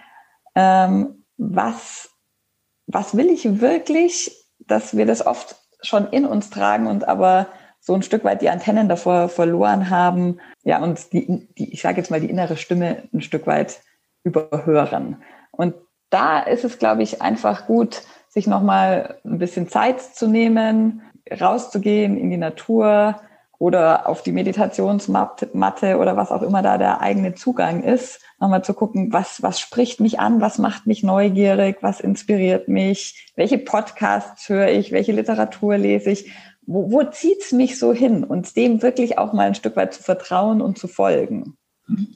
ähm, 0.55 1.25
was 1.37 2.09
was 2.87 3.15
will 3.17 3.29
ich 3.29 3.59
wirklich, 3.59 4.31
dass 4.59 4.95
wir 4.95 5.05
das 5.05 5.25
oft 5.25 5.57
schon 5.81 6.07
in 6.07 6.25
uns 6.25 6.49
tragen 6.49 6.87
und 6.87 7.07
aber 7.07 7.47
so 7.81 7.93
ein 7.93 8.03
Stück 8.03 8.23
weit 8.23 8.41
die 8.41 8.49
Antennen 8.49 8.87
davor 8.87 9.27
verloren 9.27 9.89
haben, 9.89 10.39
ja, 10.63 10.81
und 10.81 11.11
die, 11.11 11.47
die 11.57 11.73
ich 11.73 11.81
sage 11.81 11.97
jetzt 11.97 12.11
mal, 12.11 12.21
die 12.21 12.29
innere 12.29 12.55
Stimme 12.55 13.03
ein 13.13 13.21
Stück 13.21 13.47
weit 13.47 13.81
überhören. 14.23 15.21
Und 15.51 15.73
da 16.11 16.39
ist 16.39 16.63
es, 16.63 16.79
glaube 16.79 17.03
ich, 17.03 17.21
einfach 17.21 17.65
gut, 17.65 18.03
sich 18.29 18.47
nochmal 18.47 19.19
ein 19.25 19.39
bisschen 19.39 19.67
Zeit 19.67 19.99
zu 20.01 20.27
nehmen, 20.27 21.01
rauszugehen 21.29 22.17
in 22.17 22.29
die 22.29 22.37
Natur 22.37 23.19
oder 23.61 24.09
auf 24.09 24.23
die 24.23 24.31
Meditationsmatte 24.31 25.97
oder 25.97 26.17
was 26.17 26.31
auch 26.31 26.41
immer 26.41 26.63
da 26.63 26.79
der 26.79 26.99
eigene 26.99 27.35
Zugang 27.35 27.83
ist, 27.83 28.19
nochmal 28.39 28.63
zu 28.63 28.73
gucken, 28.73 29.13
was, 29.13 29.43
was 29.43 29.59
spricht 29.59 29.99
mich 29.99 30.19
an, 30.19 30.41
was 30.41 30.57
macht 30.57 30.87
mich 30.87 31.03
neugierig, 31.03 31.77
was 31.81 31.99
inspiriert 31.99 32.67
mich, 32.67 33.31
welche 33.35 33.59
Podcasts 33.59 34.49
höre 34.49 34.69
ich, 34.69 34.91
welche 34.91 35.11
Literatur 35.11 35.77
lese 35.77 36.09
ich, 36.09 36.31
wo, 36.65 36.91
wo 36.91 37.03
zieht's 37.03 37.51
mich 37.51 37.77
so 37.77 37.93
hin 37.93 38.23
und 38.23 38.55
dem 38.55 38.81
wirklich 38.81 39.19
auch 39.19 39.31
mal 39.31 39.45
ein 39.45 39.55
Stück 39.55 39.75
weit 39.75 39.93
zu 39.93 40.01
vertrauen 40.01 40.59
und 40.59 40.79
zu 40.79 40.87
folgen. 40.87 41.53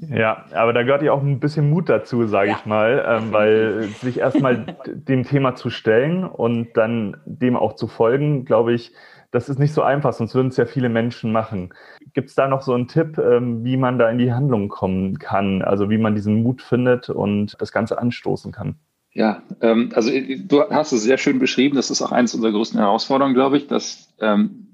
Ja, 0.09 0.45
aber 0.51 0.73
da 0.73 0.81
gehört 0.81 1.03
ja 1.03 1.11
auch 1.11 1.21
ein 1.21 1.39
bisschen 1.39 1.69
Mut 1.69 1.89
dazu, 1.89 2.25
sage 2.25 2.49
ja. 2.49 2.57
ich 2.57 2.65
mal, 2.65 3.05
ähm, 3.07 3.31
weil 3.31 3.83
sich 4.01 4.17
erstmal 4.17 4.65
dem 4.87 5.23
Thema 5.25 5.53
zu 5.53 5.69
stellen 5.69 6.23
und 6.23 6.75
dann 6.75 7.17
dem 7.25 7.55
auch 7.55 7.73
zu 7.73 7.85
folgen, 7.85 8.45
glaube 8.45 8.73
ich, 8.73 8.93
das 9.35 9.49
ist 9.49 9.59
nicht 9.59 9.73
so 9.73 9.81
einfach, 9.81 10.13
sonst 10.13 10.33
würden 10.33 10.47
es 10.47 10.57
ja 10.57 10.65
viele 10.65 10.87
Menschen 10.87 11.31
machen. 11.31 11.73
Gibt 12.13 12.29
es 12.29 12.35
da 12.35 12.47
noch 12.47 12.61
so 12.61 12.73
einen 12.73 12.87
Tipp, 12.87 13.17
ähm, 13.17 13.65
wie 13.65 13.75
man 13.75 13.99
da 13.99 14.09
in 14.09 14.17
die 14.17 14.31
Handlung 14.31 14.69
kommen 14.69 15.19
kann? 15.19 15.61
Also 15.61 15.89
wie 15.89 15.97
man 15.97 16.15
diesen 16.15 16.41
Mut 16.41 16.61
findet 16.61 17.09
und 17.09 17.55
das 17.59 17.73
Ganze 17.73 17.99
anstoßen 17.99 18.53
kann? 18.53 18.75
Ja, 19.11 19.43
ähm, 19.59 19.91
also 19.93 20.09
äh, 20.09 20.37
du 20.37 20.61
hast 20.69 20.93
es 20.93 21.03
sehr 21.03 21.17
schön 21.17 21.39
beschrieben. 21.39 21.75
Das 21.75 21.91
ist 21.91 22.01
auch 22.01 22.13
eines 22.13 22.33
unserer 22.33 22.53
größten 22.53 22.79
Herausforderungen, 22.79 23.35
glaube 23.35 23.57
ich, 23.57 23.67
dass 23.67 24.13
ähm, 24.19 24.67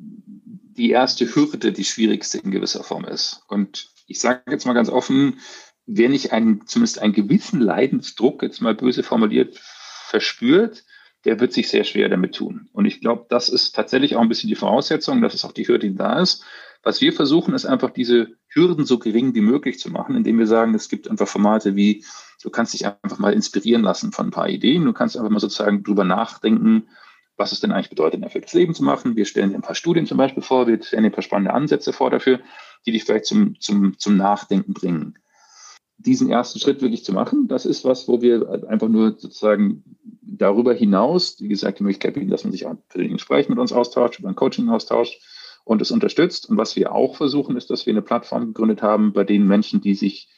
die 0.77 0.91
erste 0.91 1.25
Hürde 1.25 1.71
die 1.71 1.83
schwierigste 1.83 2.37
in 2.37 2.51
gewisser 2.51 2.83
Form 2.83 3.05
ist. 3.05 3.43
Und 3.47 3.89
ich 4.05 4.19
sage 4.19 4.43
jetzt 4.51 4.67
mal 4.67 4.73
ganz 4.73 4.89
offen, 4.89 5.39
wer 5.87 6.09
nicht 6.09 6.33
einen, 6.33 6.67
zumindest 6.67 7.01
einen 7.01 7.13
gewissen 7.13 7.61
Leidensdruck, 7.61 8.43
jetzt 8.43 8.61
mal 8.61 8.75
böse 8.75 9.01
formuliert, 9.01 9.59
verspürt, 10.07 10.83
der 11.25 11.39
wird 11.39 11.53
sich 11.53 11.69
sehr 11.69 11.83
schwer 11.83 12.09
damit 12.09 12.35
tun. 12.35 12.69
Und 12.73 12.85
ich 12.85 12.99
glaube, 12.99 13.25
das 13.29 13.49
ist 13.49 13.73
tatsächlich 13.73 14.15
auch 14.15 14.21
ein 14.21 14.29
bisschen 14.29 14.49
die 14.49 14.55
Voraussetzung, 14.55 15.21
das 15.21 15.33
ist 15.33 15.45
auch 15.45 15.51
die 15.51 15.67
Hürde, 15.67 15.89
die 15.89 15.95
da 15.95 16.19
ist. 16.19 16.43
Was 16.83 16.99
wir 16.99 17.13
versuchen, 17.13 17.53
ist 17.53 17.65
einfach 17.65 17.91
diese 17.91 18.29
Hürden 18.47 18.85
so 18.85 18.97
gering 18.97 19.35
wie 19.35 19.41
möglich 19.41 19.79
zu 19.79 19.91
machen, 19.91 20.15
indem 20.15 20.39
wir 20.39 20.47
sagen, 20.47 20.73
es 20.73 20.89
gibt 20.89 21.07
einfach 21.07 21.27
Formate 21.27 21.75
wie, 21.75 22.03
du 22.41 22.49
kannst 22.49 22.73
dich 22.73 22.87
einfach 22.87 23.19
mal 23.19 23.33
inspirieren 23.33 23.83
lassen 23.83 24.11
von 24.11 24.27
ein 24.27 24.31
paar 24.31 24.49
Ideen, 24.49 24.85
du 24.85 24.93
kannst 24.93 25.15
einfach 25.15 25.29
mal 25.29 25.39
sozusagen 25.39 25.83
drüber 25.83 26.03
nachdenken, 26.03 26.87
was 27.37 27.51
es 27.51 27.59
denn 27.59 27.71
eigentlich 27.71 27.89
bedeutet, 27.89 28.19
ein 28.19 28.23
erfülltes 28.23 28.53
Leben 28.53 28.73
zu 28.73 28.83
machen. 28.83 29.15
Wir 29.15 29.25
stellen 29.25 29.51
dir 29.51 29.55
ein 29.55 29.61
paar 29.61 29.75
Studien 29.75 30.07
zum 30.07 30.17
Beispiel 30.17 30.43
vor, 30.43 30.67
wir 30.67 30.81
stellen 30.81 31.03
dir 31.03 31.09
ein 31.09 31.13
paar 31.13 31.23
spannende 31.23 31.53
Ansätze 31.53 31.93
vor 31.93 32.09
dafür, 32.09 32.39
die 32.85 32.91
dich 32.91 33.03
vielleicht 33.03 33.25
zum, 33.25 33.59
zum, 33.59 33.97
zum 33.99 34.17
Nachdenken 34.17 34.73
bringen. 34.73 35.19
Diesen 36.03 36.29
ersten 36.29 36.59
Schritt 36.59 36.81
wirklich 36.81 37.03
zu 37.03 37.13
machen, 37.13 37.47
das 37.47 37.65
ist 37.65 37.85
was, 37.85 38.07
wo 38.07 38.21
wir 38.21 38.65
einfach 38.67 38.87
nur 38.87 39.11
sozusagen 39.17 39.83
darüber 40.21 40.73
hinaus, 40.73 41.39
wie 41.39 41.47
gesagt, 41.47 41.79
die 41.79 41.83
Möglichkeit 41.83 42.15
bieten, 42.15 42.29
dass 42.29 42.43
man 42.43 42.51
sich 42.51 42.65
auch 42.65 42.75
für 42.89 42.99
den 42.99 43.13
Gespräch 43.13 43.49
mit 43.49 43.59
uns 43.59 43.71
austauscht, 43.71 44.19
über 44.19 44.29
ein 44.29 44.35
Coaching 44.35 44.69
austauscht 44.69 45.21
und 45.63 45.81
es 45.81 45.91
unterstützt. 45.91 46.49
Und 46.49 46.57
was 46.57 46.75
wir 46.75 46.93
auch 46.93 47.15
versuchen, 47.15 47.57
ist, 47.57 47.69
dass 47.69 47.85
wir 47.85 47.93
eine 47.93 48.01
Plattform 48.01 48.47
gegründet 48.47 48.81
haben, 48.81 49.13
bei 49.13 49.23
denen 49.23 49.47
Menschen, 49.47 49.81
die 49.81 49.93
sich 49.93 50.29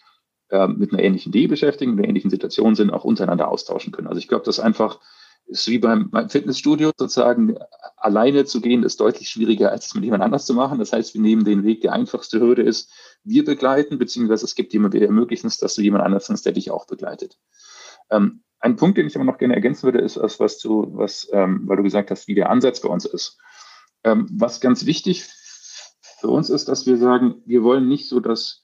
äh, 0.50 0.68
mit 0.68 0.92
einer 0.92 1.04
ähnlichen 1.04 1.32
Idee 1.32 1.48
beschäftigen, 1.48 1.94
in 1.94 2.00
einer 2.00 2.10
ähnlichen 2.10 2.32
Situation 2.32 2.76
sind, 2.76 2.92
auch 2.92 3.06
untereinander 3.06 3.48
austauschen 3.48 3.92
können. 3.94 4.08
Also 4.08 4.20
ich 4.20 4.28
glaube, 4.28 4.46
das 4.46 4.60
einfach 4.60 5.00
ist 5.46 5.68
wie 5.68 5.80
beim, 5.80 6.10
Fitnessstudio 6.30 6.92
sozusagen 6.98 7.58
alleine 7.98 8.46
zu 8.46 8.62
gehen, 8.62 8.84
ist 8.84 9.00
deutlich 9.00 9.30
schwieriger, 9.30 9.72
als 9.72 9.88
es 9.88 9.96
mit 9.96 10.04
jemand 10.04 10.24
anders 10.24 10.46
zu 10.46 10.54
machen. 10.54 10.80
Das 10.80 10.94
heißt, 10.94 11.14
wir 11.14 11.22
nehmen 11.22 11.44
den 11.44 11.64
Weg, 11.64 11.82
die 11.82 11.90
einfachste 11.90 12.40
Hürde 12.40 12.62
ist, 12.62 12.92
wir 13.24 13.46
begleiten, 13.46 13.98
beziehungsweise 13.98 14.46
es 14.46 14.56
gibt 14.56 14.74
jemanden, 14.74 15.00
wir 15.00 15.08
ermöglichen 15.08 15.48
es, 15.48 15.58
dass 15.58 15.76
du 15.76 15.82
jemand 15.82 16.04
anderes 16.04 16.30
hast, 16.30 16.46
der 16.46 16.54
dich 16.54 16.72
auch 16.72 16.86
begleitet. 16.86 17.38
Ähm, 18.10 18.44
ein 18.60 18.76
Punkt, 18.76 18.98
den 18.98 19.08
ich 19.08 19.16
aber 19.16 19.26
noch 19.26 19.38
gerne 19.38 19.56
ergänzen 19.56 19.84
würde, 19.84 20.00
ist 20.00 20.18
das, 20.18 20.40
was 20.40 20.58
du, 20.60 20.88
was, 20.94 21.28
ähm, 21.34 21.64
weil 21.68 21.78
du 21.78 21.84
gesagt 21.84 22.12
hast, 22.12 22.28
wie 22.28 22.36
der 22.36 22.50
Ansatz 22.50 22.82
bei 22.82 22.90
uns 22.90 23.06
ist. 23.06 23.38
Ähm, 24.04 24.28
was 24.32 24.62
ganz 24.62 24.86
wichtig 24.86 25.26
für 26.20 26.30
uns 26.30 26.50
ist, 26.50 26.70
dass 26.70 26.86
wir 26.86 26.98
sagen, 26.98 27.42
wir 27.46 27.64
wollen 27.64 27.88
nicht 27.88 28.08
so 28.08 28.20
das 28.20 28.64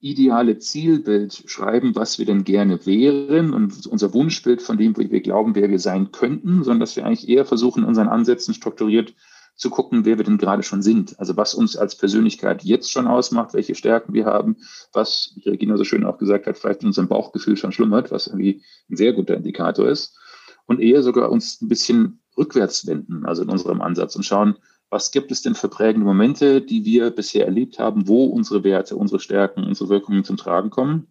ideale 0.00 0.58
Zielbild 0.58 1.44
schreiben, 1.46 1.94
was 1.94 2.18
wir 2.18 2.26
denn 2.26 2.44
gerne 2.44 2.84
wären 2.86 3.52
und 3.52 3.86
unser 3.86 4.12
Wunschbild 4.14 4.62
von 4.62 4.78
dem, 4.78 4.96
wo 4.96 5.00
wir 5.00 5.20
glauben, 5.20 5.54
wer 5.54 5.70
wir 5.70 5.78
sein 5.78 6.10
könnten, 6.10 6.64
sondern 6.64 6.80
dass 6.80 6.96
wir 6.96 7.04
eigentlich 7.04 7.28
eher 7.28 7.44
versuchen, 7.44 7.84
unseren 7.84 8.08
Ansätzen 8.08 8.54
strukturiert 8.54 9.14
zu 9.60 9.68
gucken, 9.68 10.06
wer 10.06 10.16
wir 10.16 10.24
denn 10.24 10.38
gerade 10.38 10.62
schon 10.62 10.80
sind. 10.80 11.20
Also 11.20 11.36
was 11.36 11.54
uns 11.54 11.76
als 11.76 11.94
Persönlichkeit 11.94 12.64
jetzt 12.64 12.90
schon 12.90 13.06
ausmacht, 13.06 13.52
welche 13.52 13.74
Stärken 13.74 14.14
wir 14.14 14.24
haben, 14.24 14.56
was, 14.94 15.34
wie 15.36 15.50
Regina 15.50 15.76
so 15.76 15.84
schön 15.84 16.06
auch 16.06 16.16
gesagt 16.16 16.46
hat, 16.46 16.56
vielleicht 16.56 16.80
in 16.80 16.86
unserem 16.86 17.08
Bauchgefühl 17.08 17.58
schon 17.58 17.70
schlummert, 17.70 18.10
was 18.10 18.26
irgendwie 18.26 18.62
ein 18.90 18.96
sehr 18.96 19.12
guter 19.12 19.36
Indikator 19.36 19.86
ist. 19.86 20.18
Und 20.64 20.80
eher 20.80 21.02
sogar 21.02 21.30
uns 21.30 21.60
ein 21.60 21.68
bisschen 21.68 22.22
rückwärts 22.38 22.86
wenden, 22.86 23.26
also 23.26 23.42
in 23.42 23.50
unserem 23.50 23.82
Ansatz 23.82 24.16
und 24.16 24.24
schauen, 24.24 24.56
was 24.88 25.10
gibt 25.10 25.30
es 25.30 25.42
denn 25.42 25.54
für 25.54 25.68
prägende 25.68 26.06
Momente, 26.06 26.62
die 26.62 26.86
wir 26.86 27.10
bisher 27.10 27.44
erlebt 27.44 27.78
haben, 27.78 28.08
wo 28.08 28.24
unsere 28.24 28.64
Werte, 28.64 28.96
unsere 28.96 29.20
Stärken, 29.20 29.64
unsere 29.64 29.90
Wirkungen 29.90 30.24
zum 30.24 30.38
Tragen 30.38 30.70
kommen 30.70 31.08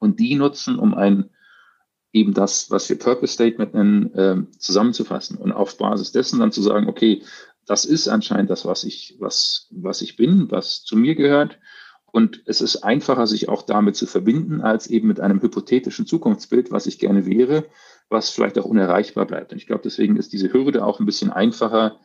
und 0.00 0.18
die 0.18 0.34
nutzen, 0.34 0.80
um 0.80 0.94
ein 0.94 1.30
eben 2.12 2.34
das, 2.34 2.70
was 2.70 2.88
wir 2.88 2.98
Purpose 2.98 3.32
Statement 3.32 3.74
nennen, 3.74 4.14
äh, 4.14 4.58
zusammenzufassen 4.58 5.38
und 5.38 5.52
auf 5.52 5.78
Basis 5.78 6.12
dessen 6.12 6.40
dann 6.40 6.52
zu 6.52 6.62
sagen, 6.62 6.88
okay, 6.88 7.22
das 7.66 7.84
ist 7.84 8.08
anscheinend 8.08 8.50
das, 8.50 8.64
was 8.64 8.84
ich, 8.84 9.16
was, 9.18 9.68
was 9.70 10.02
ich 10.02 10.16
bin, 10.16 10.50
was 10.50 10.82
zu 10.82 10.96
mir 10.96 11.14
gehört. 11.14 11.58
Und 12.10 12.42
es 12.44 12.60
ist 12.60 12.82
einfacher, 12.82 13.26
sich 13.26 13.48
auch 13.48 13.62
damit 13.62 13.96
zu 13.96 14.06
verbinden, 14.06 14.60
als 14.60 14.86
eben 14.86 15.08
mit 15.08 15.20
einem 15.20 15.40
hypothetischen 15.40 16.06
Zukunftsbild, 16.06 16.70
was 16.70 16.86
ich 16.86 16.98
gerne 16.98 17.24
wäre, 17.24 17.64
was 18.10 18.28
vielleicht 18.28 18.58
auch 18.58 18.66
unerreichbar 18.66 19.26
bleibt. 19.26 19.52
Und 19.52 19.58
ich 19.58 19.66
glaube, 19.66 19.82
deswegen 19.82 20.16
ist 20.16 20.32
diese 20.32 20.52
Hürde 20.52 20.84
auch 20.84 21.00
ein 21.00 21.06
bisschen 21.06 21.30
einfacher, 21.30 22.00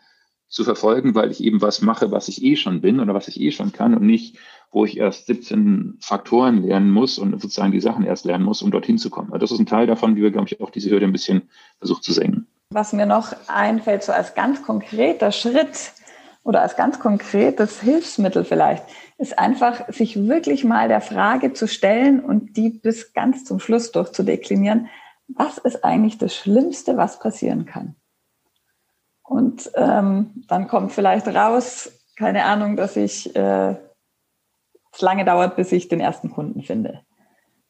zu 0.49 0.63
verfolgen, 0.63 1.13
weil 1.15 1.31
ich 1.31 1.43
eben 1.43 1.61
was 1.61 1.81
mache, 1.81 2.11
was 2.11 2.27
ich 2.27 2.43
eh 2.43 2.55
schon 2.55 2.81
bin 2.81 2.99
oder 2.99 3.13
was 3.13 3.27
ich 3.27 3.39
eh 3.39 3.51
schon 3.51 3.73
kann 3.73 3.93
und 3.93 4.05
nicht, 4.05 4.37
wo 4.71 4.85
ich 4.85 4.97
erst 4.97 5.27
17 5.27 5.97
Faktoren 5.99 6.63
lernen 6.63 6.91
muss 6.91 7.19
und 7.19 7.41
sozusagen 7.41 7.71
die 7.71 7.81
Sachen 7.81 8.05
erst 8.05 8.25
lernen 8.25 8.45
muss, 8.45 8.61
um 8.61 8.71
dorthin 8.71 8.97
zu 8.97 9.09
kommen. 9.09 9.33
Also 9.33 9.39
das 9.39 9.51
ist 9.51 9.59
ein 9.59 9.65
Teil 9.65 9.87
davon, 9.87 10.15
wie 10.15 10.21
wir, 10.21 10.31
glaube 10.31 10.47
ich, 10.47 10.61
auch 10.61 10.69
diese 10.69 10.89
Hürde 10.89 11.05
ein 11.05 11.11
bisschen 11.11 11.49
versucht 11.79 12.03
zu 12.03 12.13
senken. 12.13 12.47
Was 12.69 12.93
mir 12.93 13.05
noch 13.05 13.33
einfällt, 13.47 14.03
so 14.03 14.11
als 14.11 14.35
ganz 14.35 14.61
konkreter 14.63 15.31
Schritt 15.31 15.93
oder 16.43 16.61
als 16.61 16.75
ganz 16.75 16.99
konkretes 16.99 17.81
Hilfsmittel 17.81 18.45
vielleicht, 18.45 18.83
ist 19.17 19.37
einfach, 19.37 19.91
sich 19.91 20.27
wirklich 20.27 20.63
mal 20.63 20.87
der 20.87 21.01
Frage 21.01 21.53
zu 21.53 21.67
stellen 21.67 22.19
und 22.21 22.55
die 22.55 22.69
bis 22.69 23.13
ganz 23.13 23.43
zum 23.43 23.59
Schluss 23.59 23.91
durchzudeklinieren, 23.91 24.87
was 25.27 25.57
ist 25.57 25.83
eigentlich 25.83 26.17
das 26.17 26.33
Schlimmste, 26.35 26.95
was 26.95 27.19
passieren 27.19 27.65
kann? 27.65 27.95
Und 29.27 29.69
ähm, 29.75 30.45
dann 30.47 30.69
kommt 30.69 30.93
vielleicht 30.93 31.27
raus, 31.27 31.91
keine 32.17 32.45
Ahnung, 32.45 32.77
dass 32.77 32.95
ich 32.95 33.35
äh, 33.35 33.75
es 34.93 35.01
lange 35.01 35.25
dauert, 35.25 35.57
bis 35.57 35.71
ich 35.73 35.89
den 35.89 35.99
ersten 35.99 36.31
Kunden 36.31 36.63
finde. 36.63 37.01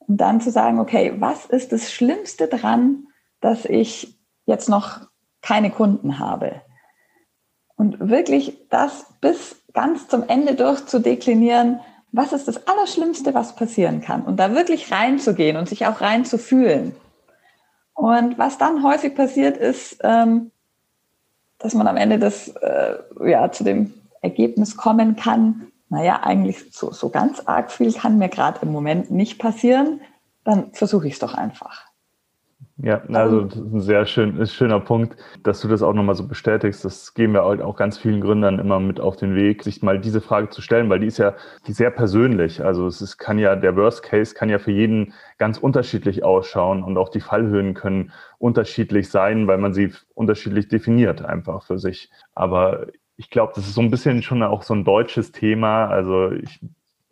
Und 0.08 0.18
dann 0.18 0.40
zu 0.40 0.52
sagen, 0.52 0.80
okay, 0.80 1.16
was 1.18 1.48
ist 1.48 1.72
das 1.72 1.92
Schlimmste 1.92 2.48
dran, 2.48 3.08
dass 3.42 3.66
ich 3.66 4.20
jetzt 4.46 4.70
noch 4.70 5.02
keine 5.42 5.72
Kunden 5.72 6.20
habe? 6.20 6.62
Und 7.76 8.08
wirklich 8.08 8.68
das 8.70 9.08
bis 9.20 9.64
ganz 9.74 10.08
zum 10.08 10.30
Ende 10.30 10.54
durch 10.54 10.86
zu 10.86 11.00
deklinieren, 11.00 11.80
was 12.12 12.34
ist 12.34 12.48
das 12.48 12.68
Allerschlimmste, 12.68 13.34
was 13.34 13.56
passieren 13.56 14.02
kann? 14.02 14.22
Und 14.22 14.38
da 14.38 14.54
wirklich 14.54 14.92
reinzugehen 14.92 15.58
und 15.58 15.68
sich 15.68 15.88
auch 15.88 16.02
reinzufühlen. 16.02 16.96
Und 17.94 18.38
was 18.38 18.60
dann 18.60 18.84
häufig 18.84 19.16
passiert 19.16 19.58
ist, 19.58 19.98
ähm, 20.04 20.52
dass 21.60 21.74
man 21.74 21.88
am 21.88 21.98
Ende 21.98 22.20
das, 22.20 22.50
äh, 22.50 22.96
ja, 23.26 23.52
zu 23.52 23.64
dem 23.64 23.94
Ergebnis 24.22 24.78
kommen 24.78 25.16
kann, 25.16 25.68
naja, 25.90 26.22
eigentlich 26.24 26.72
so, 26.72 26.92
so 26.92 27.10
ganz 27.10 27.42
arg 27.46 27.72
viel 27.72 27.94
kann 27.94 28.18
mir 28.18 28.30
gerade 28.30 28.60
im 28.62 28.72
Moment 28.72 29.10
nicht 29.10 29.40
passieren, 29.40 30.02
dann 30.44 30.72
versuche 30.74 31.08
ich 31.08 31.14
es 31.14 31.20
doch 31.20 31.34
einfach. 31.34 31.87
Ja, 32.80 33.02
also 33.12 33.42
das 33.42 33.56
ist 33.58 33.74
ein 33.74 33.82
sehr 33.82 34.06
schön, 34.06 34.38
ist 34.38 34.54
schöner 34.54 34.80
Punkt, 34.80 35.18
dass 35.42 35.62
du 35.62 35.68
das 35.68 35.82
auch 35.82 35.94
nochmal 35.94 36.14
so 36.14 36.28
bestätigst. 36.28 36.86
Das 36.86 37.16
geben 37.16 37.34
wir 37.34 37.44
auch 37.44 37.76
ganz 37.76 37.98
vielen 37.98 38.22
Gründern 38.22 38.60
immer 38.60 38.80
mit 38.80 39.00
auf 39.00 39.16
den 39.16 39.34
Weg, 39.34 39.64
sich 39.64 39.82
mal 39.82 40.00
diese 40.00 40.22
Frage 40.22 40.50
zu 40.50 40.62
stellen, 40.62 40.88
weil 40.88 41.00
die 41.00 41.08
ist 41.08 41.18
ja 41.18 41.34
die 41.66 41.72
sehr 41.74 41.90
persönlich. 41.90 42.64
Also 42.64 42.86
es 42.86 43.02
ist, 43.02 43.18
kann 43.18 43.40
ja, 43.40 43.56
der 43.56 43.76
Worst 43.76 44.04
Case 44.04 44.36
kann 44.36 44.50
ja 44.50 44.60
für 44.60 44.72
jeden 44.72 45.14
ganz 45.40 45.58
unterschiedlich 45.58 46.24
ausschauen 46.24 46.84
und 46.84 47.00
auch 47.00 47.10
die 47.10 47.20
Fallhöhen 47.20 47.74
können 47.74 48.12
unterschiedlich 48.38 49.10
sein, 49.10 49.48
weil 49.48 49.58
man 49.58 49.74
sie 49.74 49.92
unterschiedlich 50.14 50.68
definiert 50.68 51.26
einfach 51.26 51.64
für 51.64 51.80
sich. 51.80 52.12
Aber 52.36 52.86
ich 53.16 53.32
glaube, 53.32 53.54
das 53.56 53.66
ist 53.66 53.74
so 53.74 53.82
ein 53.82 53.90
bisschen 53.90 54.22
schon 54.22 54.44
auch 54.44 54.62
so 54.62 54.76
ein 54.76 54.84
deutsches 54.84 55.32
Thema. 55.32 55.88
Also 55.88 56.32
ich, 56.32 56.60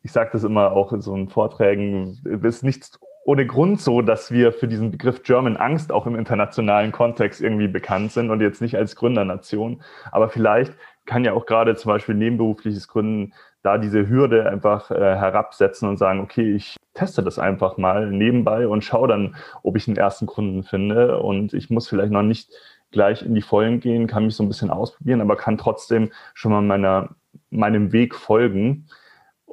ich 0.03 0.11
sage 0.11 0.29
das 0.33 0.43
immer 0.43 0.73
auch 0.73 0.93
in 0.93 1.01
so 1.01 1.15
einen 1.15 1.27
Vorträgen, 1.27 2.19
es 2.23 2.43
ist 2.57 2.63
nichts 2.63 2.99
ohne 3.25 3.47
Grund 3.47 3.81
so, 3.81 4.01
dass 4.01 4.31
wir 4.31 4.53
für 4.53 4.67
diesen 4.67 4.91
Begriff 4.91 5.23
German 5.23 5.57
Angst 5.57 5.91
auch 5.91 6.05
im 6.05 6.15
internationalen 6.15 6.91
Kontext 6.91 7.41
irgendwie 7.41 7.67
bekannt 7.67 8.11
sind 8.11 8.29
und 8.29 8.39
jetzt 8.39 8.61
nicht 8.61 8.77
als 8.77 8.95
Gründernation. 8.95 9.81
Aber 10.11 10.29
vielleicht 10.29 10.73
kann 11.05 11.25
ja 11.25 11.33
auch 11.33 11.47
gerade 11.47 11.75
zum 11.75 11.89
Beispiel 11.89 12.13
nebenberufliches 12.13 12.87
Gründen 12.87 13.33
da 13.63 13.79
diese 13.79 14.07
Hürde 14.07 14.47
einfach 14.47 14.91
äh, 14.91 14.95
herabsetzen 14.95 15.89
und 15.89 15.97
sagen, 15.97 16.19
okay, 16.19 16.53
ich 16.53 16.77
teste 16.93 17.23
das 17.23 17.39
einfach 17.39 17.77
mal 17.77 18.11
nebenbei 18.11 18.67
und 18.67 18.83
schaue 18.83 19.07
dann, 19.07 19.35
ob 19.63 19.75
ich 19.75 19.87
einen 19.87 19.97
ersten 19.97 20.27
Kunden 20.27 20.63
finde. 20.63 21.19
Und 21.19 21.53
ich 21.55 21.71
muss 21.71 21.87
vielleicht 21.87 22.11
noch 22.11 22.21
nicht 22.21 22.51
gleich 22.91 23.23
in 23.23 23.33
die 23.33 23.41
Vollen 23.41 23.79
gehen, 23.79 24.05
kann 24.05 24.25
mich 24.25 24.35
so 24.35 24.43
ein 24.43 24.47
bisschen 24.47 24.69
ausprobieren, 24.69 25.21
aber 25.21 25.35
kann 25.35 25.57
trotzdem 25.57 26.11
schon 26.35 26.51
mal 26.51 26.61
meiner, 26.61 27.09
meinem 27.49 27.91
Weg 27.91 28.13
folgen. 28.13 28.87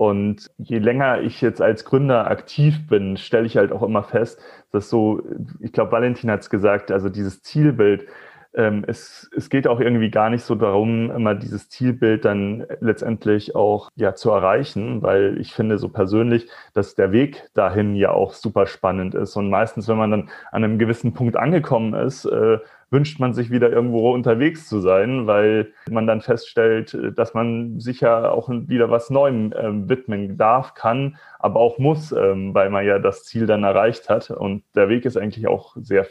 Und 0.02 0.50
je 0.58 0.80
länger 0.80 1.20
ich 1.20 1.40
jetzt 1.40 1.62
als 1.62 1.84
Gründer 1.84 2.28
aktiv 2.28 2.88
bin, 2.88 3.16
stelle 3.16 3.46
ich 3.46 3.56
halt 3.56 3.70
auch 3.70 3.84
immer 3.84 4.02
fest, 4.02 4.40
dass 4.72 4.90
so, 4.90 5.22
ich 5.60 5.72
glaube, 5.72 5.92
Valentin 5.92 6.28
hat 6.28 6.40
es 6.40 6.50
gesagt, 6.50 6.90
also 6.90 7.08
dieses 7.08 7.44
Zielbild, 7.44 8.08
ähm, 8.54 8.84
es, 8.86 9.30
es 9.34 9.48
geht 9.48 9.66
auch 9.66 9.80
irgendwie 9.80 10.10
gar 10.10 10.30
nicht 10.30 10.44
so 10.44 10.54
darum, 10.54 11.10
immer 11.10 11.34
dieses 11.34 11.68
Zielbild 11.68 12.24
dann 12.24 12.66
letztendlich 12.80 13.54
auch 13.54 13.90
ja 13.96 14.14
zu 14.14 14.30
erreichen, 14.30 15.02
weil 15.02 15.38
ich 15.40 15.54
finde 15.54 15.78
so 15.78 15.88
persönlich, 15.88 16.48
dass 16.74 16.94
der 16.94 17.12
Weg 17.12 17.48
dahin 17.54 17.96
ja 17.96 18.10
auch 18.10 18.34
super 18.34 18.66
spannend 18.66 19.14
ist. 19.14 19.36
Und 19.36 19.50
meistens, 19.50 19.88
wenn 19.88 19.96
man 19.96 20.10
dann 20.10 20.30
an 20.50 20.64
einem 20.64 20.78
gewissen 20.78 21.14
Punkt 21.14 21.36
angekommen 21.36 21.94
ist, 21.94 22.24
äh, 22.26 22.58
wünscht 22.90 23.18
man 23.18 23.32
sich 23.32 23.50
wieder 23.50 23.70
irgendwo 23.70 24.12
unterwegs 24.12 24.68
zu 24.68 24.80
sein, 24.80 25.26
weil 25.26 25.72
man 25.90 26.06
dann 26.06 26.20
feststellt, 26.20 26.96
dass 27.16 27.32
man 27.32 27.80
sich 27.80 28.00
ja 28.00 28.30
auch 28.30 28.50
wieder 28.50 28.90
was 28.90 29.08
Neuem 29.08 29.52
äh, 29.52 29.88
widmen 29.88 30.36
darf, 30.36 30.74
kann, 30.74 31.16
aber 31.38 31.58
auch 31.58 31.78
muss, 31.78 32.12
ähm, 32.12 32.52
weil 32.52 32.68
man 32.68 32.84
ja 32.84 32.98
das 32.98 33.24
Ziel 33.24 33.46
dann 33.46 33.64
erreicht 33.64 34.10
hat. 34.10 34.30
Und 34.30 34.62
der 34.74 34.90
Weg 34.90 35.06
ist 35.06 35.16
eigentlich 35.16 35.46
auch 35.48 35.74
sehr 35.80 36.06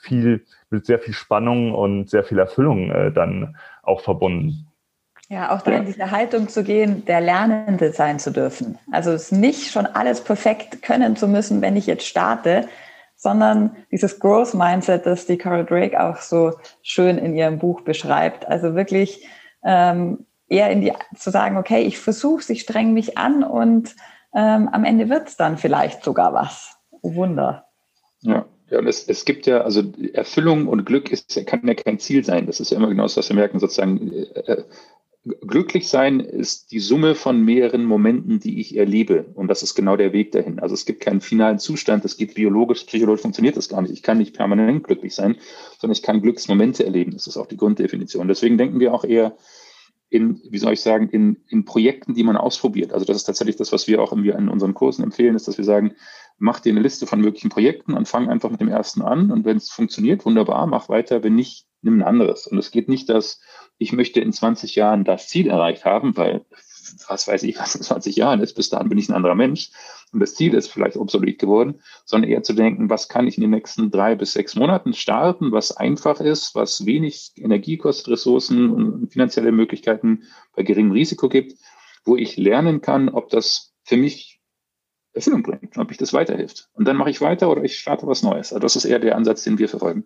viel, 0.00 0.44
mit 0.70 0.86
sehr 0.86 0.98
viel 0.98 1.14
Spannung 1.14 1.74
und 1.74 2.10
sehr 2.10 2.24
viel 2.24 2.38
Erfüllung 2.38 2.90
äh, 2.90 3.12
dann 3.12 3.56
auch 3.82 4.00
verbunden. 4.00 4.66
Ja, 5.28 5.54
auch 5.54 5.62
da 5.62 5.70
in 5.70 5.86
diese 5.86 6.10
Haltung 6.10 6.48
zu 6.48 6.64
gehen, 6.64 7.04
der 7.04 7.20
Lernende 7.20 7.92
sein 7.92 8.18
zu 8.18 8.32
dürfen. 8.32 8.78
Also 8.90 9.12
es 9.12 9.30
nicht 9.30 9.70
schon 9.70 9.86
alles 9.86 10.22
perfekt 10.22 10.82
können 10.82 11.14
zu 11.14 11.28
müssen, 11.28 11.62
wenn 11.62 11.76
ich 11.76 11.86
jetzt 11.86 12.04
starte, 12.04 12.68
sondern 13.14 13.76
dieses 13.92 14.18
Growth 14.18 14.54
Mindset, 14.54 15.06
das 15.06 15.26
die 15.26 15.38
Carol 15.38 15.64
Drake 15.64 16.02
auch 16.02 16.16
so 16.16 16.54
schön 16.82 17.16
in 17.16 17.36
ihrem 17.36 17.58
Buch 17.58 17.82
beschreibt. 17.82 18.48
Also 18.48 18.74
wirklich 18.74 19.24
ähm, 19.62 20.26
eher 20.48 20.70
in 20.70 20.80
die 20.80 20.92
zu 21.14 21.30
sagen, 21.30 21.58
okay, 21.58 21.82
ich 21.82 21.98
versuche, 21.98 22.52
ich 22.52 22.62
streng 22.62 22.92
mich 22.92 23.16
an 23.16 23.44
und 23.44 23.94
ähm, 24.34 24.68
am 24.72 24.84
Ende 24.84 25.08
wird 25.08 25.28
es 25.28 25.36
dann 25.36 25.58
vielleicht 25.58 26.02
sogar 26.02 26.34
was. 26.34 26.76
Oh, 27.02 27.14
Wunder. 27.14 27.66
Ja, 28.22 28.46
ja, 28.70 28.78
und 28.78 28.86
es, 28.86 29.04
es 29.08 29.24
gibt 29.24 29.46
ja, 29.46 29.62
also 29.62 29.82
Erfüllung 30.12 30.68
und 30.68 30.84
Glück 30.84 31.10
ist, 31.10 31.44
kann 31.46 31.66
ja 31.66 31.74
kein 31.74 31.98
Ziel 31.98 32.24
sein. 32.24 32.46
Das 32.46 32.60
ist 32.60 32.70
ja 32.70 32.76
immer 32.76 32.88
genau 32.88 33.02
das, 33.02 33.16
was 33.16 33.28
wir 33.28 33.36
merken. 33.36 33.58
Sozusagen, 33.58 34.12
äh, 34.12 34.52
äh, 34.52 34.64
glücklich 35.46 35.88
sein 35.88 36.20
ist 36.20 36.72
die 36.72 36.78
Summe 36.78 37.14
von 37.14 37.44
mehreren 37.44 37.84
Momenten, 37.84 38.38
die 38.38 38.60
ich 38.60 38.76
erlebe. 38.76 39.26
Und 39.34 39.48
das 39.48 39.62
ist 39.62 39.74
genau 39.74 39.96
der 39.96 40.12
Weg 40.12 40.32
dahin. 40.32 40.60
Also 40.60 40.74
es 40.74 40.86
gibt 40.86 41.00
keinen 41.00 41.20
finalen 41.20 41.58
Zustand. 41.58 42.04
Das 42.04 42.16
geht 42.16 42.34
biologisch, 42.34 42.84
psychologisch 42.84 43.22
funktioniert 43.22 43.56
das 43.56 43.68
gar 43.68 43.82
nicht. 43.82 43.92
Ich 43.92 44.02
kann 44.02 44.18
nicht 44.18 44.36
permanent 44.36 44.84
glücklich 44.84 45.14
sein, 45.14 45.36
sondern 45.78 45.92
ich 45.92 46.02
kann 46.02 46.22
Glücksmomente 46.22 46.84
erleben. 46.84 47.12
Das 47.12 47.26
ist 47.26 47.36
auch 47.36 47.46
die 47.46 47.56
Grunddefinition. 47.56 48.28
Deswegen 48.28 48.56
denken 48.56 48.80
wir 48.80 48.94
auch 48.94 49.04
eher 49.04 49.36
in, 50.10 50.40
wie 50.48 50.58
soll 50.58 50.72
ich 50.72 50.80
sagen, 50.80 51.08
in, 51.08 51.38
in 51.48 51.64
Projekten, 51.64 52.14
die 52.14 52.24
man 52.24 52.36
ausprobiert. 52.36 52.92
Also 52.92 53.04
das 53.04 53.16
ist 53.16 53.24
tatsächlich 53.24 53.56
das, 53.56 53.72
was 53.72 53.88
wir 53.88 54.02
auch 54.02 54.12
in 54.12 54.48
unseren 54.48 54.74
Kursen 54.74 55.04
empfehlen, 55.04 55.36
ist, 55.36 55.48
dass 55.48 55.58
wir 55.58 55.64
sagen, 55.64 55.94
mach 56.40 56.58
dir 56.58 56.72
eine 56.72 56.80
Liste 56.80 57.06
von 57.06 57.20
möglichen 57.20 57.50
Projekten 57.50 57.94
und 57.94 58.08
fang 58.08 58.28
einfach 58.28 58.50
mit 58.50 58.60
dem 58.60 58.68
ersten 58.68 59.02
an. 59.02 59.30
Und 59.30 59.44
wenn 59.44 59.58
es 59.58 59.70
funktioniert, 59.70 60.24
wunderbar, 60.24 60.66
mach 60.66 60.88
weiter. 60.88 61.22
Wenn 61.22 61.34
nicht, 61.34 61.66
nimm 61.82 61.98
ein 61.98 62.02
anderes. 62.02 62.46
Und 62.46 62.58
es 62.58 62.70
geht 62.70 62.88
nicht, 62.88 63.08
dass 63.08 63.40
ich 63.78 63.92
möchte 63.92 64.20
in 64.20 64.32
20 64.32 64.74
Jahren 64.74 65.04
das 65.04 65.28
Ziel 65.28 65.48
erreicht 65.48 65.84
haben, 65.84 66.16
weil 66.16 66.44
was 67.08 67.28
weiß 67.28 67.42
ich, 67.44 67.58
was 67.58 67.74
in 67.74 67.82
20 67.82 68.16
Jahren 68.16 68.40
ist, 68.40 68.54
bis 68.54 68.70
dahin 68.70 68.88
bin 68.88 68.98
ich 68.98 69.08
ein 69.08 69.14
anderer 69.14 69.34
Mensch 69.34 69.70
und 70.12 70.20
das 70.20 70.34
Ziel 70.34 70.54
ist 70.54 70.68
vielleicht 70.68 70.96
obsolet 70.96 71.38
geworden, 71.38 71.80
sondern 72.04 72.30
eher 72.30 72.42
zu 72.42 72.52
denken, 72.52 72.90
was 72.90 73.08
kann 73.08 73.26
ich 73.26 73.36
in 73.36 73.42
den 73.42 73.50
nächsten 73.50 73.90
drei 73.90 74.14
bis 74.14 74.32
sechs 74.32 74.56
Monaten 74.56 74.92
starten, 74.92 75.52
was 75.52 75.76
einfach 75.76 76.20
ist, 76.20 76.54
was 76.54 76.86
wenig 76.86 77.32
Energie 77.36 77.76
kostet, 77.76 78.08
Ressourcen 78.08 78.70
und 78.70 79.12
finanzielle 79.12 79.52
Möglichkeiten 79.52 80.24
bei 80.54 80.62
geringem 80.62 80.92
Risiko 80.92 81.28
gibt, 81.28 81.58
wo 82.04 82.16
ich 82.16 82.36
lernen 82.36 82.80
kann, 82.80 83.08
ob 83.08 83.28
das 83.28 83.74
für 83.84 83.96
mich 83.96 84.29
Erfüllung 85.12 85.42
bringt, 85.42 85.76
ob 85.76 85.90
ich 85.90 85.98
das 85.98 86.12
weiterhilft. 86.12 86.68
Und 86.74 86.86
dann 86.86 86.96
mache 86.96 87.10
ich 87.10 87.20
weiter 87.20 87.50
oder 87.50 87.64
ich 87.64 87.78
starte 87.78 88.06
was 88.06 88.22
Neues. 88.22 88.52
Also 88.52 88.60
das 88.60 88.76
ist 88.76 88.84
eher 88.84 88.98
der 88.98 89.16
Ansatz, 89.16 89.42
den 89.42 89.58
wir 89.58 89.68
verfolgen. 89.68 90.04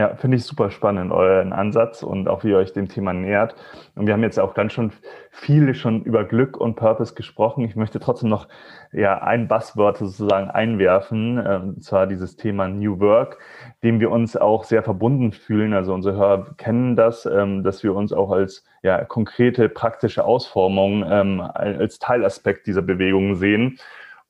Ja, 0.00 0.16
finde 0.16 0.38
ich 0.38 0.46
super 0.46 0.70
spannend, 0.70 1.12
euren 1.12 1.52
Ansatz 1.52 2.02
und 2.02 2.26
auch 2.26 2.42
wie 2.42 2.48
ihr 2.48 2.56
euch 2.56 2.72
dem 2.72 2.88
Thema 2.88 3.12
nähert. 3.12 3.54
Und 3.96 4.06
wir 4.06 4.14
haben 4.14 4.22
jetzt 4.22 4.40
auch 4.40 4.54
ganz 4.54 4.72
schon 4.72 4.92
viel 5.30 5.74
schon 5.74 6.04
über 6.04 6.24
Glück 6.24 6.56
und 6.56 6.74
Purpose 6.74 7.14
gesprochen. 7.14 7.66
Ich 7.66 7.76
möchte 7.76 8.00
trotzdem 8.00 8.30
noch 8.30 8.48
ja 8.92 9.18
ein 9.22 9.46
Buzzword 9.46 9.98
sozusagen 9.98 10.48
einwerfen, 10.48 11.36
äh, 11.36 11.60
und 11.62 11.84
zwar 11.84 12.06
dieses 12.06 12.36
Thema 12.36 12.66
New 12.66 12.98
Work, 12.98 13.40
dem 13.82 14.00
wir 14.00 14.10
uns 14.10 14.38
auch 14.38 14.64
sehr 14.64 14.82
verbunden 14.82 15.32
fühlen. 15.32 15.74
Also 15.74 15.92
unsere 15.92 16.16
Hörer 16.16 16.54
kennen 16.56 16.96
das, 16.96 17.26
ähm, 17.26 17.62
dass 17.62 17.82
wir 17.82 17.94
uns 17.94 18.14
auch 18.14 18.30
als 18.30 18.64
ja, 18.82 19.04
konkrete 19.04 19.68
praktische 19.68 20.24
Ausformung 20.24 21.04
ähm, 21.06 21.42
als 21.42 21.98
Teilaspekt 21.98 22.66
dieser 22.66 22.80
Bewegung 22.80 23.34
sehen. 23.34 23.78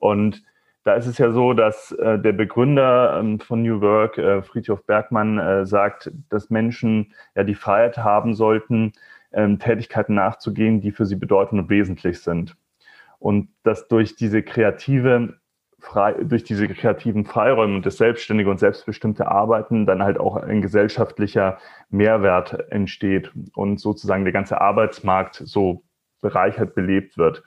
Und 0.01 0.43
da 0.85 0.95
ist 0.95 1.07
es 1.07 1.19
ja 1.19 1.31
so, 1.33 1.53
dass 1.53 1.93
äh, 1.93 2.19
der 2.19 2.33
Begründer 2.33 3.19
ähm, 3.19 3.39
von 3.41 3.63
New 3.63 3.81
Work, 3.81 4.19
äh, 4.19 4.43
Friedhof 4.43 4.85
Bergmann, 4.87 5.39
äh, 5.39 5.67
sagt, 5.67 6.11
dass 6.29 6.51
Menschen 6.51 7.13
ja 7.35 7.45
die 7.45 7.55
Freiheit 7.55 7.99
haben 7.99 8.35
sollten, 8.35 8.93
ähm, 9.33 9.59
Tätigkeiten 9.59 10.15
nachzugehen, 10.15 10.81
die 10.81 10.93
für 10.93 11.07
sie 11.07 11.17
bedeutend 11.17 11.63
und 11.63 11.69
wesentlich 11.71 12.21
sind. 12.21 12.57
Und 13.19 13.51
dass 13.63 13.89
durch 13.89 14.17
diese 14.17 14.43
kreative 14.43 15.41
Frei, 15.79 16.13
durch 16.13 16.45
diese 16.45 16.69
kreativen 16.69 17.25
Freiräume 17.25 17.75
und 17.75 17.87
das 17.87 17.97
selbstständige 17.97 18.51
und 18.51 18.59
selbstbestimmte 18.59 19.29
Arbeiten 19.29 19.87
dann 19.87 20.03
halt 20.03 20.19
auch 20.19 20.37
ein 20.37 20.61
gesellschaftlicher 20.61 21.59
Mehrwert 21.89 22.71
entsteht 22.71 23.33
und 23.55 23.81
sozusagen 23.81 24.25
der 24.25 24.33
ganze 24.33 24.61
Arbeitsmarkt 24.61 25.37
so 25.45 25.83
bereichert 26.21 26.75
belebt 26.75 27.17
wird. 27.17 27.43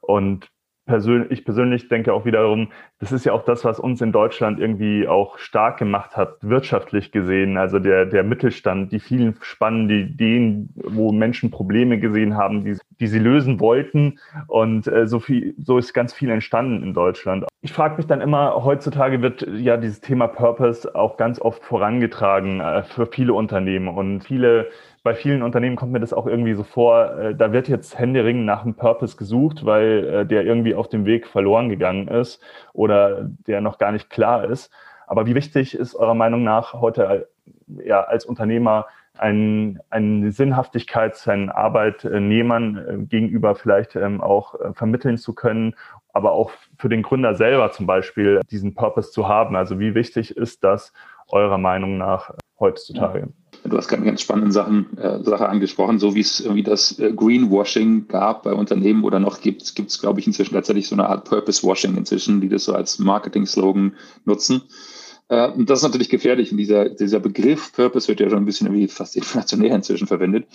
Und 0.00 0.50
persönlich, 0.88 1.30
ich 1.30 1.44
persönlich 1.44 1.86
denke 1.86 2.12
auch 2.12 2.24
wiederum, 2.24 2.72
das 2.98 3.12
ist 3.12 3.24
ja 3.24 3.32
auch 3.32 3.44
das, 3.44 3.64
was 3.64 3.78
uns 3.78 4.00
in 4.00 4.10
Deutschland 4.10 4.58
irgendwie 4.58 5.06
auch 5.06 5.38
stark 5.38 5.78
gemacht 5.78 6.16
hat, 6.16 6.38
wirtschaftlich 6.40 7.12
gesehen. 7.12 7.56
Also 7.56 7.78
der, 7.78 8.06
der 8.06 8.24
Mittelstand, 8.24 8.90
die 8.90 8.98
vielen 8.98 9.36
spannenden 9.40 10.08
Ideen, 10.08 10.74
wo 10.74 11.12
Menschen 11.12 11.52
Probleme 11.52 12.00
gesehen 12.00 12.36
haben, 12.36 12.64
die, 12.64 12.76
die 12.98 13.06
sie 13.06 13.20
lösen 13.20 13.60
wollten. 13.60 14.18
Und 14.48 14.88
äh, 14.88 15.06
so 15.06 15.20
viel, 15.20 15.54
so 15.58 15.78
ist 15.78 15.92
ganz 15.92 16.12
viel 16.12 16.30
entstanden 16.30 16.82
in 16.82 16.94
Deutschland. 16.94 17.44
Ich 17.60 17.72
frage 17.72 17.96
mich 17.96 18.06
dann 18.06 18.20
immer, 18.20 18.64
heutzutage 18.64 19.22
wird 19.22 19.46
ja 19.56 19.76
dieses 19.76 20.00
Thema 20.00 20.26
Purpose 20.26 20.94
auch 20.94 21.16
ganz 21.16 21.40
oft 21.40 21.62
vorangetragen 21.62 22.60
äh, 22.60 22.82
für 22.82 23.06
viele 23.06 23.34
Unternehmen 23.34 23.88
und 23.88 24.22
viele 24.22 24.68
bei 25.08 25.14
vielen 25.14 25.42
Unternehmen 25.42 25.74
kommt 25.74 25.92
mir 25.92 26.00
das 26.00 26.12
auch 26.12 26.26
irgendwie 26.26 26.52
so 26.52 26.64
vor, 26.64 27.18
äh, 27.18 27.34
da 27.34 27.50
wird 27.50 27.66
jetzt 27.66 27.98
händeringend 27.98 28.44
nach 28.44 28.62
einem 28.62 28.74
Purpose 28.74 29.16
gesucht, 29.16 29.64
weil 29.64 30.04
äh, 30.04 30.26
der 30.26 30.44
irgendwie 30.44 30.74
auf 30.74 30.90
dem 30.90 31.06
Weg 31.06 31.26
verloren 31.26 31.70
gegangen 31.70 32.08
ist 32.08 32.42
oder 32.74 33.22
der 33.46 33.62
noch 33.62 33.78
gar 33.78 33.90
nicht 33.90 34.10
klar 34.10 34.44
ist. 34.44 34.70
Aber 35.06 35.24
wie 35.24 35.34
wichtig 35.34 35.74
ist 35.74 35.94
eurer 35.94 36.12
Meinung 36.12 36.44
nach 36.44 36.74
heute 36.74 37.26
ja, 37.82 38.02
als 38.02 38.26
Unternehmer 38.26 38.84
ein, 39.16 39.80
eine 39.88 40.30
Sinnhaftigkeit 40.30 41.16
seinen 41.16 41.48
Arbeitnehmern 41.48 42.76
äh, 42.76 43.06
gegenüber 43.06 43.54
vielleicht 43.54 43.96
ähm, 43.96 44.20
auch 44.20 44.60
äh, 44.60 44.74
vermitteln 44.74 45.16
zu 45.16 45.34
können, 45.34 45.74
aber 46.12 46.32
auch 46.32 46.50
für 46.76 46.90
den 46.90 47.00
Gründer 47.00 47.34
selber 47.34 47.72
zum 47.72 47.86
Beispiel 47.86 48.42
diesen 48.50 48.74
Purpose 48.74 49.10
zu 49.10 49.26
haben. 49.26 49.56
Also 49.56 49.80
wie 49.80 49.94
wichtig 49.94 50.36
ist 50.36 50.64
das 50.64 50.92
eurer 51.28 51.56
Meinung 51.56 51.96
nach 51.96 52.34
heutzutage? 52.60 53.20
Ja. 53.20 53.47
Du 53.68 53.76
hast 53.76 53.88
gerade 53.88 54.02
eine 54.02 54.10
ganz 54.10 54.20
spannende 54.20 54.52
Sachen, 54.52 54.96
äh, 54.98 55.22
Sache 55.22 55.48
angesprochen, 55.48 55.98
so 55.98 56.14
wie 56.14 56.20
es 56.20 56.40
irgendwie 56.40 56.62
das 56.62 56.98
äh, 56.98 57.12
Greenwashing 57.12 58.08
gab 58.08 58.42
bei 58.42 58.52
Unternehmen 58.52 59.04
oder 59.04 59.18
noch 59.18 59.40
gibt, 59.40 59.74
gibt 59.74 59.90
es, 59.90 60.00
glaube 60.00 60.20
ich, 60.20 60.26
inzwischen 60.26 60.54
tatsächlich 60.54 60.88
so 60.88 60.94
eine 60.94 61.08
Art 61.08 61.28
Purpose-Washing 61.28 61.96
inzwischen, 61.96 62.40
die 62.40 62.48
das 62.48 62.64
so 62.64 62.74
als 62.74 62.98
Marketing-Slogan 62.98 63.94
nutzen. 64.24 64.62
Äh, 65.28 65.50
und 65.50 65.70
das 65.70 65.80
ist 65.80 65.84
natürlich 65.84 66.08
gefährlich. 66.08 66.52
Und 66.52 66.58
dieser, 66.58 66.88
dieser 66.88 67.20
Begriff 67.20 67.72
Purpose 67.72 68.08
wird 68.08 68.20
ja 68.20 68.28
schon 68.28 68.38
ein 68.38 68.46
bisschen 68.46 68.72
wie 68.72 68.88
fast 68.88 69.16
inflationär 69.16 69.74
inzwischen 69.74 70.06
verwendet. 70.06 70.46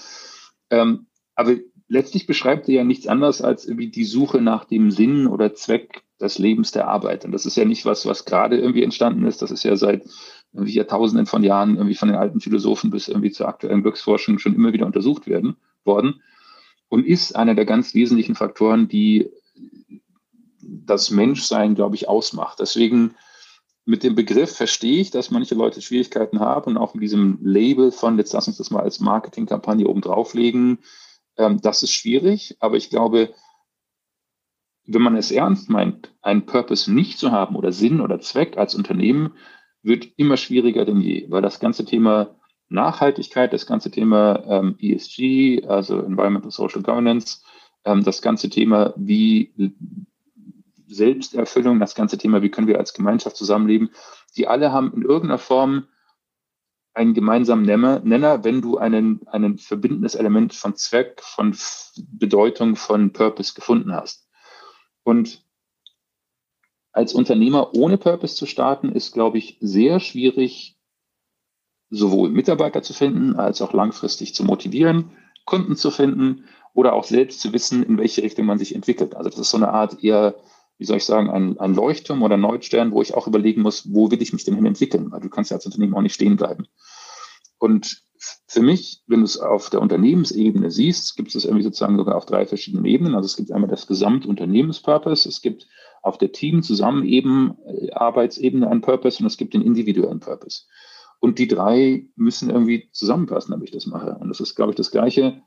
Ähm, 0.70 1.08
aber 1.36 1.56
letztlich 1.88 2.28
beschreibt 2.28 2.68
er 2.70 2.76
ja 2.76 2.84
nichts 2.84 3.08
anderes 3.08 3.42
als 3.42 3.66
irgendwie 3.66 3.90
die 3.90 4.06
Suche 4.06 4.42
nach 4.42 4.66
dem 4.66 4.92
Sinn 4.92 5.28
oder 5.28 5.54
Zweck 5.54 6.03
des 6.22 6.38
Lebens 6.40 6.72
der 6.72 6.88
Arbeit. 6.88 7.26
Und 7.26 7.32
das 7.32 7.46
ist 7.46 7.58
ja 7.58 7.66
nicht 7.66 7.86
was, 7.86 8.06
was 8.06 8.26
gerade 8.26 8.58
irgendwie 8.58 8.84
entstanden 8.84 9.26
ist. 9.26 9.42
Das 9.42 9.52
ist 9.52 9.64
ja 9.64 9.76
seit 9.76 10.04
irgendwie 10.54 10.74
Jahrtausenden 10.74 11.26
von 11.26 11.44
Jahren 11.44 11.76
irgendwie 11.76 11.96
von 11.96 12.08
den 12.08 12.18
alten 12.18 12.40
Philosophen 12.40 12.92
bis 12.92 13.08
irgendwie 13.08 13.32
zur 13.32 13.48
aktuellen 13.48 13.82
Glücksforschung 13.82 14.40
schon 14.40 14.56
immer 14.56 14.74
wieder 14.74 14.86
untersucht 14.86 15.28
werden 15.28 15.58
worden 15.84 16.22
und 16.90 17.06
ist 17.06 17.36
einer 17.36 17.56
der 17.56 17.66
ganz 17.66 17.94
wesentlichen 17.96 18.36
Faktoren, 18.36 18.88
die 18.88 19.32
das 20.62 21.10
Menschsein, 21.12 21.76
glaube 21.76 21.96
ich, 21.96 22.08
ausmacht. 22.08 22.60
Deswegen 22.60 23.16
mit 23.86 24.04
dem 24.04 24.16
Begriff 24.16 24.56
verstehe 24.56 25.02
ich, 25.02 25.12
dass 25.12 25.32
manche 25.32 25.56
Leute 25.56 25.82
Schwierigkeiten 25.82 26.40
haben 26.40 26.72
und 26.72 26.78
auch 26.78 26.94
mit 26.94 27.04
diesem 27.04 27.40
Label 27.42 27.92
von, 27.92 28.18
jetzt 28.18 28.34
lass 28.34 28.48
uns 28.48 28.58
das 28.58 28.72
mal 28.72 28.82
als 28.82 29.00
Marketingkampagne 29.00 29.88
oben 29.88 30.02
drauflegen, 30.02 30.80
ähm, 31.38 31.60
das 31.62 31.84
ist 31.84 31.92
schwierig, 31.92 32.56
aber 32.60 32.78
ich 32.78 32.90
glaube, 32.90 33.34
wenn 34.86 35.02
man 35.02 35.16
es 35.16 35.32
ernst 35.32 35.70
meint, 35.70 36.14
einen 36.22 36.46
Purpose 36.46 36.92
nicht 36.92 37.18
zu 37.18 37.32
haben 37.32 37.56
oder 37.56 37.72
Sinn 37.72 38.02
oder 38.02 38.20
Zweck 38.20 38.58
als 38.58 38.76
Unternehmen, 38.76 39.34
wird 39.82 40.08
immer 40.18 40.38
schwieriger 40.38 40.86
denn 40.86 41.02
je, 41.02 41.26
weil 41.30 41.42
das 41.42 41.60
ganze 41.60 41.86
Thema 41.86 42.36
Nachhaltigkeit, 42.70 43.54
das 43.54 43.66
ganze 43.66 43.92
Thema 43.92 44.44
ähm, 44.48 44.76
ESG, 44.80 45.66
also 45.68 46.00
Environmental 46.00 46.52
Social 46.52 46.82
Governance, 46.82 47.44
ähm, 47.86 48.04
das 48.04 48.22
ganze 48.22 48.50
Thema, 48.50 48.94
wie 48.98 49.54
Selbsterfüllung, 50.88 51.80
das 51.80 51.96
ganze 51.96 52.18
Thema, 52.18 52.42
wie 52.42 52.50
können 52.50 52.68
wir 52.68 52.80
als 52.80 52.94
Gemeinschaft 52.94 53.36
zusammenleben, 53.36 53.90
die 54.36 54.48
alle 54.48 54.72
haben 54.72 54.94
in 54.94 55.04
irgendeiner 55.04 55.38
Form 55.38 55.88
einen 56.94 57.14
gemeinsamen 57.14 57.66
Nenner, 57.66 58.44
wenn 58.44 58.62
du 58.62 58.78
einen, 58.78 59.28
einen 59.28 59.58
verbindendes 59.58 60.16
Element 60.16 60.54
von 60.54 60.76
Zweck, 60.76 61.22
von 61.24 61.56
Bedeutung, 61.98 62.76
von 62.76 63.12
Purpose 63.14 63.54
gefunden 63.56 63.94
hast. 63.94 64.28
Und 65.04 65.44
als 66.92 67.14
Unternehmer 67.14 67.74
ohne 67.76 67.98
Purpose 67.98 68.36
zu 68.36 68.46
starten, 68.46 68.90
ist, 68.90 69.14
glaube 69.14 69.38
ich, 69.38 69.58
sehr 69.60 70.00
schwierig, 70.00 70.78
sowohl 71.90 72.30
Mitarbeiter 72.30 72.82
zu 72.82 72.94
finden, 72.94 73.36
als 73.36 73.62
auch 73.62 73.74
langfristig 73.74 74.34
zu 74.34 74.44
motivieren, 74.44 75.12
Kunden 75.46 75.76
zu 75.76 75.92
finden 75.92 76.46
oder 76.74 76.94
auch 76.94 77.04
selbst 77.04 77.42
zu 77.42 77.54
wissen, 77.54 77.84
in 77.84 77.98
welche 77.98 78.24
Richtung 78.24 78.46
man 78.46 78.58
sich 78.58 78.74
entwickelt. 78.74 79.16
Also 79.16 79.30
das 79.30 79.40
ist 79.40 79.50
so 79.52 79.58
eine 79.58 79.70
Art 79.70 80.04
eher 80.04 80.36
wie 80.78 80.86
soll 80.86 80.98
ich 80.98 81.06
sagen, 81.06 81.30
ein, 81.30 81.58
ein 81.60 81.76
Leuchtturm 81.76 82.24
oder 82.24 82.36
ein 82.36 82.42
Neustern, 82.42 82.92
wo 82.92 83.02
ich 83.02 83.14
auch 83.14 83.28
überlegen 83.28 83.62
muss, 83.62 83.94
wo 83.94 84.12
will 84.12 84.22
ich 84.22 84.34
mich 84.34 84.44
denn 84.44 84.56
hin 84.56 84.66
entwickeln? 84.66 85.12
Weil 85.12 85.22
du 85.22 85.30
kannst 85.30 85.52
ja 85.52 85.56
als 85.56 85.66
Unternehmen 85.66 85.94
auch 85.94 86.02
nicht 86.02 86.16
stehen 86.16 86.36
bleiben. 86.36 86.68
Und 87.58 88.04
für 88.48 88.62
mich, 88.62 89.04
wenn 89.08 89.20
du 89.20 89.26
es 89.26 89.38
auf 89.38 89.70
der 89.70 89.82
Unternehmensebene 89.82 90.72
siehst, 90.72 91.16
gibt 91.16 91.34
es 91.36 91.46
irgendwie 91.46 91.64
sozusagen 91.64 91.98
sogar 91.98 92.16
auf 92.16 92.26
drei 92.26 92.46
verschiedenen 92.46 92.86
Ebenen. 92.86 93.16
Also 93.16 93.26
es 93.26 93.36
gibt 93.36 93.52
einmal 93.52 93.70
das 93.70 93.88
Gesamtunternehmenspurpose, 93.88 95.28
es 95.28 95.42
gibt 95.42 95.68
auf 96.02 96.18
der 96.18 96.32
Team 96.32 96.64
zusammen 96.64 97.06
eben 97.06 97.58
äh, 97.66 97.92
einen 97.94 98.82
Purpose 98.82 99.20
und 99.20 99.28
es 99.28 99.38
gibt 99.38 99.54
den 99.54 99.62
individuellen 99.62 100.20
Purpose. 100.20 100.64
Und 101.20 101.40
die 101.40 101.48
drei 101.48 102.08
müssen 102.16 102.50
irgendwie 102.50 102.90
zusammenpassen, 102.92 103.52
damit 103.52 103.70
ich 103.70 103.74
das 103.74 103.86
mache. 103.86 104.18
Und 104.20 104.28
das 104.28 104.42
ist, 104.42 104.56
glaube 104.56 104.72
ich, 104.72 104.76
das 104.76 104.92
Gleiche. 104.92 105.42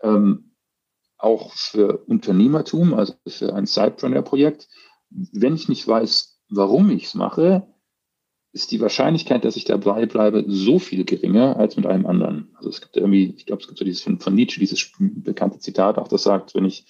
Ähm, 0.00 0.54
auch 1.18 1.52
für 1.52 2.04
Unternehmertum, 2.06 2.94
also 2.94 3.14
für 3.26 3.54
ein 3.54 3.66
Sidepreneur-Projekt. 3.66 4.68
Wenn 5.10 5.54
ich 5.54 5.68
nicht 5.68 5.86
weiß, 5.86 6.40
warum 6.48 6.90
ich 6.90 7.04
es 7.04 7.14
mache, 7.14 7.66
ist 8.56 8.72
die 8.72 8.80
Wahrscheinlichkeit, 8.80 9.44
dass 9.44 9.56
ich 9.56 9.66
dabei 9.66 10.06
bleibe, 10.06 10.42
so 10.48 10.78
viel 10.78 11.04
geringer 11.04 11.58
als 11.58 11.76
mit 11.76 11.86
einem 11.86 12.06
anderen. 12.06 12.48
Also 12.54 12.70
es 12.70 12.80
gibt 12.80 12.96
irgendwie, 12.96 13.34
ich 13.36 13.44
glaube, 13.44 13.60
es 13.60 13.68
gibt 13.68 13.78
so 13.78 13.84
dieses 13.84 14.02
von, 14.02 14.18
von 14.18 14.34
Nietzsche, 14.34 14.58
dieses 14.58 14.90
bekannte 14.98 15.58
Zitat, 15.58 15.98
auch 15.98 16.08
das 16.08 16.22
sagt, 16.22 16.54
wenn 16.54 16.64
ich 16.64 16.86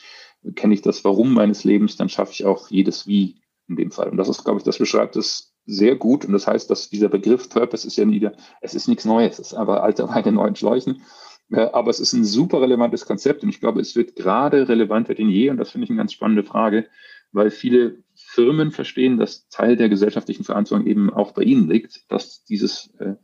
kenne 0.55 0.75
ich 0.75 0.83
das 0.83 1.05
Warum 1.05 1.35
meines 1.35 1.65
Lebens, 1.65 1.97
dann 1.97 2.09
schaffe 2.09 2.31
ich 2.33 2.45
auch 2.45 2.71
jedes 2.71 3.09
Wie 3.09 3.41
in 3.69 3.75
dem 3.75 3.91
Fall. 3.91 4.09
Und 4.11 4.17
das 4.17 4.29
ist, 4.29 4.45
glaube 4.45 4.59
ich, 4.59 4.65
das 4.65 4.79
beschreibt 4.79 5.17
es 5.17 5.57
sehr 5.65 5.97
gut. 5.97 6.25
Und 6.25 6.35
das 6.35 6.47
heißt, 6.47 6.71
dass 6.71 6.89
dieser 6.89 7.09
Begriff 7.09 7.49
Purpose 7.49 7.85
ist 7.85 7.97
ja 7.97 8.05
nie, 8.05 8.31
es 8.61 8.75
ist 8.75 8.87
nichts 8.87 9.05
Neues, 9.05 9.41
es 9.41 9.49
ist 9.49 9.55
aber 9.55 9.83
alter 9.83 10.09
Wein 10.09 10.25
in 10.25 10.35
neuen 10.35 10.55
Schläuchen. 10.55 11.03
Aber 11.51 11.91
es 11.91 11.99
ist 11.99 12.13
ein 12.13 12.25
super 12.25 12.61
relevantes 12.61 13.07
Konzept 13.07 13.43
und 13.43 13.49
ich 13.49 13.59
glaube, 13.59 13.81
es 13.81 13.97
wird 13.97 14.15
gerade 14.15 14.69
relevanter 14.69 15.15
denn 15.15 15.29
je. 15.29 15.51
Und 15.51 15.57
das 15.57 15.71
finde 15.71 15.85
ich 15.85 15.91
eine 15.91 15.99
ganz 15.99 16.13
spannende 16.13 16.45
Frage, 16.45 16.87
weil 17.33 17.51
viele 17.51 18.05
Firmen 18.37 18.71
verstehen, 18.71 19.17
dass 19.17 19.49
Teil 19.49 19.77
der 19.77 19.89
gesellschaftlichen 19.89 20.45
Verantwortung 20.45 20.87
eben 20.87 21.11
auch 21.11 21.33
bei 21.33 21.43
ihnen 21.43 21.71
liegt, 21.71 22.05
dass 22.13 22.45
dieses, 22.45 22.95
äh, 22.99 23.15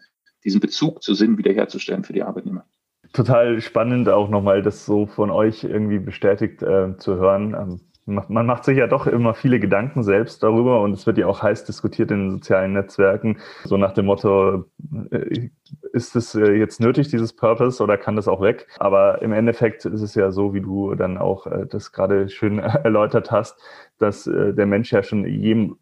diesen 0.43 0.61
Bezug 0.61 1.03
zu 1.03 1.13
Sinn 1.13 1.37
wiederherzustellen 1.37 2.03
für 2.03 2.15
die 2.15 2.23
Arbeitnehmer. 2.23 2.65
Total 3.13 3.61
spannend 3.61 4.09
auch 4.09 4.31
nochmal, 4.31 4.63
das 4.63 4.87
so 4.87 5.07
von 5.07 5.31
euch 5.31 5.65
irgendwie 5.65 5.99
bestätigt 5.99 6.63
äh, 6.63 6.97
zu 6.97 7.17
hören. 7.17 7.55
Ähm 7.55 7.92
man 8.05 8.47
macht 8.47 8.65
sich 8.65 8.79
ja 8.79 8.87
doch 8.89 9.07
immer 9.07 9.35
viele 9.35 9.61
Gedanken 9.61 10.03
selbst 10.03 10.43
darüber 10.43 10.81
und 10.81 10.93
es 10.93 11.07
wird 11.07 11.19
ja 11.19 11.27
auch 11.27 11.43
heiß 11.43 11.65
diskutiert 11.65 12.11
in 12.11 12.19
den 12.19 12.31
sozialen 12.33 12.73
Netzwerken, 12.73 13.39
so 13.65 13.77
nach 13.77 13.93
dem 13.93 14.07
Motto, 14.07 14.65
äh, 15.11 15.51
ist 15.93 16.17
es 16.17 16.35
äh, 16.35 16.53
jetzt 16.53 16.81
nötig, 16.81 17.09
dieses 17.09 17.33
Purpose, 17.33 17.83
oder 17.83 17.97
kann 17.97 18.17
das 18.17 18.27
auch 18.27 18.41
weg? 18.41 18.67
Aber 18.79 19.23
im 19.23 19.33
Endeffekt 19.33 19.85
ist 19.85 20.03
es 20.03 20.15
ja 20.15 20.33
so, 20.33 20.53
wie 20.53 20.61
du 20.61 20.95
dann 20.95 21.17
auch 21.17 21.47
äh, 21.47 21.67
das 21.67 21.93
gerade 21.93 22.29
schön 22.29 22.59
erläutert 22.59 23.31
hast, 23.31 23.59
dass 23.99 24.25
der 24.25 24.67
Mensch 24.67 24.93
ja 24.93 25.05
schon 25.05 25.25
jedem 25.27 25.77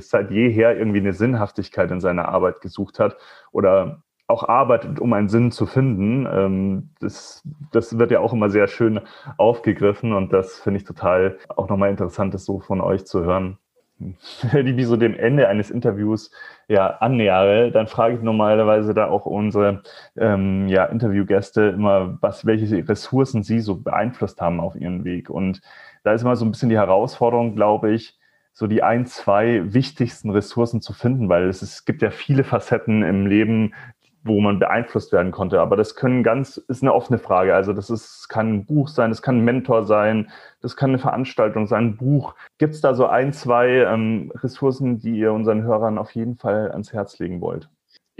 seit 0.00 0.30
jeher 0.30 0.76
irgendwie 0.76 0.98
eine 0.98 1.14
Sinnhaftigkeit 1.14 1.90
in 1.90 2.00
seiner 2.00 2.28
Arbeit 2.28 2.60
gesucht 2.60 2.98
hat 2.98 3.16
oder 3.52 4.02
auch 4.30 4.48
arbeitet, 4.48 5.00
um 5.00 5.12
einen 5.12 5.28
Sinn 5.28 5.50
zu 5.52 5.66
finden. 5.66 6.26
Ähm, 6.32 6.90
das, 7.00 7.42
das 7.72 7.98
wird 7.98 8.10
ja 8.10 8.20
auch 8.20 8.32
immer 8.32 8.50
sehr 8.50 8.68
schön 8.68 9.00
aufgegriffen 9.36 10.12
und 10.12 10.32
das 10.32 10.58
finde 10.58 10.78
ich 10.78 10.84
total 10.84 11.36
auch 11.48 11.68
nochmal 11.68 11.90
interessant, 11.90 12.34
das 12.34 12.44
so 12.44 12.60
von 12.60 12.80
euch 12.80 13.06
zu 13.06 13.24
hören. 13.24 13.58
Wenn 14.52 14.66
ich 14.66 14.76
wie 14.76 14.84
so 14.84 14.96
dem 14.96 15.14
Ende 15.14 15.48
eines 15.48 15.70
Interviews 15.70 16.30
ja 16.68 16.88
annähere, 16.98 17.70
dann 17.70 17.86
frage 17.86 18.16
ich 18.16 18.22
normalerweise 18.22 18.94
da 18.94 19.08
auch 19.08 19.26
unsere 19.26 19.82
ähm, 20.16 20.68
ja, 20.68 20.86
Interviewgäste 20.86 21.62
immer, 21.62 22.18
was, 22.20 22.46
welche 22.46 22.88
Ressourcen 22.88 23.42
sie 23.42 23.60
so 23.60 23.76
beeinflusst 23.76 24.40
haben 24.40 24.60
auf 24.60 24.76
ihren 24.76 25.04
Weg. 25.04 25.28
Und 25.28 25.60
da 26.02 26.12
ist 26.12 26.22
immer 26.22 26.36
so 26.36 26.44
ein 26.44 26.50
bisschen 26.50 26.70
die 26.70 26.78
Herausforderung, 26.78 27.54
glaube 27.54 27.92
ich, 27.92 28.18
so 28.52 28.66
die 28.66 28.82
ein, 28.82 29.06
zwei 29.06 29.72
wichtigsten 29.72 30.30
Ressourcen 30.30 30.80
zu 30.80 30.92
finden, 30.92 31.28
weil 31.28 31.48
es, 31.48 31.62
es 31.62 31.84
gibt 31.84 32.02
ja 32.02 32.10
viele 32.10 32.44
Facetten 32.44 33.02
im 33.02 33.26
Leben, 33.26 33.74
wo 34.22 34.40
man 34.40 34.58
beeinflusst 34.58 35.12
werden 35.12 35.32
konnte. 35.32 35.60
Aber 35.60 35.76
das 35.76 35.94
können 35.94 36.22
ganz, 36.22 36.56
ist 36.56 36.82
eine 36.82 36.92
offene 36.92 37.18
Frage. 37.18 37.54
Also 37.54 37.72
das 37.72 37.90
ist, 37.90 38.28
kann 38.28 38.54
ein 38.54 38.66
Buch 38.66 38.88
sein, 38.88 39.10
das 39.10 39.22
kann 39.22 39.38
ein 39.38 39.44
Mentor 39.44 39.84
sein, 39.84 40.30
das 40.60 40.76
kann 40.76 40.90
eine 40.90 40.98
Veranstaltung 40.98 41.66
sein, 41.66 41.84
ein 41.86 41.96
Buch. 41.96 42.34
Gibt 42.58 42.74
es 42.74 42.80
da 42.80 42.94
so 42.94 43.06
ein, 43.06 43.32
zwei 43.32 43.68
ähm, 43.68 44.32
Ressourcen, 44.36 44.98
die 44.98 45.18
ihr 45.18 45.32
unseren 45.32 45.62
Hörern 45.62 45.98
auf 45.98 46.12
jeden 46.14 46.36
Fall 46.36 46.70
ans 46.70 46.92
Herz 46.92 47.18
legen 47.18 47.40
wollt? 47.40 47.70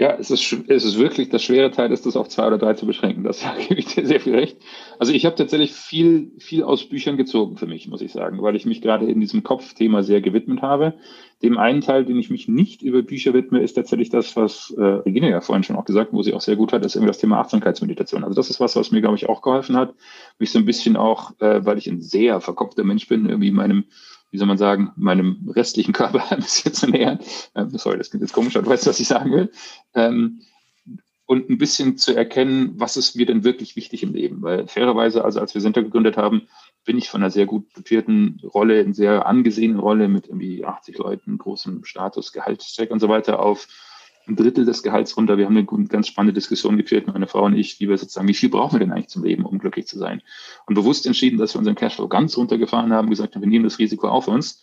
Ja, 0.00 0.16
es 0.18 0.30
ist, 0.30 0.56
es 0.68 0.82
ist 0.86 0.98
wirklich, 0.98 1.28
das 1.28 1.42
schwere 1.42 1.70
Teil 1.70 1.92
ist, 1.92 2.06
das 2.06 2.16
auf 2.16 2.30
zwei 2.30 2.46
oder 2.46 2.56
drei 2.56 2.72
zu 2.72 2.86
beschränken. 2.86 3.22
Das 3.22 3.44
gebe 3.68 3.78
ich 3.78 3.84
dir 3.84 4.06
sehr 4.06 4.18
viel 4.18 4.34
recht. 4.34 4.56
Also 4.98 5.12
ich 5.12 5.26
habe 5.26 5.36
tatsächlich 5.36 5.74
viel, 5.74 6.32
viel 6.38 6.62
aus 6.62 6.88
Büchern 6.88 7.18
gezogen 7.18 7.58
für 7.58 7.66
mich, 7.66 7.86
muss 7.86 8.00
ich 8.00 8.10
sagen, 8.10 8.40
weil 8.40 8.56
ich 8.56 8.64
mich 8.64 8.80
gerade 8.80 9.04
in 9.04 9.20
diesem 9.20 9.42
Kopfthema 9.42 10.02
sehr 10.02 10.22
gewidmet 10.22 10.62
habe. 10.62 10.94
Dem 11.42 11.58
einen 11.58 11.82
Teil, 11.82 12.06
den 12.06 12.18
ich 12.18 12.30
mich 12.30 12.48
nicht 12.48 12.80
über 12.80 13.02
Bücher 13.02 13.34
widme, 13.34 13.60
ist 13.60 13.74
tatsächlich 13.74 14.08
das, 14.08 14.36
was 14.36 14.70
äh, 14.70 14.82
Regina 14.82 15.28
ja 15.28 15.42
vorhin 15.42 15.64
schon 15.64 15.76
auch 15.76 15.84
gesagt, 15.84 16.14
wo 16.14 16.22
sie 16.22 16.32
auch 16.32 16.40
sehr 16.40 16.56
gut 16.56 16.72
hat, 16.72 16.82
ist 16.82 16.94
irgendwie 16.94 17.10
das 17.10 17.18
Thema 17.18 17.38
Achtsamkeitsmeditation. 17.38 18.24
Also 18.24 18.34
das 18.34 18.48
ist 18.48 18.58
was, 18.58 18.76
was 18.76 18.92
mir, 18.92 19.02
glaube 19.02 19.16
ich, 19.16 19.28
auch 19.28 19.42
geholfen 19.42 19.76
hat, 19.76 19.92
mich 20.38 20.50
so 20.50 20.58
ein 20.58 20.64
bisschen 20.64 20.96
auch, 20.96 21.32
äh, 21.40 21.66
weil 21.66 21.76
ich 21.76 21.88
ein 21.88 22.00
sehr 22.00 22.40
verkopfter 22.40 22.84
Mensch 22.84 23.06
bin, 23.06 23.28
irgendwie 23.28 23.50
meinem 23.50 23.84
wie 24.30 24.38
soll 24.38 24.46
man 24.46 24.58
sagen, 24.58 24.92
meinem 24.96 25.50
restlichen 25.54 25.92
Körper 25.92 26.24
ein 26.30 26.40
bisschen 26.40 26.72
zu 26.72 26.88
nähern. 26.88 27.18
Ähm, 27.54 27.70
sorry, 27.70 27.98
das 27.98 28.10
klingt 28.10 28.22
jetzt 28.22 28.32
komisch, 28.32 28.56
aber 28.56 28.64
du 28.64 28.70
weißt, 28.70 28.86
was 28.86 29.00
ich 29.00 29.08
sagen 29.08 29.32
will. 29.32 29.50
Ähm, 29.94 30.40
und 31.26 31.48
ein 31.48 31.58
bisschen 31.58 31.96
zu 31.96 32.12
erkennen, 32.12 32.72
was 32.74 32.96
ist 32.96 33.14
mir 33.14 33.24
denn 33.24 33.44
wirklich 33.44 33.76
wichtig 33.76 34.02
im 34.02 34.12
Leben. 34.12 34.42
Weil 34.42 34.66
fairerweise, 34.66 35.24
also 35.24 35.38
als 35.38 35.54
wir 35.54 35.60
Center 35.60 35.80
gegründet 35.80 36.16
haben, 36.16 36.48
bin 36.84 36.98
ich 36.98 37.08
von 37.08 37.22
einer 37.22 37.30
sehr 37.30 37.46
gut 37.46 37.68
dotierten 37.76 38.40
Rolle, 38.42 38.80
in 38.80 38.94
sehr 38.94 39.26
angesehenen 39.26 39.78
Rolle 39.78 40.08
mit 40.08 40.26
irgendwie 40.26 40.64
80 40.64 40.98
Leuten, 40.98 41.38
großem 41.38 41.84
Status, 41.84 42.32
Gehaltscheck 42.32 42.90
und 42.90 42.98
so 42.98 43.08
weiter 43.08 43.38
auf 43.38 43.68
ein 44.30 44.36
Drittel 44.36 44.64
des 44.64 44.82
Gehalts 44.82 45.16
runter. 45.16 45.36
Wir 45.36 45.46
haben 45.46 45.56
eine 45.56 45.86
ganz 45.88 46.06
spannende 46.06 46.32
Diskussion 46.32 46.76
geführt, 46.76 47.06
meine 47.06 47.26
Frau 47.26 47.44
und 47.44 47.54
ich, 47.54 47.80
wie 47.80 47.88
wir 47.88 47.98
sozusagen, 47.98 48.28
wie 48.28 48.34
viel 48.34 48.48
brauchen 48.48 48.74
wir 48.74 48.80
denn 48.80 48.92
eigentlich 48.92 49.08
zum 49.08 49.24
Leben, 49.24 49.44
um 49.44 49.58
glücklich 49.58 49.86
zu 49.86 49.98
sein? 49.98 50.22
Und 50.66 50.74
bewusst 50.74 51.06
entschieden, 51.06 51.38
dass 51.38 51.54
wir 51.54 51.58
unseren 51.58 51.74
Cashflow 51.74 52.08
ganz 52.08 52.36
runtergefahren 52.36 52.92
haben, 52.92 53.10
gesagt 53.10 53.34
haben, 53.34 53.42
wir 53.42 53.48
nehmen 53.48 53.64
das 53.64 53.78
Risiko 53.78 54.08
auf 54.08 54.28
uns. 54.28 54.62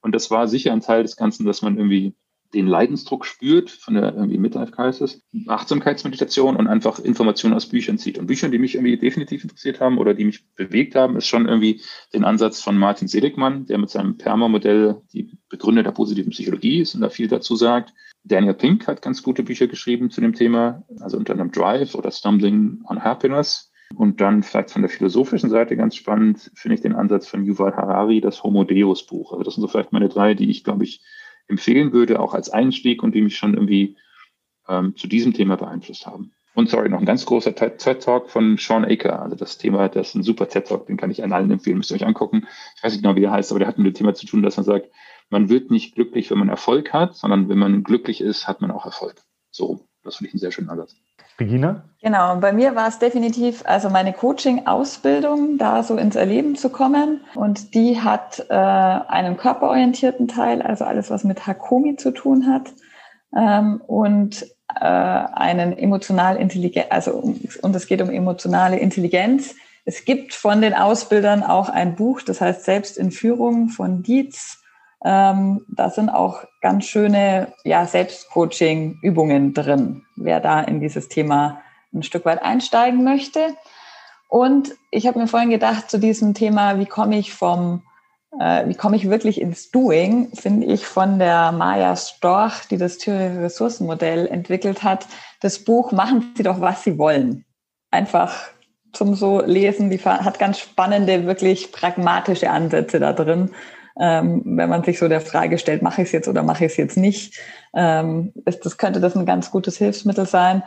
Und 0.00 0.14
das 0.14 0.30
war 0.30 0.48
sicher 0.48 0.72
ein 0.72 0.80
Teil 0.80 1.02
des 1.02 1.16
Ganzen, 1.16 1.44
dass 1.44 1.60
man 1.60 1.76
irgendwie 1.76 2.14
den 2.54 2.66
Leidensdruck 2.66 3.24
spürt 3.24 3.70
von 3.70 3.94
der 3.94 4.14
irgendwie 4.14 4.38
Midlife 4.38 4.72
Crisis, 4.72 5.22
Achtsamkeitsmeditation 5.46 6.56
und 6.56 6.66
einfach 6.66 6.98
Informationen 6.98 7.54
aus 7.54 7.66
Büchern 7.66 7.98
zieht. 7.98 8.18
Und 8.18 8.26
Büchern, 8.26 8.50
die 8.50 8.58
mich 8.58 8.74
irgendwie 8.74 8.96
definitiv 8.96 9.44
interessiert 9.44 9.80
haben 9.80 9.98
oder 9.98 10.14
die 10.14 10.24
mich 10.24 10.44
bewegt 10.54 10.94
haben, 10.94 11.16
ist 11.16 11.26
schon 11.26 11.46
irgendwie 11.46 11.80
den 12.12 12.24
Ansatz 12.24 12.60
von 12.60 12.76
Martin 12.76 13.08
Seligmann, 13.08 13.66
der 13.66 13.78
mit 13.78 13.90
seinem 13.90 14.16
Perma-Modell 14.18 15.02
die 15.12 15.38
Begründer 15.48 15.82
der 15.82 15.92
positiven 15.92 16.30
Psychologie 16.30 16.80
ist 16.80 16.94
und 16.94 17.02
da 17.02 17.08
viel 17.08 17.28
dazu 17.28 17.56
sagt. 17.56 17.92
Daniel 18.24 18.54
Pink 18.54 18.86
hat 18.86 19.02
ganz 19.02 19.22
gute 19.22 19.42
Bücher 19.42 19.66
geschrieben 19.66 20.10
zu 20.10 20.20
dem 20.20 20.34
Thema, 20.34 20.82
also 21.00 21.16
unter 21.16 21.32
anderem 21.32 21.52
Drive 21.52 21.94
oder 21.94 22.10
Stumbling 22.10 22.82
on 22.86 23.02
Happiness. 23.02 23.70
Und 23.96 24.20
dann 24.20 24.44
vielleicht 24.44 24.70
von 24.70 24.82
der 24.82 24.88
philosophischen 24.88 25.50
Seite 25.50 25.76
ganz 25.76 25.96
spannend 25.96 26.50
finde 26.54 26.76
ich 26.76 26.80
den 26.80 26.94
Ansatz 26.94 27.26
von 27.26 27.44
Yuval 27.44 27.74
Harari, 27.74 28.20
das 28.20 28.42
Homo 28.44 28.62
Deus 28.62 29.04
Buch. 29.04 29.32
Also 29.32 29.42
das 29.42 29.54
sind 29.54 29.62
so 29.62 29.68
vielleicht 29.68 29.92
meine 29.92 30.08
drei, 30.08 30.34
die 30.34 30.48
ich, 30.48 30.62
glaube 30.62 30.84
ich, 30.84 31.02
empfehlen 31.50 31.92
würde, 31.92 32.20
auch 32.20 32.34
als 32.34 32.50
Einstieg 32.50 33.02
und 33.02 33.14
die 33.14 33.22
mich 33.22 33.36
schon 33.36 33.54
irgendwie 33.54 33.96
ähm, 34.68 34.96
zu 34.96 35.08
diesem 35.08 35.34
Thema 35.34 35.56
beeinflusst 35.56 36.06
haben. 36.06 36.32
Und 36.54 36.68
sorry, 36.68 36.88
noch 36.88 36.98
ein 36.98 37.06
ganz 37.06 37.26
großer 37.26 37.54
TED-Talk 37.54 38.28
von 38.28 38.56
Sean 38.58 38.84
Aker. 38.84 39.22
Also 39.22 39.36
das 39.36 39.58
Thema, 39.58 39.88
das 39.88 40.08
ist 40.08 40.14
ein 40.16 40.22
super 40.22 40.48
TED-Talk, 40.48 40.86
den 40.86 40.96
kann 40.96 41.10
ich 41.10 41.22
an 41.22 41.32
allen 41.32 41.50
empfehlen, 41.50 41.78
müsst 41.78 41.90
ihr 41.90 41.94
euch 41.94 42.06
angucken. 42.06 42.46
Ich 42.76 42.82
weiß 42.82 42.92
nicht 42.92 43.02
genau, 43.02 43.14
wie 43.16 43.20
der 43.20 43.30
heißt, 43.30 43.52
aber 43.52 43.60
der 43.60 43.68
hat 43.68 43.78
mit 43.78 43.86
dem 43.86 43.94
Thema 43.94 44.14
zu 44.14 44.26
tun, 44.26 44.42
dass 44.42 44.56
man 44.56 44.64
sagt, 44.64 44.90
man 45.28 45.48
wird 45.48 45.70
nicht 45.70 45.94
glücklich, 45.94 46.30
wenn 46.30 46.38
man 46.38 46.48
Erfolg 46.48 46.92
hat, 46.92 47.14
sondern 47.14 47.48
wenn 47.48 47.58
man 47.58 47.84
glücklich 47.84 48.20
ist, 48.20 48.48
hat 48.48 48.60
man 48.60 48.72
auch 48.72 48.84
Erfolg. 48.84 49.22
So, 49.52 49.86
das 50.04 50.16
finde 50.16 50.28
ich 50.28 50.34
einen 50.34 50.40
sehr 50.40 50.52
schönen 50.52 50.70
Ansatz. 50.70 50.94
Regina? 51.38 51.84
Genau, 52.02 52.36
bei 52.36 52.52
mir 52.52 52.74
war 52.74 52.88
es 52.88 52.98
definitiv, 52.98 53.62
also 53.66 53.88
meine 53.88 54.12
Coaching-Ausbildung, 54.12 55.58
da 55.58 55.82
so 55.82 55.96
ins 55.96 56.16
Erleben 56.16 56.54
zu 56.56 56.68
kommen. 56.68 57.20
Und 57.34 57.74
die 57.74 58.00
hat 58.00 58.46
äh, 58.48 58.54
einen 58.54 59.36
körperorientierten 59.36 60.28
Teil, 60.28 60.62
also 60.62 60.84
alles, 60.84 61.10
was 61.10 61.24
mit 61.24 61.46
Hakomi 61.46 61.96
zu 61.96 62.10
tun 62.10 62.46
hat. 62.46 62.72
Ähm, 63.36 63.80
und 63.86 64.46
äh, 64.80 64.84
einen 64.84 65.76
emotional 65.76 66.36
intelligent, 66.36 66.92
also 66.92 67.12
und 67.62 67.76
es 67.76 67.86
geht 67.86 68.02
um 68.02 68.10
emotionale 68.10 68.78
Intelligenz. 68.78 69.54
Es 69.84 70.04
gibt 70.04 70.34
von 70.34 70.60
den 70.60 70.74
Ausbildern 70.74 71.42
auch 71.42 71.68
ein 71.68 71.96
Buch, 71.96 72.22
das 72.22 72.40
heißt 72.40 72.64
Selbst 72.64 72.98
in 72.98 73.10
Führung 73.10 73.68
von 73.68 74.02
Dietz. 74.02 74.62
Ähm, 75.02 75.64
da 75.68 75.90
sind 75.90 76.10
auch 76.10 76.44
ganz 76.60 76.84
schöne 76.84 77.52
ja, 77.64 77.86
Selbstcoaching-Übungen 77.86 79.54
drin, 79.54 80.02
wer 80.16 80.40
da 80.40 80.60
in 80.60 80.80
dieses 80.80 81.08
Thema 81.08 81.60
ein 81.92 82.02
Stück 82.02 82.24
weit 82.24 82.42
einsteigen 82.42 83.02
möchte. 83.02 83.54
Und 84.28 84.74
ich 84.90 85.06
habe 85.06 85.18
mir 85.18 85.26
vorhin 85.26 85.50
gedacht 85.50 85.90
zu 85.90 85.98
diesem 85.98 86.34
Thema, 86.34 86.78
wie 86.78 86.86
komme 86.86 87.18
ich 87.18 87.32
vom, 87.32 87.82
äh, 88.38 88.68
wie 88.68 88.74
komme 88.74 88.96
ich 88.96 89.08
wirklich 89.08 89.40
ins 89.40 89.70
Doing, 89.70 90.30
finde 90.34 90.66
ich 90.66 90.86
von 90.86 91.18
der 91.18 91.50
Maya 91.50 91.96
Storch, 91.96 92.66
die 92.70 92.76
das 92.76 92.98
Thüringer 92.98 93.42
Ressourcenmodell 93.42 94.26
entwickelt 94.28 94.82
hat, 94.82 95.06
das 95.40 95.64
Buch 95.64 95.92
Machen 95.92 96.32
Sie 96.36 96.42
doch, 96.42 96.60
was 96.60 96.84
Sie 96.84 96.98
wollen. 96.98 97.44
Einfach 97.90 98.34
zum 98.92 99.14
so 99.14 99.40
lesen, 99.40 99.88
die 99.88 99.98
hat 99.98 100.38
ganz 100.38 100.58
spannende, 100.58 101.26
wirklich 101.26 101.72
pragmatische 101.72 102.50
Ansätze 102.50 103.00
da 103.00 103.12
drin 103.12 103.50
ähm, 103.98 104.42
wenn 104.44 104.68
man 104.68 104.84
sich 104.84 104.98
so 104.98 105.08
der 105.08 105.20
Frage 105.20 105.58
stellt, 105.58 105.82
mache 105.82 106.02
ich 106.02 106.08
es 106.08 106.12
jetzt 106.12 106.28
oder 106.28 106.42
mache 106.42 106.64
ich 106.64 106.72
es 106.72 106.76
jetzt 106.76 106.96
nicht, 106.96 107.38
ähm, 107.74 108.32
ist, 108.44 108.64
das 108.64 108.78
könnte 108.78 109.00
das 109.00 109.16
ein 109.16 109.26
ganz 109.26 109.50
gutes 109.50 109.78
Hilfsmittel 109.78 110.26
sein. 110.26 110.62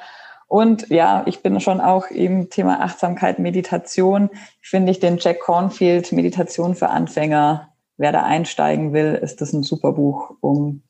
Und 0.47 0.89
ja, 0.89 1.23
ich 1.25 1.41
bin 1.41 1.59
schon 1.59 1.81
auch 1.81 2.07
im 2.07 2.49
Thema 2.49 2.81
Achtsamkeit, 2.81 3.39
Meditation. 3.39 4.29
Finde 4.61 4.91
ich 4.91 4.99
den 4.99 5.17
Jack 5.17 5.39
Cornfield 5.39 6.11
Meditation 6.11 6.75
für 6.75 6.89
Anfänger, 6.89 7.69
wer 7.97 8.11
da 8.11 8.23
einsteigen 8.23 8.93
will, 8.93 9.15
ist 9.15 9.41
das 9.41 9.53
ein 9.53 9.63
super 9.63 9.93
Buch, 9.93 10.35
um 10.41 10.83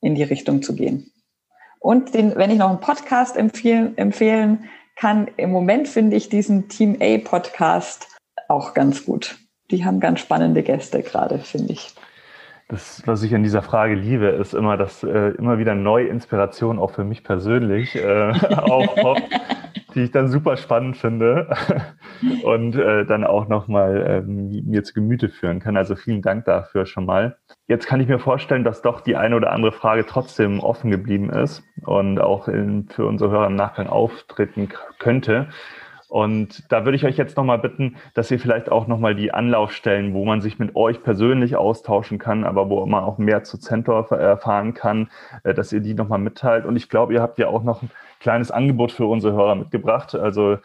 in 0.00 0.14
die 0.14 0.22
Richtung 0.22 0.62
zu 0.62 0.74
gehen. 0.74 1.12
Und 1.78 2.12
den, 2.12 2.36
wenn 2.36 2.50
ich 2.50 2.58
noch 2.58 2.68
einen 2.68 2.80
Podcast 2.80 3.36
empfehlen, 3.36 3.96
empfehlen 3.96 4.64
kann, 4.96 5.28
im 5.38 5.50
Moment 5.50 5.88
finde 5.88 6.16
ich 6.16 6.28
diesen 6.28 6.68
Team 6.68 6.98
A 7.00 7.18
Podcast 7.18 8.06
auch 8.48 8.74
ganz 8.74 9.06
gut 9.06 9.39
die 9.70 9.84
haben 9.84 10.00
ganz 10.00 10.20
spannende 10.20 10.62
Gäste 10.62 11.02
gerade, 11.02 11.38
finde 11.38 11.72
ich. 11.72 11.94
Das, 12.70 13.02
was 13.04 13.24
ich 13.24 13.34
an 13.34 13.42
dieser 13.42 13.62
Frage 13.62 13.94
liebe, 13.94 14.26
ist 14.26 14.54
immer, 14.54 14.76
dass 14.76 15.02
äh, 15.02 15.30
immer 15.30 15.58
wieder 15.58 15.74
neue 15.74 16.06
Inspiration 16.06 16.78
auch 16.78 16.92
für 16.92 17.02
mich 17.02 17.24
persönlich 17.24 17.96
äh, 17.96 18.30
aufkommt, 18.56 19.24
die 19.96 20.02
ich 20.02 20.12
dann 20.12 20.28
super 20.28 20.56
spannend 20.56 20.96
finde 20.96 21.48
und 22.44 22.76
äh, 22.76 23.04
dann 23.06 23.24
auch 23.24 23.48
nochmal 23.48 24.22
ähm, 24.24 24.62
mir 24.66 24.84
zu 24.84 24.94
Gemüte 24.94 25.28
führen 25.30 25.58
kann. 25.58 25.76
Also 25.76 25.96
vielen 25.96 26.22
Dank 26.22 26.44
dafür 26.44 26.86
schon 26.86 27.06
mal. 27.06 27.38
Jetzt 27.66 27.88
kann 27.88 28.00
ich 28.00 28.06
mir 28.06 28.20
vorstellen, 28.20 28.62
dass 28.62 28.82
doch 28.82 29.00
die 29.00 29.16
eine 29.16 29.34
oder 29.34 29.50
andere 29.50 29.72
Frage 29.72 30.06
trotzdem 30.06 30.60
offen 30.60 30.92
geblieben 30.92 31.28
ist 31.28 31.64
und 31.84 32.20
auch 32.20 32.46
in, 32.46 32.88
für 32.88 33.04
unsere 33.04 33.32
Hörer 33.32 33.48
im 33.48 33.56
Nachgang 33.56 33.88
auftreten 33.88 34.68
könnte. 35.00 35.48
Und 36.10 36.64
da 36.72 36.84
würde 36.84 36.96
ich 36.96 37.04
euch 37.04 37.16
jetzt 37.16 37.36
nochmal 37.36 37.60
bitten, 37.60 37.96
dass 38.14 38.32
ihr 38.32 38.40
vielleicht 38.40 38.68
auch 38.68 38.88
nochmal 38.88 39.14
die 39.14 39.32
Anlaufstellen, 39.32 40.12
wo 40.12 40.24
man 40.24 40.40
sich 40.40 40.58
mit 40.58 40.74
euch 40.74 41.04
persönlich 41.04 41.54
austauschen 41.54 42.18
kann, 42.18 42.42
aber 42.42 42.68
wo 42.68 42.84
man 42.84 43.04
auch 43.04 43.18
mehr 43.18 43.44
zu 43.44 43.58
Zentor 43.58 44.10
erfahren 44.10 44.74
kann, 44.74 45.08
äh, 45.44 45.54
dass 45.54 45.72
ihr 45.72 45.78
die 45.78 45.94
nochmal 45.94 46.18
mitteilt. 46.18 46.66
Und 46.66 46.74
ich 46.74 46.88
glaube, 46.88 47.14
ihr 47.14 47.22
habt 47.22 47.38
ja 47.38 47.46
auch 47.46 47.62
noch 47.62 47.82
ein 47.82 47.90
kleines 48.18 48.50
Angebot 48.50 48.90
für 48.90 49.06
unsere 49.06 49.34
Hörer 49.34 49.54
mitgebracht. 49.54 50.16
Also 50.16 50.58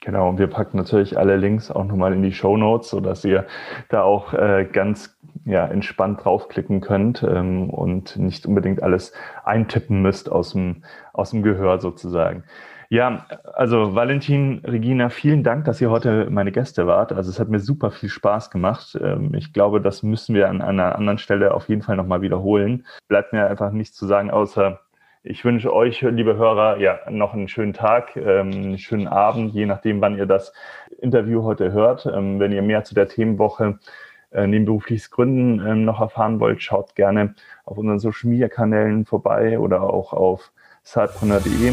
Genau, 0.05 0.28
und 0.28 0.39
wir 0.39 0.49
packen 0.49 0.76
natürlich 0.76 1.16
alle 1.16 1.39
Links 1.39 1.70
auch 1.70 1.85
nochmal 1.85 2.12
in 2.12 2.22
die 2.22 2.32
Show 2.32 2.59
Notes, 2.59 2.91
sodass 2.91 3.24
ihr 3.24 3.47
da 3.89 4.03
auch 4.03 4.35
äh, 4.35 4.68
ganz 4.70 5.16
ja, 5.47 5.66
entspannt 5.66 6.22
draufklicken 6.22 6.82
könnt 6.82 7.22
ähm, 7.22 7.70
und 7.70 8.18
nicht 8.18 8.45
unbedingt 8.45 8.82
alles 8.82 9.14
eintippen 9.45 10.03
müsst 10.03 10.30
aus 10.30 10.53
dem, 10.53 10.85
aus 11.14 11.30
dem 11.30 11.43
Gehör 11.43 11.80
sozusagen. 11.80 12.45
Ja, 12.91 13.26
also 13.55 13.95
Valentin, 13.95 14.61
Regina, 14.64 15.09
vielen 15.09 15.43
Dank, 15.43 15.64
dass 15.64 15.80
ihr 15.80 15.91
heute 15.91 16.28
meine 16.30 16.53
Gäste 16.53 16.87
wart. 16.87 17.12
Also 17.12 17.30
es 17.30 17.41
hat 17.41 17.49
mir 17.49 17.61
super 17.61 17.91
viel 17.91 18.09
Spaß 18.09 18.51
gemacht. 18.51 18.99
Ähm, 19.01 19.35
ich 19.35 19.53
glaube, 19.53 19.80
das 19.80 20.03
müssen 20.03 20.35
wir 20.35 20.49
an 20.49 20.61
einer 20.61 20.95
anderen 20.95 21.18
Stelle 21.18 21.55
auf 21.55 21.68
jeden 21.68 21.82
Fall 21.82 21.97
nochmal 21.97 22.22
wiederholen. 22.22 22.87
Bleibt 23.09 23.32
mir 23.32 23.47
einfach 23.47 23.70
nichts 23.72 23.97
zu 23.97 24.07
sagen, 24.07 24.30
außer 24.30 24.80
ich 25.22 25.43
wünsche 25.45 25.72
euch, 25.72 26.03
liebe 26.03 26.37
Hörer, 26.37 26.78
ja, 26.78 26.99
noch 27.09 27.32
einen 27.32 27.49
schönen 27.49 27.72
Tag, 27.72 28.14
ähm, 28.16 28.51
einen 28.53 28.78
schönen 28.78 29.09
Abend, 29.09 29.55
je 29.55 29.64
nachdem, 29.64 30.03
wann 30.03 30.18
ihr 30.18 30.26
das 30.26 30.53
Interview 31.01 31.45
heute 31.45 31.72
hört. 31.72 32.07
Ähm, 32.07 32.41
wenn 32.41 32.53
ihr 32.53 32.62
mehr 32.62 32.85
zu 32.85 32.95
der 32.95 33.09
Themenwoche 33.09 33.78
äh, 34.32 34.47
nebenberufliches 34.47 35.11
Gründen 35.11 35.85
noch 35.85 36.01
erfahren 36.01 36.41
wollt, 36.41 36.62
schaut 36.62 36.95
gerne 36.95 37.35
auf 37.64 37.78
unseren 37.78 37.99
Social 37.99 38.28
Media 38.28 38.49
Kanälen 38.49 39.07
vorbei 39.07 39.59
oder 39.59 39.82
auch 39.85 40.12
auf 40.12 40.53
sidepreneur.de. 40.82 41.72